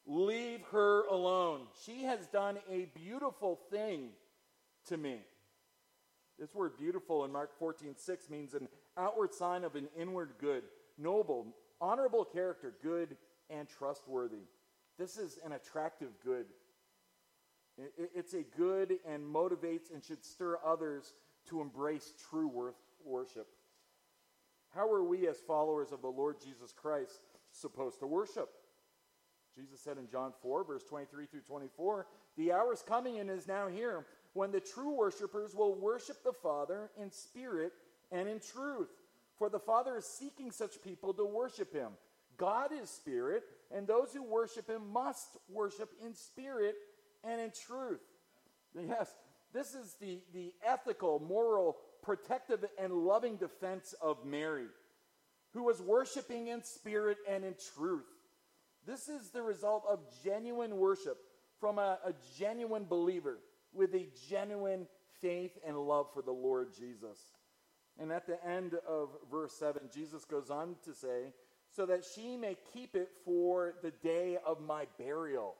leave 0.06 0.60
her 0.70 1.06
alone. 1.06 1.62
She 1.84 2.02
has 2.02 2.26
done 2.26 2.58
a 2.70 2.90
beautiful 2.94 3.58
thing 3.70 4.10
to 4.88 4.96
me. 4.96 5.20
This 6.38 6.54
word 6.54 6.76
beautiful 6.78 7.24
in 7.24 7.32
Mark 7.32 7.58
14 7.58 7.94
6 7.96 8.30
means 8.30 8.52
an 8.52 8.68
outward 8.98 9.32
sign 9.32 9.64
of 9.64 9.74
an 9.74 9.88
inward 9.98 10.34
good, 10.38 10.64
noble, 10.98 11.46
honorable 11.80 12.24
character, 12.24 12.74
good 12.82 13.16
and 13.50 13.68
trustworthy. 13.68 14.44
This 14.98 15.16
is 15.18 15.38
an 15.44 15.52
attractive 15.52 16.10
good. 16.24 16.46
It's 18.14 18.34
a 18.34 18.42
good 18.42 18.98
and 19.06 19.22
motivates 19.22 19.92
and 19.92 20.02
should 20.02 20.24
stir 20.24 20.58
others 20.64 21.12
to 21.50 21.60
embrace 21.60 22.12
true 22.30 22.72
worship. 23.04 23.48
How 24.74 24.90
are 24.90 25.04
we, 25.04 25.28
as 25.28 25.38
followers 25.38 25.92
of 25.92 26.02
the 26.02 26.08
Lord 26.08 26.36
Jesus 26.42 26.72
Christ, 26.72 27.20
supposed 27.50 28.00
to 28.00 28.06
worship? 28.06 28.48
Jesus 29.56 29.80
said 29.80 29.96
in 29.96 30.08
John 30.08 30.32
4, 30.42 30.64
verse 30.64 30.84
23 30.84 31.26
through 31.26 31.40
24, 31.40 32.06
The 32.36 32.52
hour 32.52 32.72
is 32.72 32.82
coming 32.82 33.18
and 33.18 33.30
is 33.30 33.48
now 33.48 33.68
here 33.68 34.06
when 34.34 34.52
the 34.52 34.60
true 34.60 34.92
worshipers 34.92 35.54
will 35.54 35.74
worship 35.74 36.22
the 36.22 36.32
Father 36.32 36.90
in 37.00 37.10
spirit 37.10 37.72
and 38.12 38.28
in 38.28 38.38
truth. 38.38 38.90
For 39.38 39.48
the 39.48 39.58
Father 39.58 39.96
is 39.96 40.04
seeking 40.04 40.50
such 40.50 40.82
people 40.82 41.14
to 41.14 41.24
worship 41.24 41.72
him. 41.72 41.92
God 42.36 42.70
is 42.72 42.90
spirit, 42.90 43.44
and 43.70 43.86
those 43.86 44.12
who 44.12 44.22
worship 44.22 44.68
him 44.68 44.92
must 44.92 45.36
worship 45.48 45.90
in 46.04 46.14
spirit 46.14 46.74
and 47.24 47.40
in 47.40 47.50
truth. 47.66 48.00
Yes, 48.74 49.10
this 49.52 49.74
is 49.74 49.96
the, 50.00 50.20
the 50.34 50.52
ethical, 50.64 51.18
moral, 51.18 51.78
protective, 52.02 52.64
and 52.78 52.92
loving 52.92 53.36
defense 53.36 53.94
of 54.02 54.24
Mary, 54.24 54.66
who 55.52 55.62
was 55.64 55.80
worshiping 55.80 56.48
in 56.48 56.62
spirit 56.62 57.18
and 57.28 57.44
in 57.44 57.54
truth. 57.74 58.04
This 58.86 59.08
is 59.08 59.30
the 59.30 59.42
result 59.42 59.84
of 59.88 60.00
genuine 60.22 60.76
worship 60.76 61.18
from 61.58 61.78
a, 61.78 61.98
a 62.04 62.12
genuine 62.38 62.84
believer 62.84 63.38
with 63.72 63.94
a 63.94 64.08
genuine 64.28 64.86
faith 65.20 65.58
and 65.66 65.76
love 65.76 66.06
for 66.12 66.22
the 66.22 66.32
Lord 66.32 66.68
Jesus. 66.78 67.18
And 67.98 68.12
at 68.12 68.26
the 68.26 68.44
end 68.46 68.74
of 68.86 69.08
verse 69.30 69.54
7, 69.58 69.82
Jesus 69.92 70.24
goes 70.24 70.50
on 70.50 70.76
to 70.84 70.94
say, 70.94 71.32
so 71.76 71.84
that 71.84 72.04
she 72.14 72.38
may 72.38 72.56
keep 72.72 72.96
it 72.96 73.10
for 73.22 73.74
the 73.82 73.90
day 74.02 74.38
of 74.46 74.62
my 74.62 74.86
burial. 74.98 75.54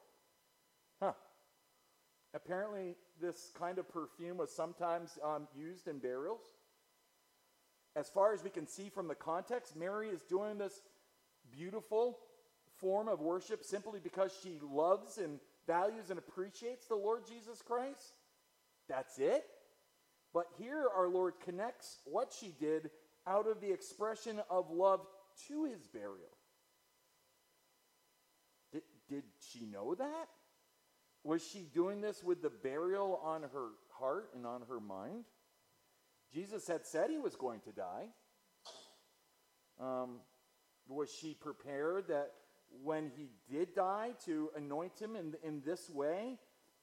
Huh. 0.99 1.12
Apparently, 2.33 2.97
this 3.21 3.51
kind 3.59 3.79
of 3.79 3.87
perfume 3.91 4.39
was 4.39 4.51
sometimes 4.51 5.19
um, 5.23 5.47
used 5.55 5.89
in 5.89 5.99
burials. 5.99 6.41
As 7.95 8.09
far 8.09 8.33
as 8.33 8.43
we 8.43 8.49
can 8.49 8.67
see 8.67 8.89
from 8.89 9.09
the 9.09 9.14
context, 9.14 9.77
Mary 9.77 10.09
is 10.09 10.23
doing 10.23 10.57
this 10.57 10.81
beautiful 11.53 12.19
form 12.79 13.09
of 13.09 13.21
worship 13.21 13.62
simply 13.62 14.01
because 14.03 14.33
she 14.43 14.59
loves 14.62 15.19
and 15.19 15.39
values 15.67 16.09
and 16.09 16.19
appreciates 16.19 16.87
the 16.87 16.95
Lord 16.95 17.27
Jesus 17.27 17.61
Christ. 17.61 18.14
That's 18.89 19.19
it. 19.19 19.45
But 20.33 20.47
here 20.59 20.87
our 20.97 21.09
Lord 21.09 21.35
connects 21.45 21.99
what 22.05 22.35
she 22.39 22.55
did 22.59 22.91
out 23.27 23.47
of 23.49 23.61
the 23.61 23.73
expression 23.73 24.41
of 24.51 24.71
love 24.71 25.01
to 25.49 25.64
his 25.64 25.87
burial. 25.87 26.37
Did, 28.72 28.82
did 29.09 29.24
she 29.41 29.66
know 29.66 29.95
that? 29.95 30.28
Was 31.24 31.43
she 31.43 31.66
doing 31.74 32.01
this 32.01 32.22
with 32.22 32.43
the 32.43 32.51
burial 32.51 33.20
on 33.24 33.43
her 33.43 33.70
heart 33.99 34.30
and 34.34 34.47
on 34.47 34.62
her 34.68 34.80
mind? 34.80 35.24
Jesus 36.32 36.66
had 36.68 36.87
said 36.87 37.11
he 37.11 37.18
was 37.18 37.34
going 37.34 37.61
to 37.61 37.72
die. 37.72 38.07
Um, 39.80 40.20
was 40.89 41.11
she 41.11 41.34
prepared 41.34 42.09
that 42.09 42.32
when 42.82 43.11
he 43.16 43.30
did 43.51 43.74
die 43.74 44.11
to 44.24 44.51
anoint 44.57 44.99
him 45.01 45.16
in, 45.16 45.34
in 45.43 45.62
this 45.64 45.91
way 45.91 46.39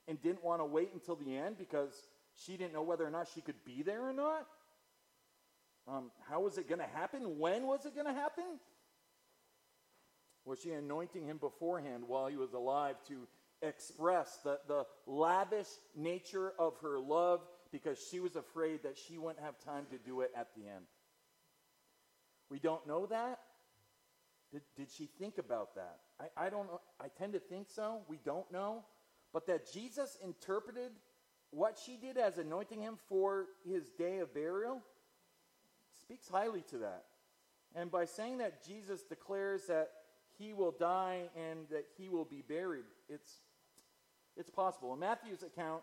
and 0.07 0.21
didn't 0.21 0.43
want 0.43 0.61
to 0.61 0.65
wait 0.65 0.89
until 0.93 1.15
the 1.15 1.35
end 1.37 1.57
because 1.57 2.07
she 2.35 2.57
didn't 2.57 2.73
know 2.73 2.81
whether 2.81 3.05
or 3.05 3.11
not 3.11 3.27
she 3.33 3.41
could 3.41 3.63
be 3.65 3.81
there 3.81 4.07
or 4.07 4.13
not? 4.13 4.47
Um, 5.87 6.11
how 6.29 6.41
was 6.41 6.57
it 6.57 6.67
going 6.67 6.79
to 6.79 6.87
happen? 6.87 7.37
When 7.37 7.67
was 7.67 7.85
it 7.85 7.93
going 7.93 8.07
to 8.07 8.13
happen? 8.13 8.59
Was 10.45 10.59
she 10.61 10.71
anointing 10.71 11.25
him 11.25 11.37
beforehand 11.37 12.03
while 12.07 12.27
he 12.27 12.37
was 12.37 12.53
alive 12.53 12.95
to 13.07 13.27
express 13.61 14.39
the, 14.43 14.59
the 14.67 14.85
lavish 15.07 15.67
nature 15.95 16.53
of 16.59 16.77
her 16.81 16.99
love 16.99 17.41
because 17.71 17.97
she 18.11 18.19
was 18.19 18.35
afraid 18.35 18.83
that 18.83 18.97
she 18.97 19.17
wouldn't 19.17 19.43
have 19.43 19.57
time 19.59 19.85
to 19.91 19.97
do 19.97 20.21
it 20.21 20.31
at 20.37 20.49
the 20.55 20.67
end? 20.67 20.85
We 22.49 22.59
don't 22.59 22.85
know 22.87 23.05
that. 23.07 23.39
Did, 24.51 24.61
did 24.77 24.91
she 24.91 25.09
think 25.17 25.37
about 25.37 25.75
that? 25.75 25.99
I, 26.19 26.45
I 26.45 26.49
don't 26.49 26.67
know. 26.67 26.81
I 27.01 27.07
tend 27.07 27.33
to 27.33 27.39
think 27.39 27.67
so. 27.69 28.01
We 28.07 28.19
don't 28.23 28.49
know. 28.51 28.83
But 29.33 29.47
that 29.47 29.71
Jesus 29.73 30.17
interpreted 30.23 30.91
what 31.49 31.79
she 31.83 31.97
did 31.97 32.17
as 32.17 32.37
anointing 32.37 32.81
him 32.81 32.97
for 33.09 33.45
his 33.65 33.89
day 33.97 34.19
of 34.19 34.33
burial 34.33 34.83
speaks 36.13 36.27
highly 36.27 36.61
to 36.69 36.77
that. 36.77 37.05
And 37.75 37.89
by 37.89 38.05
saying 38.05 38.37
that 38.37 38.63
Jesus 38.63 39.01
declares 39.01 39.65
that 39.67 39.89
he 40.37 40.53
will 40.53 40.71
die 40.71 41.23
and 41.35 41.67
that 41.71 41.85
he 41.97 42.07
will 42.07 42.25
be 42.25 42.43
buried, 42.47 42.83
it's, 43.09 43.39
it's 44.37 44.51
possible. 44.51 44.93
In 44.93 44.99
Matthew's 44.99 45.41
account, 45.41 45.81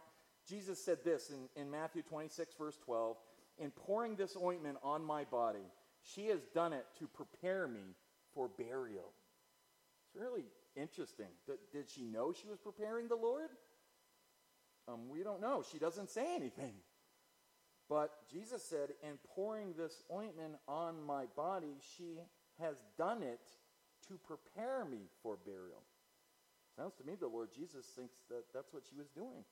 Jesus 0.49 0.83
said 0.83 0.99
this 1.05 1.31
in, 1.31 1.61
in 1.61 1.69
Matthew 1.69 2.03
26, 2.03 2.55
verse 2.55 2.79
12 2.85 3.17
In 3.59 3.73
pouring 3.73 4.15
this 4.15 4.37
ointment 4.41 4.79
on 4.85 5.05
my 5.05 5.25
body, 5.25 5.67
she 6.03 6.27
has 6.27 6.41
done 6.55 6.73
it 6.73 6.87
to 7.01 7.09
prepare 7.09 7.67
me 7.67 7.97
for 8.33 8.49
burial. 8.49 9.13
It's 10.07 10.21
really 10.21 10.45
interesting. 10.77 11.27
Did, 11.47 11.59
did 11.73 11.91
she 11.91 12.05
know 12.05 12.33
she 12.33 12.47
was 12.47 12.61
preparing 12.61 13.09
the 13.09 13.17
Lord? 13.17 13.51
Um, 14.87 15.09
we 15.09 15.25
don't 15.25 15.41
know. 15.41 15.65
She 15.71 15.79
doesn't 15.79 16.09
say 16.09 16.37
anything. 16.37 16.75
But 17.91 18.13
Jesus 18.33 18.65
said, 18.65 18.91
In 19.03 19.19
pouring 19.35 19.75
this 19.77 20.03
ointment 20.11 20.55
on 20.67 21.05
my 21.05 21.25
body, 21.37 21.77
she 21.97 22.21
has 22.59 22.77
done 22.97 23.23
it 23.23 23.41
to 24.09 24.17
prepare 24.17 24.87
me 24.87 25.09
for 25.23 25.37
burial. 25.45 25.83
Sounds 26.77 26.95
to 26.95 27.05
me 27.05 27.17
the 27.21 27.27
Lord 27.27 27.49
Jesus 27.55 27.85
thinks 27.85 28.15
that 28.31 28.45
that's 28.55 28.73
what 28.73 28.85
she 28.89 28.97
was 28.97 29.09
doing. 29.09 29.45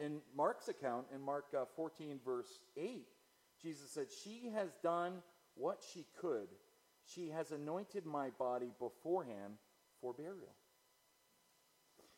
In 0.00 0.20
Mark's 0.36 0.68
account, 0.68 1.06
in 1.14 1.20
Mark 1.20 1.44
uh, 1.56 1.66
14, 1.76 2.18
verse 2.24 2.58
8, 2.76 3.06
Jesus 3.62 3.90
said, 3.90 4.06
She 4.24 4.50
has 4.52 4.70
done 4.82 5.22
what 5.54 5.84
she 5.92 6.06
could 6.20 6.48
she 7.06 7.28
has 7.28 7.52
anointed 7.52 8.06
my 8.06 8.30
body 8.30 8.70
beforehand 8.78 9.58
for 10.00 10.12
burial. 10.12 10.54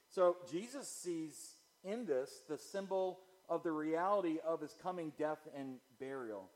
So 0.08 0.36
Jesus 0.50 0.88
sees 0.88 1.54
in 1.84 2.06
this 2.06 2.42
the 2.48 2.56
symbol 2.56 3.20
of 3.49 3.62
the 3.62 3.72
reality 3.72 4.38
of 4.47 4.61
his 4.61 4.74
coming 4.82 5.12
death 5.18 5.38
and 5.57 5.76
burial 6.01 6.49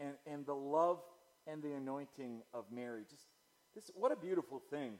and, 0.00 0.14
and 0.26 0.46
the 0.46 0.54
love 0.54 1.00
and 1.46 1.62
the 1.62 1.72
anointing 1.72 2.42
of 2.52 2.64
Mary. 2.70 3.02
Just 3.08 3.26
this, 3.74 3.90
what 3.94 4.12
a 4.12 4.16
beautiful 4.16 4.60
thing 4.70 4.94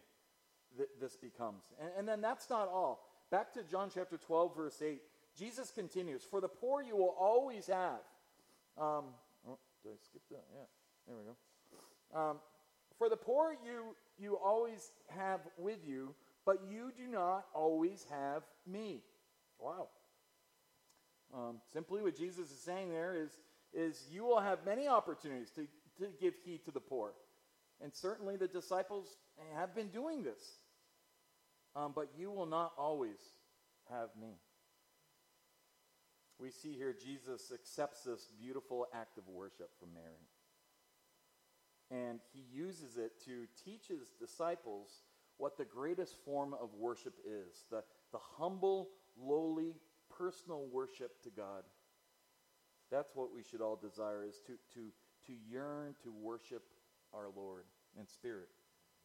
that 0.76 0.88
this 1.00 1.16
becomes. 1.16 1.62
And, 1.80 1.90
and 1.98 2.08
then 2.08 2.20
that's 2.20 2.50
not 2.50 2.68
all. 2.68 3.04
Back 3.30 3.52
to 3.54 3.62
John 3.62 3.90
chapter 3.92 4.16
12, 4.16 4.56
verse 4.56 4.82
8. 4.82 5.00
Jesus 5.36 5.70
continues, 5.70 6.22
For 6.22 6.40
the 6.40 6.48
poor 6.48 6.82
you 6.82 6.96
will 6.96 7.14
always 7.18 7.66
have. 7.66 8.00
Um, 8.76 9.04
oh, 9.46 9.58
did 9.82 9.92
I 9.92 9.96
skip 10.02 10.22
that? 10.30 10.44
Yeah, 10.54 10.64
there 11.06 11.16
we 11.16 11.24
go. 11.24 12.18
Um, 12.18 12.36
For 12.96 13.08
the 13.08 13.16
poor 13.16 13.56
you, 13.64 13.94
you 14.18 14.36
always 14.36 14.90
have 15.08 15.40
with 15.58 15.78
you, 15.86 16.14
but 16.46 16.62
you 16.70 16.92
do 16.96 17.06
not 17.06 17.46
always 17.54 18.06
have 18.10 18.42
me. 18.66 19.02
Wow. 19.58 19.88
Um, 21.34 21.56
simply 21.72 22.02
what 22.02 22.16
Jesus 22.16 22.50
is 22.50 22.60
saying 22.60 22.90
there 22.90 23.14
is, 23.14 23.30
is 23.72 24.06
you 24.10 24.24
will 24.24 24.40
have 24.40 24.64
many 24.64 24.88
opportunities 24.88 25.50
to, 25.50 25.66
to 25.98 26.08
give 26.20 26.34
heed 26.44 26.64
to 26.64 26.70
the 26.70 26.80
poor. 26.80 27.12
And 27.82 27.94
certainly 27.94 28.36
the 28.36 28.48
disciples 28.48 29.18
have 29.54 29.74
been 29.74 29.88
doing 29.88 30.22
this. 30.22 30.40
Um, 31.76 31.92
but 31.94 32.08
you 32.16 32.30
will 32.30 32.46
not 32.46 32.72
always 32.78 33.18
have 33.90 34.08
me. 34.20 34.34
We 36.40 36.50
see 36.50 36.72
here 36.72 36.94
Jesus 36.94 37.52
accepts 37.52 38.04
this 38.04 38.28
beautiful 38.40 38.86
act 38.94 39.18
of 39.18 39.28
worship 39.28 39.70
from 39.78 39.92
Mary 39.92 40.28
and 41.90 42.20
he 42.32 42.42
uses 42.52 42.96
it 42.96 43.12
to 43.24 43.46
teach 43.64 43.88
his 43.88 44.10
disciples 44.18 45.02
what 45.38 45.56
the 45.56 45.64
greatest 45.64 46.16
form 46.24 46.54
of 46.54 46.74
worship 46.74 47.14
is 47.24 47.64
the, 47.70 47.82
the 48.12 48.18
humble, 48.36 48.90
lowly, 49.20 49.76
personal 50.18 50.66
worship 50.72 51.22
to 51.22 51.30
God. 51.30 51.62
That's 52.90 53.14
what 53.14 53.34
we 53.34 53.42
should 53.42 53.60
all 53.60 53.76
desire 53.76 54.24
is 54.24 54.40
to, 54.46 54.52
to, 54.74 54.88
to 55.26 55.32
yearn 55.50 55.94
to 56.02 56.12
worship 56.12 56.62
our 57.14 57.26
Lord 57.34 57.64
in 57.98 58.06
spirit 58.06 58.48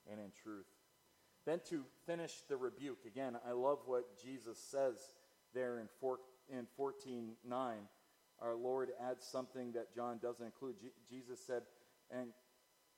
and 0.10 0.20
in 0.20 0.32
truth. 0.44 0.66
Then 1.46 1.60
to 1.70 1.84
finish 2.06 2.32
the 2.48 2.58
rebuke, 2.58 3.00
again, 3.06 3.38
I 3.48 3.52
love 3.52 3.80
what 3.86 4.06
Jesus 4.22 4.58
says 4.58 4.96
there 5.54 5.80
in, 5.80 5.88
four, 6.00 6.20
in 6.50 6.68
14.9. 6.80 7.32
Our 8.42 8.56
Lord 8.56 8.90
adds 9.02 9.26
something 9.26 9.74
that 9.74 9.94
John 9.94 10.20
doesn't 10.22 10.46
include. 10.46 10.80
Je- 10.80 10.92
Jesus 11.10 11.40
said, 11.46 11.64
and 12.10 12.30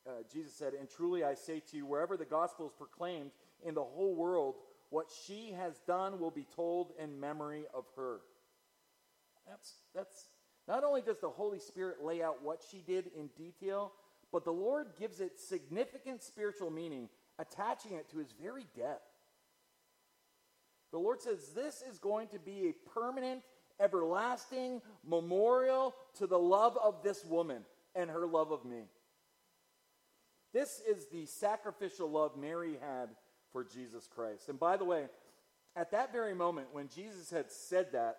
uh, 0.08 0.22
Jesus 0.32 0.54
said, 0.54 0.74
And 0.74 0.88
truly 0.90 1.24
I 1.24 1.34
say 1.34 1.60
to 1.72 1.78
you, 1.78 1.86
wherever 1.86 2.18
the 2.18 2.26
gospel 2.26 2.68
is 2.68 2.74
proclaimed 2.78 3.32
in 3.64 3.74
the 3.74 3.84
whole 3.84 4.16
world, 4.16 4.56
what 4.96 5.12
she 5.28 5.52
has 5.52 5.78
done 5.80 6.22
will 6.22 6.32
be 6.32 6.48
told 6.56 6.94
in 6.98 7.20
memory 7.20 7.66
of 7.74 7.84
her. 7.98 8.22
That's, 9.46 9.74
that's 9.94 10.30
not 10.70 10.86
only 10.86 11.02
does 11.02 11.20
the 11.20 11.28
Holy 11.28 11.60
Spirit 11.60 11.98
lay 12.02 12.24
out 12.24 12.42
what 12.42 12.62
she 12.72 12.78
did 12.78 13.12
in 13.14 13.28
detail, 13.38 13.92
but 14.32 14.46
the 14.46 14.54
Lord 14.54 14.94
gives 14.98 15.20
it 15.20 15.38
significant 15.38 16.24
spiritual 16.24 16.72
meaning, 16.72 17.10
attaching 17.38 17.96
it 17.96 18.10
to 18.12 18.20
his 18.20 18.34
very 18.42 18.68
death. 18.74 19.02
The 20.94 20.98
Lord 20.98 21.22
says 21.22 21.50
this 21.54 21.84
is 21.92 22.00
going 22.00 22.30
to 22.30 22.40
be 22.40 22.70
a 22.70 22.90
permanent, 22.98 23.42
everlasting 23.82 24.82
memorial 25.06 25.94
to 26.20 26.26
the 26.26 26.40
love 26.40 26.78
of 26.82 27.04
this 27.04 27.26
woman 27.26 27.66
and 27.96 28.10
her 28.10 28.26
love 28.26 28.54
of 28.54 28.64
me. 28.64 28.84
This 30.54 30.82
is 30.90 31.08
the 31.08 31.26
sacrificial 31.26 32.10
love 32.10 32.38
Mary 32.38 32.78
had 32.80 33.10
for 33.56 33.64
Jesus 33.64 34.06
Christ. 34.14 34.50
And 34.50 34.60
by 34.60 34.76
the 34.76 34.84
way, 34.84 35.06
at 35.78 35.90
that 35.92 36.12
very 36.12 36.36
moment 36.36 36.68
when 36.74 36.90
Jesus 36.90 37.30
had 37.30 37.50
said 37.50 37.94
that, 37.94 38.18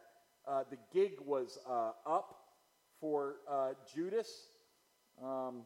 uh, 0.49 0.64
the 0.70 0.78
gig 0.95 1.12
was 1.26 1.59
uh, 1.68 1.91
up 2.07 2.39
for 3.03 3.34
uh, 3.47 3.72
Judas. 3.95 4.49
Um, 5.22 5.64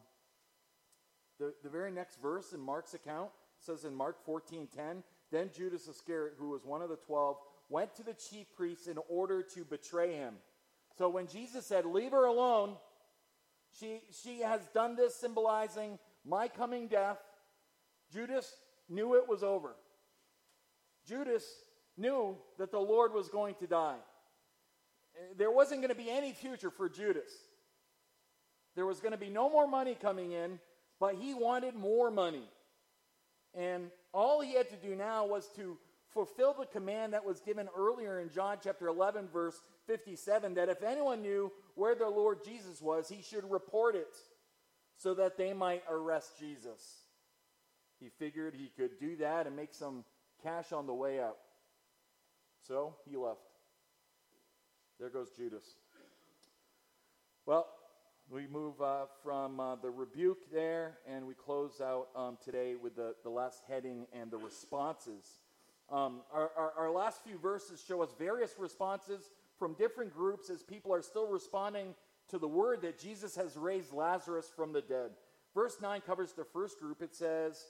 the, 1.39 1.53
the 1.63 1.69
very 1.69 1.89
next 1.89 2.21
verse 2.21 2.51
in 2.51 2.59
Mark's 2.59 2.93
account 2.95 3.29
says 3.59 3.85
in 3.85 3.95
Mark 3.95 4.17
14:10, 4.27 5.03
then 5.31 5.49
Judas 5.55 5.87
Iscariot, 5.87 6.33
who 6.37 6.49
was 6.49 6.65
one 6.65 6.81
of 6.81 6.89
the 6.89 6.97
twelve, 6.97 7.37
went 7.69 7.95
to 7.95 8.03
the 8.03 8.13
chief 8.13 8.47
priests 8.53 8.87
in 8.87 8.97
order 9.07 9.41
to 9.41 9.63
betray 9.63 10.15
him. 10.15 10.33
So 10.97 11.07
when 11.07 11.27
Jesus 11.27 11.65
said, 11.65 11.85
"Leave 11.85 12.11
her 12.11 12.25
alone," 12.25 12.75
she 13.79 14.01
she 14.11 14.41
has 14.41 14.67
done 14.73 14.97
this, 14.97 15.15
symbolizing 15.15 15.97
my 16.25 16.49
coming 16.49 16.89
death. 16.89 17.19
Judas 18.11 18.53
knew 18.89 19.15
it 19.15 19.27
was 19.27 19.43
over. 19.43 19.75
Judas 21.07 21.45
knew 21.97 22.37
that 22.57 22.71
the 22.71 22.79
Lord 22.79 23.13
was 23.13 23.29
going 23.29 23.55
to 23.55 23.67
die. 23.67 23.99
There 25.37 25.51
wasn't 25.51 25.81
going 25.81 25.95
to 25.95 26.03
be 26.03 26.09
any 26.09 26.33
future 26.33 26.69
for 26.69 26.89
Judas. 26.89 27.31
There 28.75 28.85
was 28.85 28.99
going 28.99 29.11
to 29.11 29.17
be 29.17 29.29
no 29.29 29.49
more 29.49 29.67
money 29.67 29.95
coming 29.99 30.31
in, 30.31 30.59
but 30.99 31.15
he 31.15 31.33
wanted 31.33 31.75
more 31.75 32.09
money. 32.09 32.47
And 33.53 33.91
all 34.13 34.41
he 34.41 34.53
had 34.53 34.69
to 34.69 34.75
do 34.77 34.95
now 34.95 35.25
was 35.25 35.49
to 35.57 35.77
fulfill 36.13 36.53
the 36.53 36.65
command 36.65 37.13
that 37.13 37.25
was 37.25 37.41
given 37.41 37.67
earlier 37.77 38.19
in 38.19 38.29
John 38.29 38.57
chapter 38.63 38.87
11, 38.87 39.27
verse 39.27 39.61
57, 39.87 40.53
that 40.55 40.69
if 40.69 40.83
anyone 40.83 41.21
knew 41.21 41.51
where 41.75 41.95
the 41.95 42.07
Lord 42.07 42.43
Jesus 42.45 42.81
was, 42.81 43.09
he 43.09 43.21
should 43.21 43.49
report 43.49 43.95
it 43.95 44.15
so 44.97 45.13
that 45.15 45.37
they 45.37 45.53
might 45.53 45.83
arrest 45.89 46.37
Jesus. 46.39 47.00
He 48.01 48.09
figured 48.09 48.55
he 48.55 48.71
could 48.75 48.99
do 48.99 49.15
that 49.17 49.45
and 49.45 49.55
make 49.55 49.73
some 49.73 50.03
cash 50.43 50.73
on 50.73 50.87
the 50.87 50.93
way 50.93 51.21
out. 51.21 51.37
So 52.67 52.95
he 53.07 53.15
left. 53.15 53.39
There 54.99 55.09
goes 55.09 55.29
Judas. 55.29 55.63
Well, 57.45 57.67
we 58.29 58.47
move 58.47 58.81
uh, 58.81 59.05
from 59.23 59.59
uh, 59.59 59.75
the 59.75 59.89
rebuke 59.89 60.51
there 60.51 60.97
and 61.07 61.27
we 61.27 61.33
close 61.33 61.81
out 61.81 62.07
um, 62.15 62.37
today 62.43 62.75
with 62.75 62.95
the, 62.95 63.13
the 63.23 63.29
last 63.29 63.63
heading 63.67 64.07
and 64.13 64.31
the 64.31 64.37
responses. 64.37 65.41
Um, 65.91 66.21
our, 66.33 66.49
our, 66.57 66.73
our 66.77 66.91
last 66.91 67.23
few 67.23 67.37
verses 67.37 67.83
show 67.85 68.01
us 68.01 68.09
various 68.17 68.55
responses 68.57 69.29
from 69.59 69.73
different 69.73 70.13
groups 70.13 70.49
as 70.49 70.63
people 70.63 70.93
are 70.93 71.01
still 71.01 71.27
responding 71.27 71.93
to 72.29 72.39
the 72.39 72.47
word 72.47 72.81
that 72.81 72.97
Jesus 72.97 73.35
has 73.35 73.57
raised 73.57 73.93
Lazarus 73.93 74.51
from 74.55 74.71
the 74.71 74.81
dead. 74.81 75.11
Verse 75.53 75.77
9 75.81 76.01
covers 76.01 76.31
the 76.31 76.45
first 76.45 76.79
group. 76.79 77.01
It 77.01 77.13
says, 77.13 77.65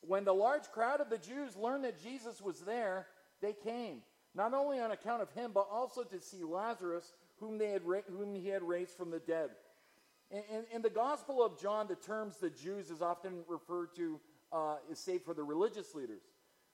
When 0.00 0.24
the 0.24 0.34
large 0.34 0.70
crowd 0.70 1.00
of 1.00 1.10
the 1.10 1.18
Jews 1.18 1.56
learned 1.56 1.84
that 1.84 2.02
Jesus 2.02 2.40
was 2.40 2.60
there, 2.60 3.06
they 3.40 3.52
came, 3.52 4.02
not 4.34 4.54
only 4.54 4.80
on 4.80 4.90
account 4.90 5.22
of 5.22 5.30
him, 5.32 5.50
but 5.52 5.68
also 5.70 6.02
to 6.04 6.20
see 6.20 6.44
Lazarus, 6.44 7.12
whom, 7.40 7.58
they 7.58 7.70
had 7.70 7.84
ra- 7.84 8.00
whom 8.08 8.34
he 8.34 8.48
had 8.48 8.62
raised 8.62 8.96
from 8.96 9.10
the 9.10 9.18
dead. 9.18 9.50
In, 10.30 10.42
in, 10.50 10.64
in, 10.74 10.82
the 10.82 10.90
Gospel 10.90 11.42
of 11.44 11.60
John, 11.60 11.88
the 11.88 11.96
terms 11.96 12.36
the 12.36 12.50
Jews 12.50 12.90
is 12.90 13.00
often 13.02 13.44
referred 13.48 13.94
to, 13.96 14.20
uh, 14.52 14.76
is 14.90 14.98
saved 14.98 15.24
for 15.24 15.34
the 15.34 15.44
religious 15.44 15.94
leaders. 15.94 16.22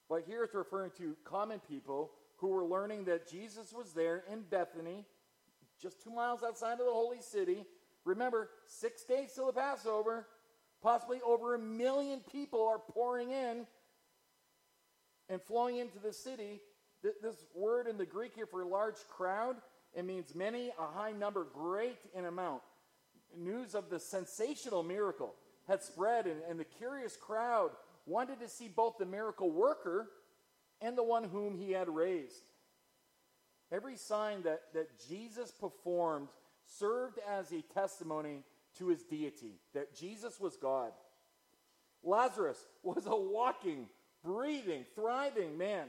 But 0.08 0.24
here 0.26 0.44
it's 0.44 0.54
referring 0.54 0.90
to 0.98 1.16
common 1.24 1.60
people 1.60 2.12
who 2.36 2.48
were 2.48 2.64
learning 2.64 3.04
that 3.04 3.30
Jesus 3.30 3.72
was 3.72 3.92
there 3.92 4.24
in 4.30 4.42
Bethany 4.42 5.06
just 5.80 6.02
two 6.02 6.10
miles 6.10 6.42
outside 6.42 6.74
of 6.74 6.86
the 6.86 6.92
holy 6.92 7.20
city. 7.20 7.64
Remember, 8.04 8.50
six 8.66 9.04
days 9.04 9.32
till 9.34 9.46
the 9.46 9.52
Passover. 9.52 10.26
Possibly 10.84 11.22
over 11.24 11.54
a 11.54 11.58
million 11.58 12.20
people 12.30 12.68
are 12.68 12.78
pouring 12.78 13.30
in 13.30 13.66
and 15.30 15.40
flowing 15.40 15.78
into 15.78 15.98
the 15.98 16.12
city. 16.12 16.60
This 17.02 17.36
word 17.54 17.86
in 17.86 17.96
the 17.96 18.04
Greek 18.04 18.32
here 18.34 18.44
for 18.44 18.62
large 18.66 18.98
crowd, 19.08 19.56
it 19.94 20.04
means 20.04 20.34
many, 20.34 20.72
a 20.78 20.86
high 20.86 21.12
number, 21.12 21.46
great 21.54 21.96
in 22.14 22.26
amount. 22.26 22.60
News 23.34 23.74
of 23.74 23.88
the 23.88 23.98
sensational 23.98 24.82
miracle 24.82 25.34
had 25.66 25.82
spread, 25.82 26.26
and, 26.26 26.42
and 26.50 26.60
the 26.60 26.64
curious 26.64 27.16
crowd 27.16 27.70
wanted 28.04 28.38
to 28.40 28.48
see 28.48 28.68
both 28.68 28.98
the 28.98 29.06
miracle 29.06 29.50
worker 29.50 30.10
and 30.82 30.98
the 30.98 31.02
one 31.02 31.24
whom 31.24 31.56
he 31.56 31.72
had 31.72 31.88
raised. 31.88 32.42
Every 33.72 33.96
sign 33.96 34.42
that, 34.42 34.60
that 34.74 34.90
Jesus 35.08 35.50
performed 35.50 36.28
served 36.66 37.18
as 37.26 37.52
a 37.52 37.62
testimony 37.72 38.42
to 38.78 38.88
his 38.88 39.02
deity, 39.02 39.60
that 39.74 39.94
Jesus 39.94 40.40
was 40.40 40.56
God. 40.56 40.92
Lazarus 42.02 42.58
was 42.82 43.06
a 43.06 43.16
walking, 43.16 43.86
breathing, 44.22 44.84
thriving 44.94 45.56
man, 45.56 45.88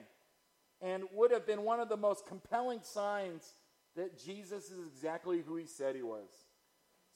and 0.82 1.04
would 1.14 1.32
have 1.32 1.48
been 1.48 1.64
one 1.64 1.80
of 1.80 1.90
the 1.90 1.98
most 1.98 2.26
compelling 2.26 2.80
signs 2.84 3.54
that 3.96 4.24
Jesus 4.24 4.72
is 4.72 4.88
exactly 4.88 5.42
who 5.42 5.56
he 5.56 5.66
said 5.66 5.96
he 5.96 6.02
was. 6.02 6.30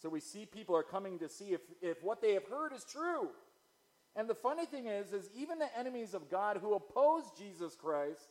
So 0.02 0.10
we 0.10 0.22
see 0.22 0.46
people 0.46 0.76
are 0.76 0.84
coming 0.84 1.20
to 1.20 1.28
see 1.28 1.50
if, 1.50 1.62
if 1.82 2.02
what 2.04 2.22
they 2.22 2.34
have 2.34 2.46
heard 2.46 2.72
is 2.74 2.86
true. 2.86 3.30
And 4.16 4.30
the 4.30 4.36
funny 4.36 4.66
thing 4.66 4.88
is, 4.88 5.14
is 5.14 5.30
even 5.36 5.60
the 5.60 5.78
enemies 5.78 6.14
of 6.14 6.30
God 6.30 6.58
who 6.58 6.74
opposed 6.74 7.38
Jesus 7.38 7.76
Christ 7.76 8.30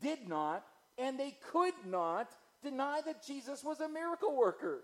did 0.00 0.28
not 0.28 0.64
and 0.98 1.18
they 1.18 1.36
could 1.50 1.74
not 1.86 2.28
deny 2.62 3.00
that 3.04 3.24
Jesus 3.26 3.64
was 3.64 3.80
a 3.80 3.88
miracle 3.88 4.36
worker. 4.36 4.82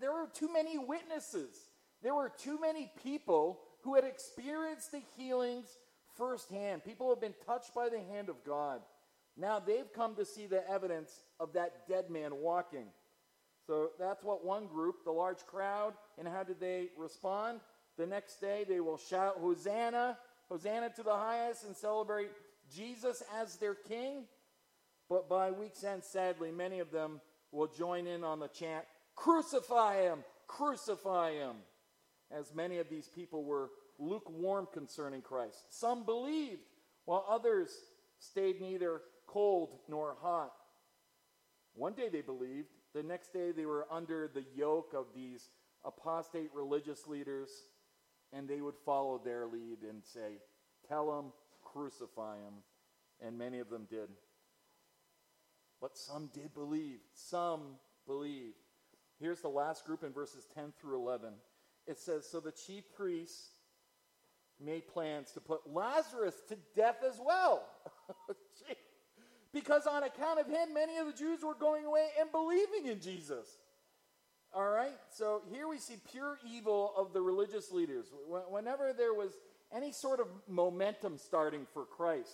There 0.00 0.12
were 0.12 0.28
too 0.32 0.52
many 0.52 0.78
witnesses. 0.78 1.56
There 2.02 2.14
were 2.14 2.32
too 2.36 2.60
many 2.60 2.90
people 3.02 3.60
who 3.82 3.94
had 3.94 4.04
experienced 4.04 4.92
the 4.92 5.02
healings 5.16 5.66
firsthand. 6.16 6.84
People 6.84 7.06
who 7.06 7.12
have 7.12 7.20
been 7.20 7.34
touched 7.46 7.74
by 7.74 7.88
the 7.88 8.00
hand 8.00 8.28
of 8.28 8.44
God. 8.44 8.80
Now 9.36 9.58
they've 9.58 9.92
come 9.92 10.14
to 10.16 10.24
see 10.24 10.46
the 10.46 10.68
evidence 10.70 11.10
of 11.38 11.52
that 11.54 11.86
dead 11.88 12.10
man 12.10 12.36
walking. 12.36 12.86
So 13.66 13.90
that's 13.98 14.22
what 14.22 14.44
one 14.44 14.66
group, 14.66 15.04
the 15.04 15.10
large 15.10 15.44
crowd, 15.46 15.94
and 16.18 16.26
how 16.28 16.44
did 16.44 16.60
they 16.60 16.88
respond? 16.96 17.60
The 17.98 18.06
next 18.06 18.40
day 18.40 18.64
they 18.66 18.80
will 18.80 18.98
shout, 18.98 19.36
Hosanna, 19.38 20.16
Hosanna 20.48 20.90
to 20.96 21.02
the 21.02 21.16
highest, 21.16 21.64
and 21.64 21.76
celebrate 21.76 22.30
Jesus 22.74 23.22
as 23.40 23.56
their 23.56 23.74
king. 23.74 24.24
But 25.08 25.28
by 25.28 25.50
week's 25.50 25.82
end, 25.84 26.04
sadly, 26.04 26.50
many 26.50 26.78
of 26.78 26.90
them 26.90 27.20
will 27.52 27.66
join 27.66 28.06
in 28.06 28.22
on 28.24 28.38
the 28.38 28.48
chant, 28.48 28.84
Crucify 29.16 30.02
him! 30.02 30.24
Crucify 30.46 31.32
him! 31.32 31.56
As 32.30 32.54
many 32.54 32.78
of 32.78 32.88
these 32.88 33.08
people 33.08 33.44
were 33.44 33.70
lukewarm 33.98 34.68
concerning 34.72 35.22
Christ. 35.22 35.64
Some 35.70 36.04
believed, 36.04 36.60
while 37.04 37.24
others 37.28 37.70
stayed 38.18 38.60
neither 38.60 39.00
cold 39.26 39.78
nor 39.88 40.16
hot. 40.20 40.52
One 41.74 41.94
day 41.94 42.08
they 42.08 42.20
believed, 42.20 42.68
the 42.94 43.02
next 43.02 43.32
day 43.32 43.52
they 43.52 43.66
were 43.66 43.86
under 43.90 44.28
the 44.32 44.44
yoke 44.54 44.92
of 44.94 45.06
these 45.14 45.48
apostate 45.84 46.50
religious 46.54 47.06
leaders, 47.06 47.50
and 48.32 48.48
they 48.48 48.60
would 48.60 48.76
follow 48.84 49.20
their 49.22 49.46
lead 49.46 49.78
and 49.88 50.02
say, 50.04 50.38
Tell 50.88 51.18
him, 51.18 51.32
crucify 51.64 52.36
him. 52.36 52.54
And 53.20 53.38
many 53.38 53.60
of 53.60 53.70
them 53.70 53.86
did. 53.88 54.08
But 55.80 55.96
some 55.96 56.30
did 56.32 56.54
believe. 56.54 56.98
Some 57.14 57.76
believed. 58.06 58.56
Here's 59.20 59.40
the 59.40 59.48
last 59.48 59.84
group 59.86 60.02
in 60.02 60.12
verses 60.12 60.46
10 60.54 60.72
through 60.80 60.96
11. 60.96 61.30
It 61.86 61.98
says 61.98 62.26
So 62.26 62.40
the 62.40 62.52
chief 62.52 62.84
priests 62.96 63.50
made 64.60 64.88
plans 64.88 65.32
to 65.32 65.40
put 65.40 65.60
Lazarus 65.72 66.34
to 66.48 66.56
death 66.74 67.02
as 67.06 67.20
well. 67.24 67.64
because 69.52 69.86
on 69.86 70.02
account 70.02 70.40
of 70.40 70.46
him, 70.46 70.74
many 70.74 70.96
of 70.98 71.06
the 71.06 71.12
Jews 71.12 71.42
were 71.42 71.54
going 71.54 71.84
away 71.84 72.08
and 72.20 72.30
believing 72.30 72.86
in 72.86 73.00
Jesus. 73.00 73.46
All 74.52 74.68
right? 74.68 74.96
So 75.10 75.42
here 75.50 75.68
we 75.68 75.78
see 75.78 75.96
pure 76.10 76.38
evil 76.50 76.92
of 76.96 77.12
the 77.12 77.20
religious 77.20 77.72
leaders. 77.72 78.06
Whenever 78.50 78.92
there 78.92 79.12
was 79.12 79.32
any 79.74 79.92
sort 79.92 80.20
of 80.20 80.28
momentum 80.48 81.18
starting 81.18 81.66
for 81.74 81.84
Christ, 81.84 82.32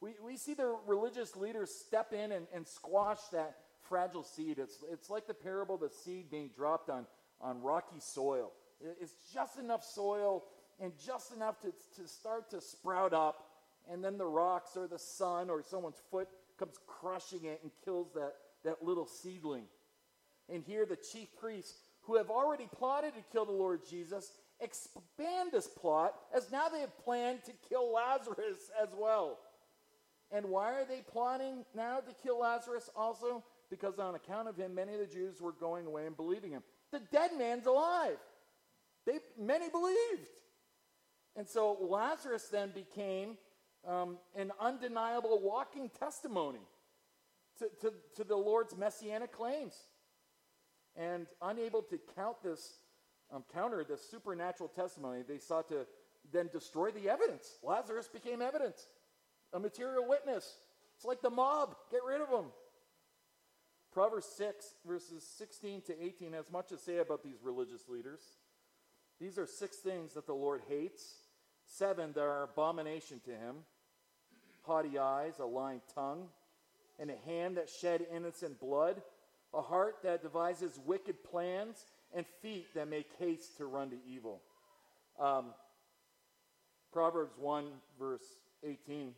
we, 0.00 0.14
we 0.24 0.36
see 0.36 0.54
the 0.54 0.76
religious 0.86 1.34
leaders 1.34 1.70
step 1.70 2.12
in 2.12 2.30
and, 2.30 2.46
and 2.54 2.66
squash 2.66 3.20
that 3.32 3.56
fragile 3.88 4.22
seed. 4.22 4.58
It's, 4.58 4.78
it's 4.90 5.10
like 5.10 5.26
the 5.26 5.34
parable 5.34 5.76
of 5.76 5.80
the 5.80 5.90
seed 5.90 6.30
being 6.30 6.50
dropped 6.56 6.90
on, 6.90 7.06
on 7.40 7.62
rocky 7.62 8.00
soil. 8.00 8.52
It's 9.00 9.14
just 9.32 9.58
enough 9.58 9.84
soil 9.84 10.44
and 10.80 10.92
just 11.04 11.32
enough 11.32 11.60
to, 11.60 11.72
to 12.00 12.08
start 12.08 12.50
to 12.50 12.60
sprout 12.60 13.12
up, 13.12 13.46
and 13.90 14.04
then 14.04 14.18
the 14.18 14.26
rocks 14.26 14.76
or 14.76 14.88
the 14.88 14.98
sun 14.98 15.50
or 15.50 15.62
someone's 15.62 16.02
foot 16.10 16.28
comes 16.58 16.78
crushing 16.86 17.44
it 17.44 17.60
and 17.62 17.70
kills 17.84 18.08
that, 18.14 18.34
that 18.64 18.82
little 18.82 19.06
seedling. 19.06 19.64
And 20.52 20.62
here 20.64 20.84
the 20.86 20.96
chief 20.96 21.28
priests, 21.40 21.74
who 22.02 22.16
have 22.16 22.30
already 22.30 22.68
plotted 22.76 23.14
to 23.14 23.20
kill 23.32 23.46
the 23.46 23.52
Lord 23.52 23.80
Jesus, 23.88 24.32
expand 24.60 25.52
this 25.52 25.66
plot 25.66 26.14
as 26.34 26.50
now 26.52 26.68
they 26.68 26.80
have 26.80 26.96
planned 27.04 27.44
to 27.44 27.52
kill 27.68 27.92
Lazarus 27.92 28.70
as 28.82 28.88
well. 28.98 29.38
And 30.30 30.46
why 30.46 30.72
are 30.74 30.84
they 30.84 31.00
plotting 31.00 31.64
now 31.74 32.00
to 32.00 32.14
kill 32.22 32.40
Lazarus 32.40 32.90
also? 32.96 33.44
Because 33.74 33.98
on 33.98 34.14
account 34.14 34.46
of 34.48 34.56
him, 34.56 34.72
many 34.72 34.94
of 34.94 35.00
the 35.00 35.06
Jews 35.06 35.40
were 35.40 35.50
going 35.50 35.86
away 35.86 36.06
and 36.06 36.16
believing 36.16 36.52
him. 36.52 36.62
The 36.92 37.00
dead 37.10 37.32
man's 37.36 37.66
alive. 37.66 38.18
They, 39.04 39.18
many 39.36 39.68
believed. 39.68 40.28
And 41.34 41.48
so 41.48 41.76
Lazarus 41.80 42.44
then 42.52 42.70
became 42.70 43.36
um, 43.84 44.18
an 44.36 44.52
undeniable 44.60 45.40
walking 45.42 45.90
testimony 45.98 46.60
to, 47.58 47.68
to, 47.80 47.92
to 48.14 48.24
the 48.24 48.36
Lord's 48.36 48.76
messianic 48.76 49.32
claims. 49.32 49.74
And 50.94 51.26
unable 51.42 51.82
to 51.82 51.98
count 52.14 52.36
this, 52.44 52.78
um, 53.32 53.42
counter 53.52 53.82
this 53.82 54.08
supernatural 54.08 54.68
testimony, 54.68 55.22
they 55.26 55.38
sought 55.38 55.68
to 55.70 55.84
then 56.32 56.48
destroy 56.52 56.92
the 56.92 57.10
evidence. 57.10 57.58
Lazarus 57.64 58.06
became 58.06 58.40
evidence, 58.40 58.86
a 59.52 59.58
material 59.58 60.08
witness. 60.08 60.58
It's 60.94 61.04
like 61.04 61.22
the 61.22 61.30
mob. 61.30 61.74
Get 61.90 62.02
rid 62.06 62.20
of 62.20 62.28
him. 62.28 62.52
Proverbs 63.94 64.26
6, 64.36 64.74
verses 64.84 65.24
16 65.38 65.82
to 65.82 66.04
18 66.04 66.32
has 66.32 66.50
much 66.50 66.68
to 66.68 66.76
say 66.76 66.98
about 66.98 67.22
these 67.22 67.38
religious 67.42 67.88
leaders. 67.88 68.20
These 69.20 69.38
are 69.38 69.46
six 69.46 69.76
things 69.76 70.14
that 70.14 70.26
the 70.26 70.34
Lord 70.34 70.62
hates, 70.68 71.14
seven 71.64 72.12
that 72.14 72.20
are 72.20 72.42
abomination 72.42 73.20
to 73.24 73.30
him 73.30 73.56
haughty 74.64 74.98
eyes, 74.98 75.34
a 75.38 75.44
lying 75.44 75.82
tongue, 75.94 76.26
and 76.98 77.10
a 77.10 77.30
hand 77.30 77.56
that 77.56 77.68
shed 77.68 78.06
innocent 78.14 78.58
blood, 78.58 79.02
a 79.52 79.60
heart 79.60 79.96
that 80.02 80.22
devises 80.22 80.80
wicked 80.86 81.22
plans, 81.22 81.84
and 82.14 82.24
feet 82.40 82.66
that 82.74 82.88
make 82.88 83.10
haste 83.18 83.56
to 83.58 83.66
run 83.66 83.90
to 83.90 83.96
evil. 84.08 84.40
Um, 85.20 85.46
Proverbs 86.92 87.34
1, 87.38 87.66
verse 87.98 88.24
18. 88.62 89.12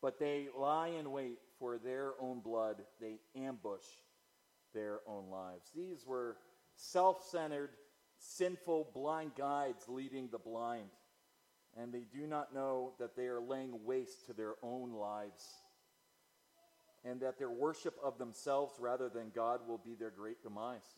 But 0.00 0.18
they 0.18 0.48
lie 0.56 0.88
in 0.88 1.10
wait 1.10 1.38
for 1.58 1.78
their 1.78 2.12
own 2.20 2.40
blood, 2.40 2.82
they 3.00 3.18
ambush 3.34 3.84
their 4.74 5.00
own 5.06 5.28
lives. 5.30 5.70
These 5.74 6.06
were 6.06 6.36
self 6.76 7.24
centered, 7.30 7.70
sinful, 8.18 8.90
blind 8.94 9.32
guides 9.36 9.84
leading 9.88 10.28
the 10.30 10.38
blind. 10.38 10.90
And 11.76 11.92
they 11.92 12.04
do 12.12 12.26
not 12.26 12.54
know 12.54 12.94
that 12.98 13.16
they 13.16 13.26
are 13.26 13.40
laying 13.40 13.84
waste 13.84 14.26
to 14.26 14.32
their 14.32 14.54
own 14.62 14.92
lives. 14.92 15.44
And 17.04 17.20
that 17.20 17.38
their 17.38 17.50
worship 17.50 17.94
of 18.02 18.18
themselves 18.18 18.74
rather 18.80 19.08
than 19.08 19.30
God 19.34 19.60
will 19.68 19.78
be 19.78 19.94
their 19.94 20.10
great 20.10 20.42
demise. 20.42 20.96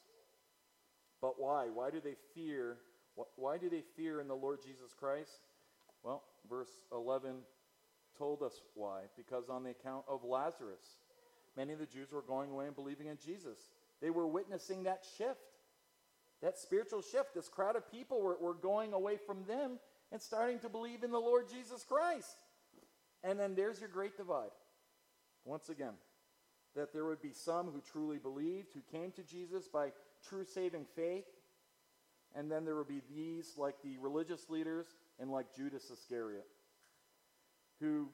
But 1.21 1.35
why? 1.39 1.67
Why 1.73 1.91
do 1.91 2.01
they 2.01 2.17
fear? 2.35 2.79
Why 3.37 3.59
do 3.59 3.69
they 3.69 3.83
fear 3.97 4.21
in 4.21 4.29
the 4.29 4.35
Lord 4.35 4.61
Jesus 4.63 4.95
Christ? 4.99 5.41
Well, 6.03 6.23
verse 6.49 6.71
11 6.93 7.37
told 8.21 8.43
us 8.43 8.61
why. 8.75 9.01
Because 9.17 9.49
on 9.49 9.65
the 9.65 9.71
account 9.71 10.05
of 10.07 10.23
Lazarus, 10.23 10.99
many 11.57 11.73
of 11.73 11.81
the 11.81 11.87
Jews 11.87 12.13
were 12.13 12.23
going 12.23 12.51
away 12.51 12.67
and 12.67 12.77
believing 12.77 13.09
in 13.09 13.17
Jesus. 13.17 13.59
They 14.01 14.11
were 14.11 14.29
witnessing 14.29 14.85
that 14.85 15.05
shift 15.19 15.41
that 16.43 16.59
spiritual 16.59 17.03
shift. 17.03 17.35
This 17.35 17.49
crowd 17.49 17.77
of 17.77 17.91
people 17.91 18.21
were, 18.21 18.37
were 18.41 18.55
going 18.55 18.93
away 18.93 19.17
from 19.17 19.45
them 19.45 19.79
and 20.13 20.21
starting 20.21 20.59
to 20.61 20.69
believe 20.69 21.03
in 21.03 21.11
the 21.11 21.19
Lord 21.19 21.49
Jesus 21.49 21.85
Christ. 21.85 22.37
And 23.23 23.39
then 23.39 23.55
there's 23.55 23.81
your 23.81 23.89
great 23.89 24.17
divide. 24.17 24.51
Once 25.45 25.69
again, 25.69 25.95
that 26.75 26.93
there 26.93 27.05
would 27.05 27.21
be 27.21 27.33
some 27.33 27.67
who 27.67 27.81
truly 27.81 28.19
believed, 28.19 28.69
who 28.73 28.99
came 28.99 29.11
to 29.13 29.23
Jesus 29.23 29.69
by 29.69 29.91
true 30.29 30.45
saving 30.45 30.87
faith. 30.97 31.25
And 32.35 32.51
then 32.51 32.65
there 32.65 32.77
would 32.77 32.89
be 32.89 33.03
these, 33.15 33.55
like 33.57 33.75
the 33.83 33.99
religious 33.99 34.49
leaders 34.49 34.87
and 35.19 35.31
like 35.31 35.55
Judas 35.55 35.91
Iscariot, 35.91 36.47
who 37.81 38.09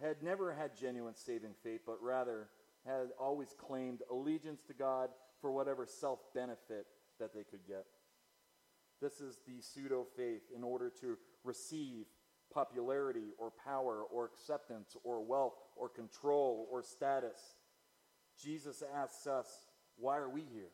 had 0.00 0.22
never 0.22 0.52
had 0.52 0.76
genuine 0.76 1.14
saving 1.14 1.54
faith, 1.62 1.80
but 1.86 2.02
rather 2.02 2.48
had 2.86 3.08
always 3.20 3.54
claimed 3.58 4.02
allegiance 4.10 4.62
to 4.62 4.74
God 4.74 5.10
for 5.40 5.52
whatever 5.52 5.86
self 5.86 6.20
benefit 6.34 6.86
that 7.18 7.32
they 7.34 7.44
could 7.44 7.66
get. 7.66 7.86
This 9.00 9.20
is 9.20 9.38
the 9.46 9.60
pseudo 9.60 10.06
faith 10.16 10.42
in 10.54 10.62
order 10.62 10.90
to 11.00 11.18
receive 11.44 12.06
popularity 12.52 13.32
or 13.38 13.50
power 13.50 14.02
or 14.12 14.26
acceptance 14.26 14.96
or 15.04 15.24
wealth 15.24 15.54
or 15.76 15.88
control 15.88 16.68
or 16.70 16.82
status. 16.82 17.56
Jesus 18.40 18.82
asks 18.94 19.26
us, 19.26 19.46
Why 19.96 20.16
are 20.18 20.30
we 20.30 20.42
here? 20.52 20.70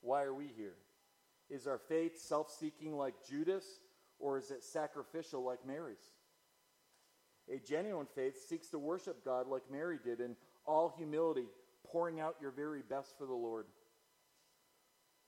Why 0.00 0.22
are 0.22 0.34
we 0.34 0.50
here? 0.56 0.76
Is 1.48 1.66
our 1.66 1.78
faith 1.78 2.18
self 2.20 2.50
seeking 2.50 2.96
like 2.96 3.14
Judas 3.28 3.64
or 4.18 4.38
is 4.38 4.50
it 4.50 4.62
sacrificial 4.64 5.44
like 5.44 5.66
Mary's? 5.66 6.15
A 7.52 7.58
genuine 7.58 8.06
faith 8.14 8.36
seeks 8.48 8.68
to 8.68 8.78
worship 8.78 9.24
God 9.24 9.46
like 9.46 9.70
Mary 9.70 9.98
did 10.02 10.20
in 10.20 10.36
all 10.66 10.92
humility, 10.96 11.46
pouring 11.84 12.18
out 12.18 12.36
your 12.40 12.50
very 12.50 12.82
best 12.82 13.16
for 13.16 13.26
the 13.26 13.32
Lord. 13.32 13.66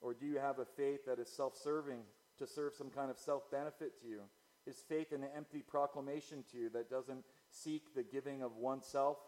Or 0.01 0.15
do 0.15 0.27
you 0.27 0.39
have 0.39 0.59
a 0.59 0.65
faith 0.65 1.07
that 1.07 1.19
is 1.19 1.29
self 1.29 1.57
serving 1.57 2.01
to 2.39 2.47
serve 2.47 2.75
some 2.75 2.91
kind 2.91 3.11
of 3.11 3.19
self 3.19 3.51
benefit 3.51 4.01
to 4.03 4.09
you? 4.09 4.21
Is 4.67 4.83
faith 4.89 5.13
an 5.13 5.25
empty 5.37 5.63
proclamation 5.63 6.45
to 6.53 6.59
you 6.59 6.71
that 6.71 6.91
doesn't 6.91 7.25
seek 7.51 7.95
the 7.95 8.03
giving 8.03 8.43
of 8.43 8.57
oneself, 8.57 9.19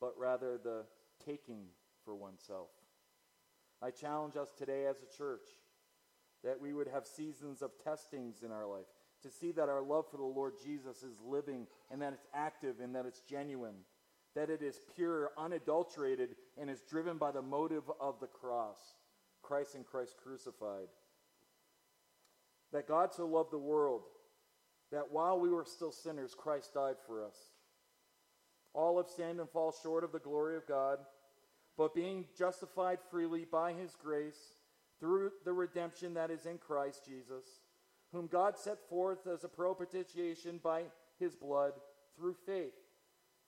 but 0.00 0.14
rather 0.18 0.58
the 0.58 0.84
taking 1.24 1.66
for 2.04 2.14
oneself? 2.14 2.68
I 3.80 3.90
challenge 3.90 4.36
us 4.36 4.48
today 4.56 4.86
as 4.86 4.96
a 4.96 5.16
church 5.16 5.46
that 6.42 6.60
we 6.60 6.72
would 6.72 6.88
have 6.88 7.06
seasons 7.06 7.62
of 7.62 7.70
testings 7.82 8.42
in 8.42 8.52
our 8.52 8.66
life, 8.66 8.86
to 9.24 9.30
see 9.30 9.50
that 9.52 9.68
our 9.68 9.82
love 9.82 10.04
for 10.10 10.16
the 10.18 10.22
Lord 10.22 10.54
Jesus 10.62 11.02
is 11.02 11.20
living 11.26 11.66
and 11.90 12.00
that 12.00 12.12
it's 12.12 12.26
active 12.32 12.76
and 12.80 12.94
that 12.94 13.06
it's 13.06 13.20
genuine, 13.20 13.74
that 14.36 14.50
it 14.50 14.62
is 14.62 14.78
pure, 14.94 15.32
unadulterated, 15.36 16.36
and 16.56 16.70
is 16.70 16.82
driven 16.88 17.18
by 17.18 17.32
the 17.32 17.42
motive 17.42 17.84
of 18.00 18.20
the 18.20 18.26
cross. 18.26 18.78
Christ 19.42 19.74
and 19.74 19.84
Christ 19.84 20.14
crucified. 20.22 20.88
That 22.72 22.88
God 22.88 23.12
so 23.12 23.26
loved 23.26 23.50
the 23.50 23.58
world 23.58 24.02
that 24.92 25.10
while 25.10 25.40
we 25.40 25.48
were 25.48 25.64
still 25.64 25.92
sinners, 25.92 26.34
Christ 26.36 26.74
died 26.74 26.96
for 27.06 27.24
us. 27.24 27.36
All 28.72 28.96
have 28.98 29.08
sinned 29.08 29.40
and 29.40 29.48
fall 29.48 29.74
short 29.82 30.04
of 30.04 30.12
the 30.12 30.18
glory 30.18 30.56
of 30.56 30.66
God, 30.66 30.98
but 31.76 31.94
being 31.94 32.26
justified 32.36 32.98
freely 33.10 33.44
by 33.44 33.72
his 33.72 33.96
grace 34.00 34.54
through 35.00 35.32
the 35.44 35.52
redemption 35.52 36.14
that 36.14 36.30
is 36.30 36.46
in 36.46 36.58
Christ 36.58 37.04
Jesus, 37.06 37.44
whom 38.14 38.28
God 38.28 38.56
set 38.56 38.78
forth 38.88 39.26
as 39.26 39.44
a 39.44 39.48
propitiation 39.48 40.60
by 40.62 40.84
his 41.18 41.34
blood 41.34 41.72
through 42.16 42.36
faith 42.46 42.72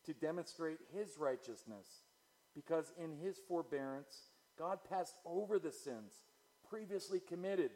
to 0.05 0.13
demonstrate 0.13 0.79
his 0.93 1.17
righteousness, 1.19 1.87
because 2.55 2.93
in 3.03 3.17
his 3.17 3.39
forbearance 3.49 4.31
God 4.59 4.81
passed 4.89 5.17
over 5.25 5.59
the 5.59 5.73
sins 5.73 6.13
previously 6.69 7.21
committed 7.21 7.71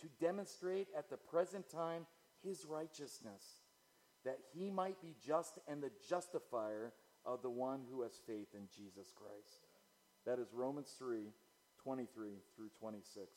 to 0.00 0.08
demonstrate 0.24 0.88
at 0.96 1.10
the 1.10 1.16
present 1.16 1.68
time 1.70 2.06
his 2.42 2.64
righteousness, 2.64 3.42
that 4.24 4.38
he 4.54 4.70
might 4.70 5.00
be 5.02 5.14
just 5.24 5.58
and 5.68 5.82
the 5.82 5.90
justifier 6.08 6.92
of 7.24 7.42
the 7.42 7.50
one 7.50 7.80
who 7.90 8.02
has 8.02 8.20
faith 8.26 8.48
in 8.54 8.68
Jesus 8.74 9.12
Christ. 9.14 9.66
That 10.26 10.38
is 10.38 10.48
Romans 10.52 10.94
3 10.98 11.28
23 11.82 12.30
through 12.56 12.70
26. 12.80 13.28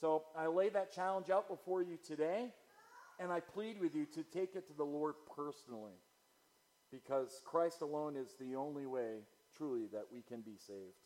So 0.00 0.24
I 0.36 0.46
lay 0.46 0.68
that 0.70 0.92
challenge 0.92 1.30
out 1.30 1.48
before 1.48 1.82
you 1.82 1.98
today, 2.06 2.52
and 3.20 3.30
I 3.30 3.40
plead 3.40 3.80
with 3.80 3.94
you 3.94 4.06
to 4.06 4.22
take 4.24 4.56
it 4.56 4.66
to 4.68 4.72
the 4.72 4.84
Lord 4.84 5.14
personally, 5.36 5.98
because 6.90 7.40
Christ 7.44 7.80
alone 7.80 8.16
is 8.16 8.34
the 8.38 8.56
only 8.56 8.86
way, 8.86 9.18
truly, 9.56 9.86
that 9.92 10.06
we 10.12 10.22
can 10.22 10.40
be 10.40 10.56
saved. 10.56 10.96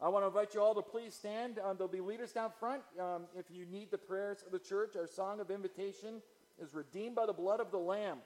I 0.00 0.08
want 0.08 0.22
to 0.22 0.28
invite 0.28 0.54
you 0.54 0.60
all 0.60 0.76
to 0.76 0.82
please 0.82 1.12
stand. 1.12 1.58
Um, 1.58 1.76
there'll 1.76 1.88
be 1.92 2.00
leaders 2.00 2.30
down 2.30 2.50
front. 2.60 2.82
Um, 3.00 3.24
if 3.36 3.46
you 3.50 3.66
need 3.66 3.90
the 3.90 3.98
prayers 3.98 4.44
of 4.46 4.52
the 4.52 4.60
church, 4.60 4.94
our 4.94 5.08
song 5.08 5.40
of 5.40 5.50
invitation 5.50 6.22
is 6.62 6.72
redeemed 6.72 7.16
by 7.16 7.26
the 7.26 7.32
blood 7.32 7.58
of 7.58 7.72
the 7.72 7.78
Lamb. 7.78 8.18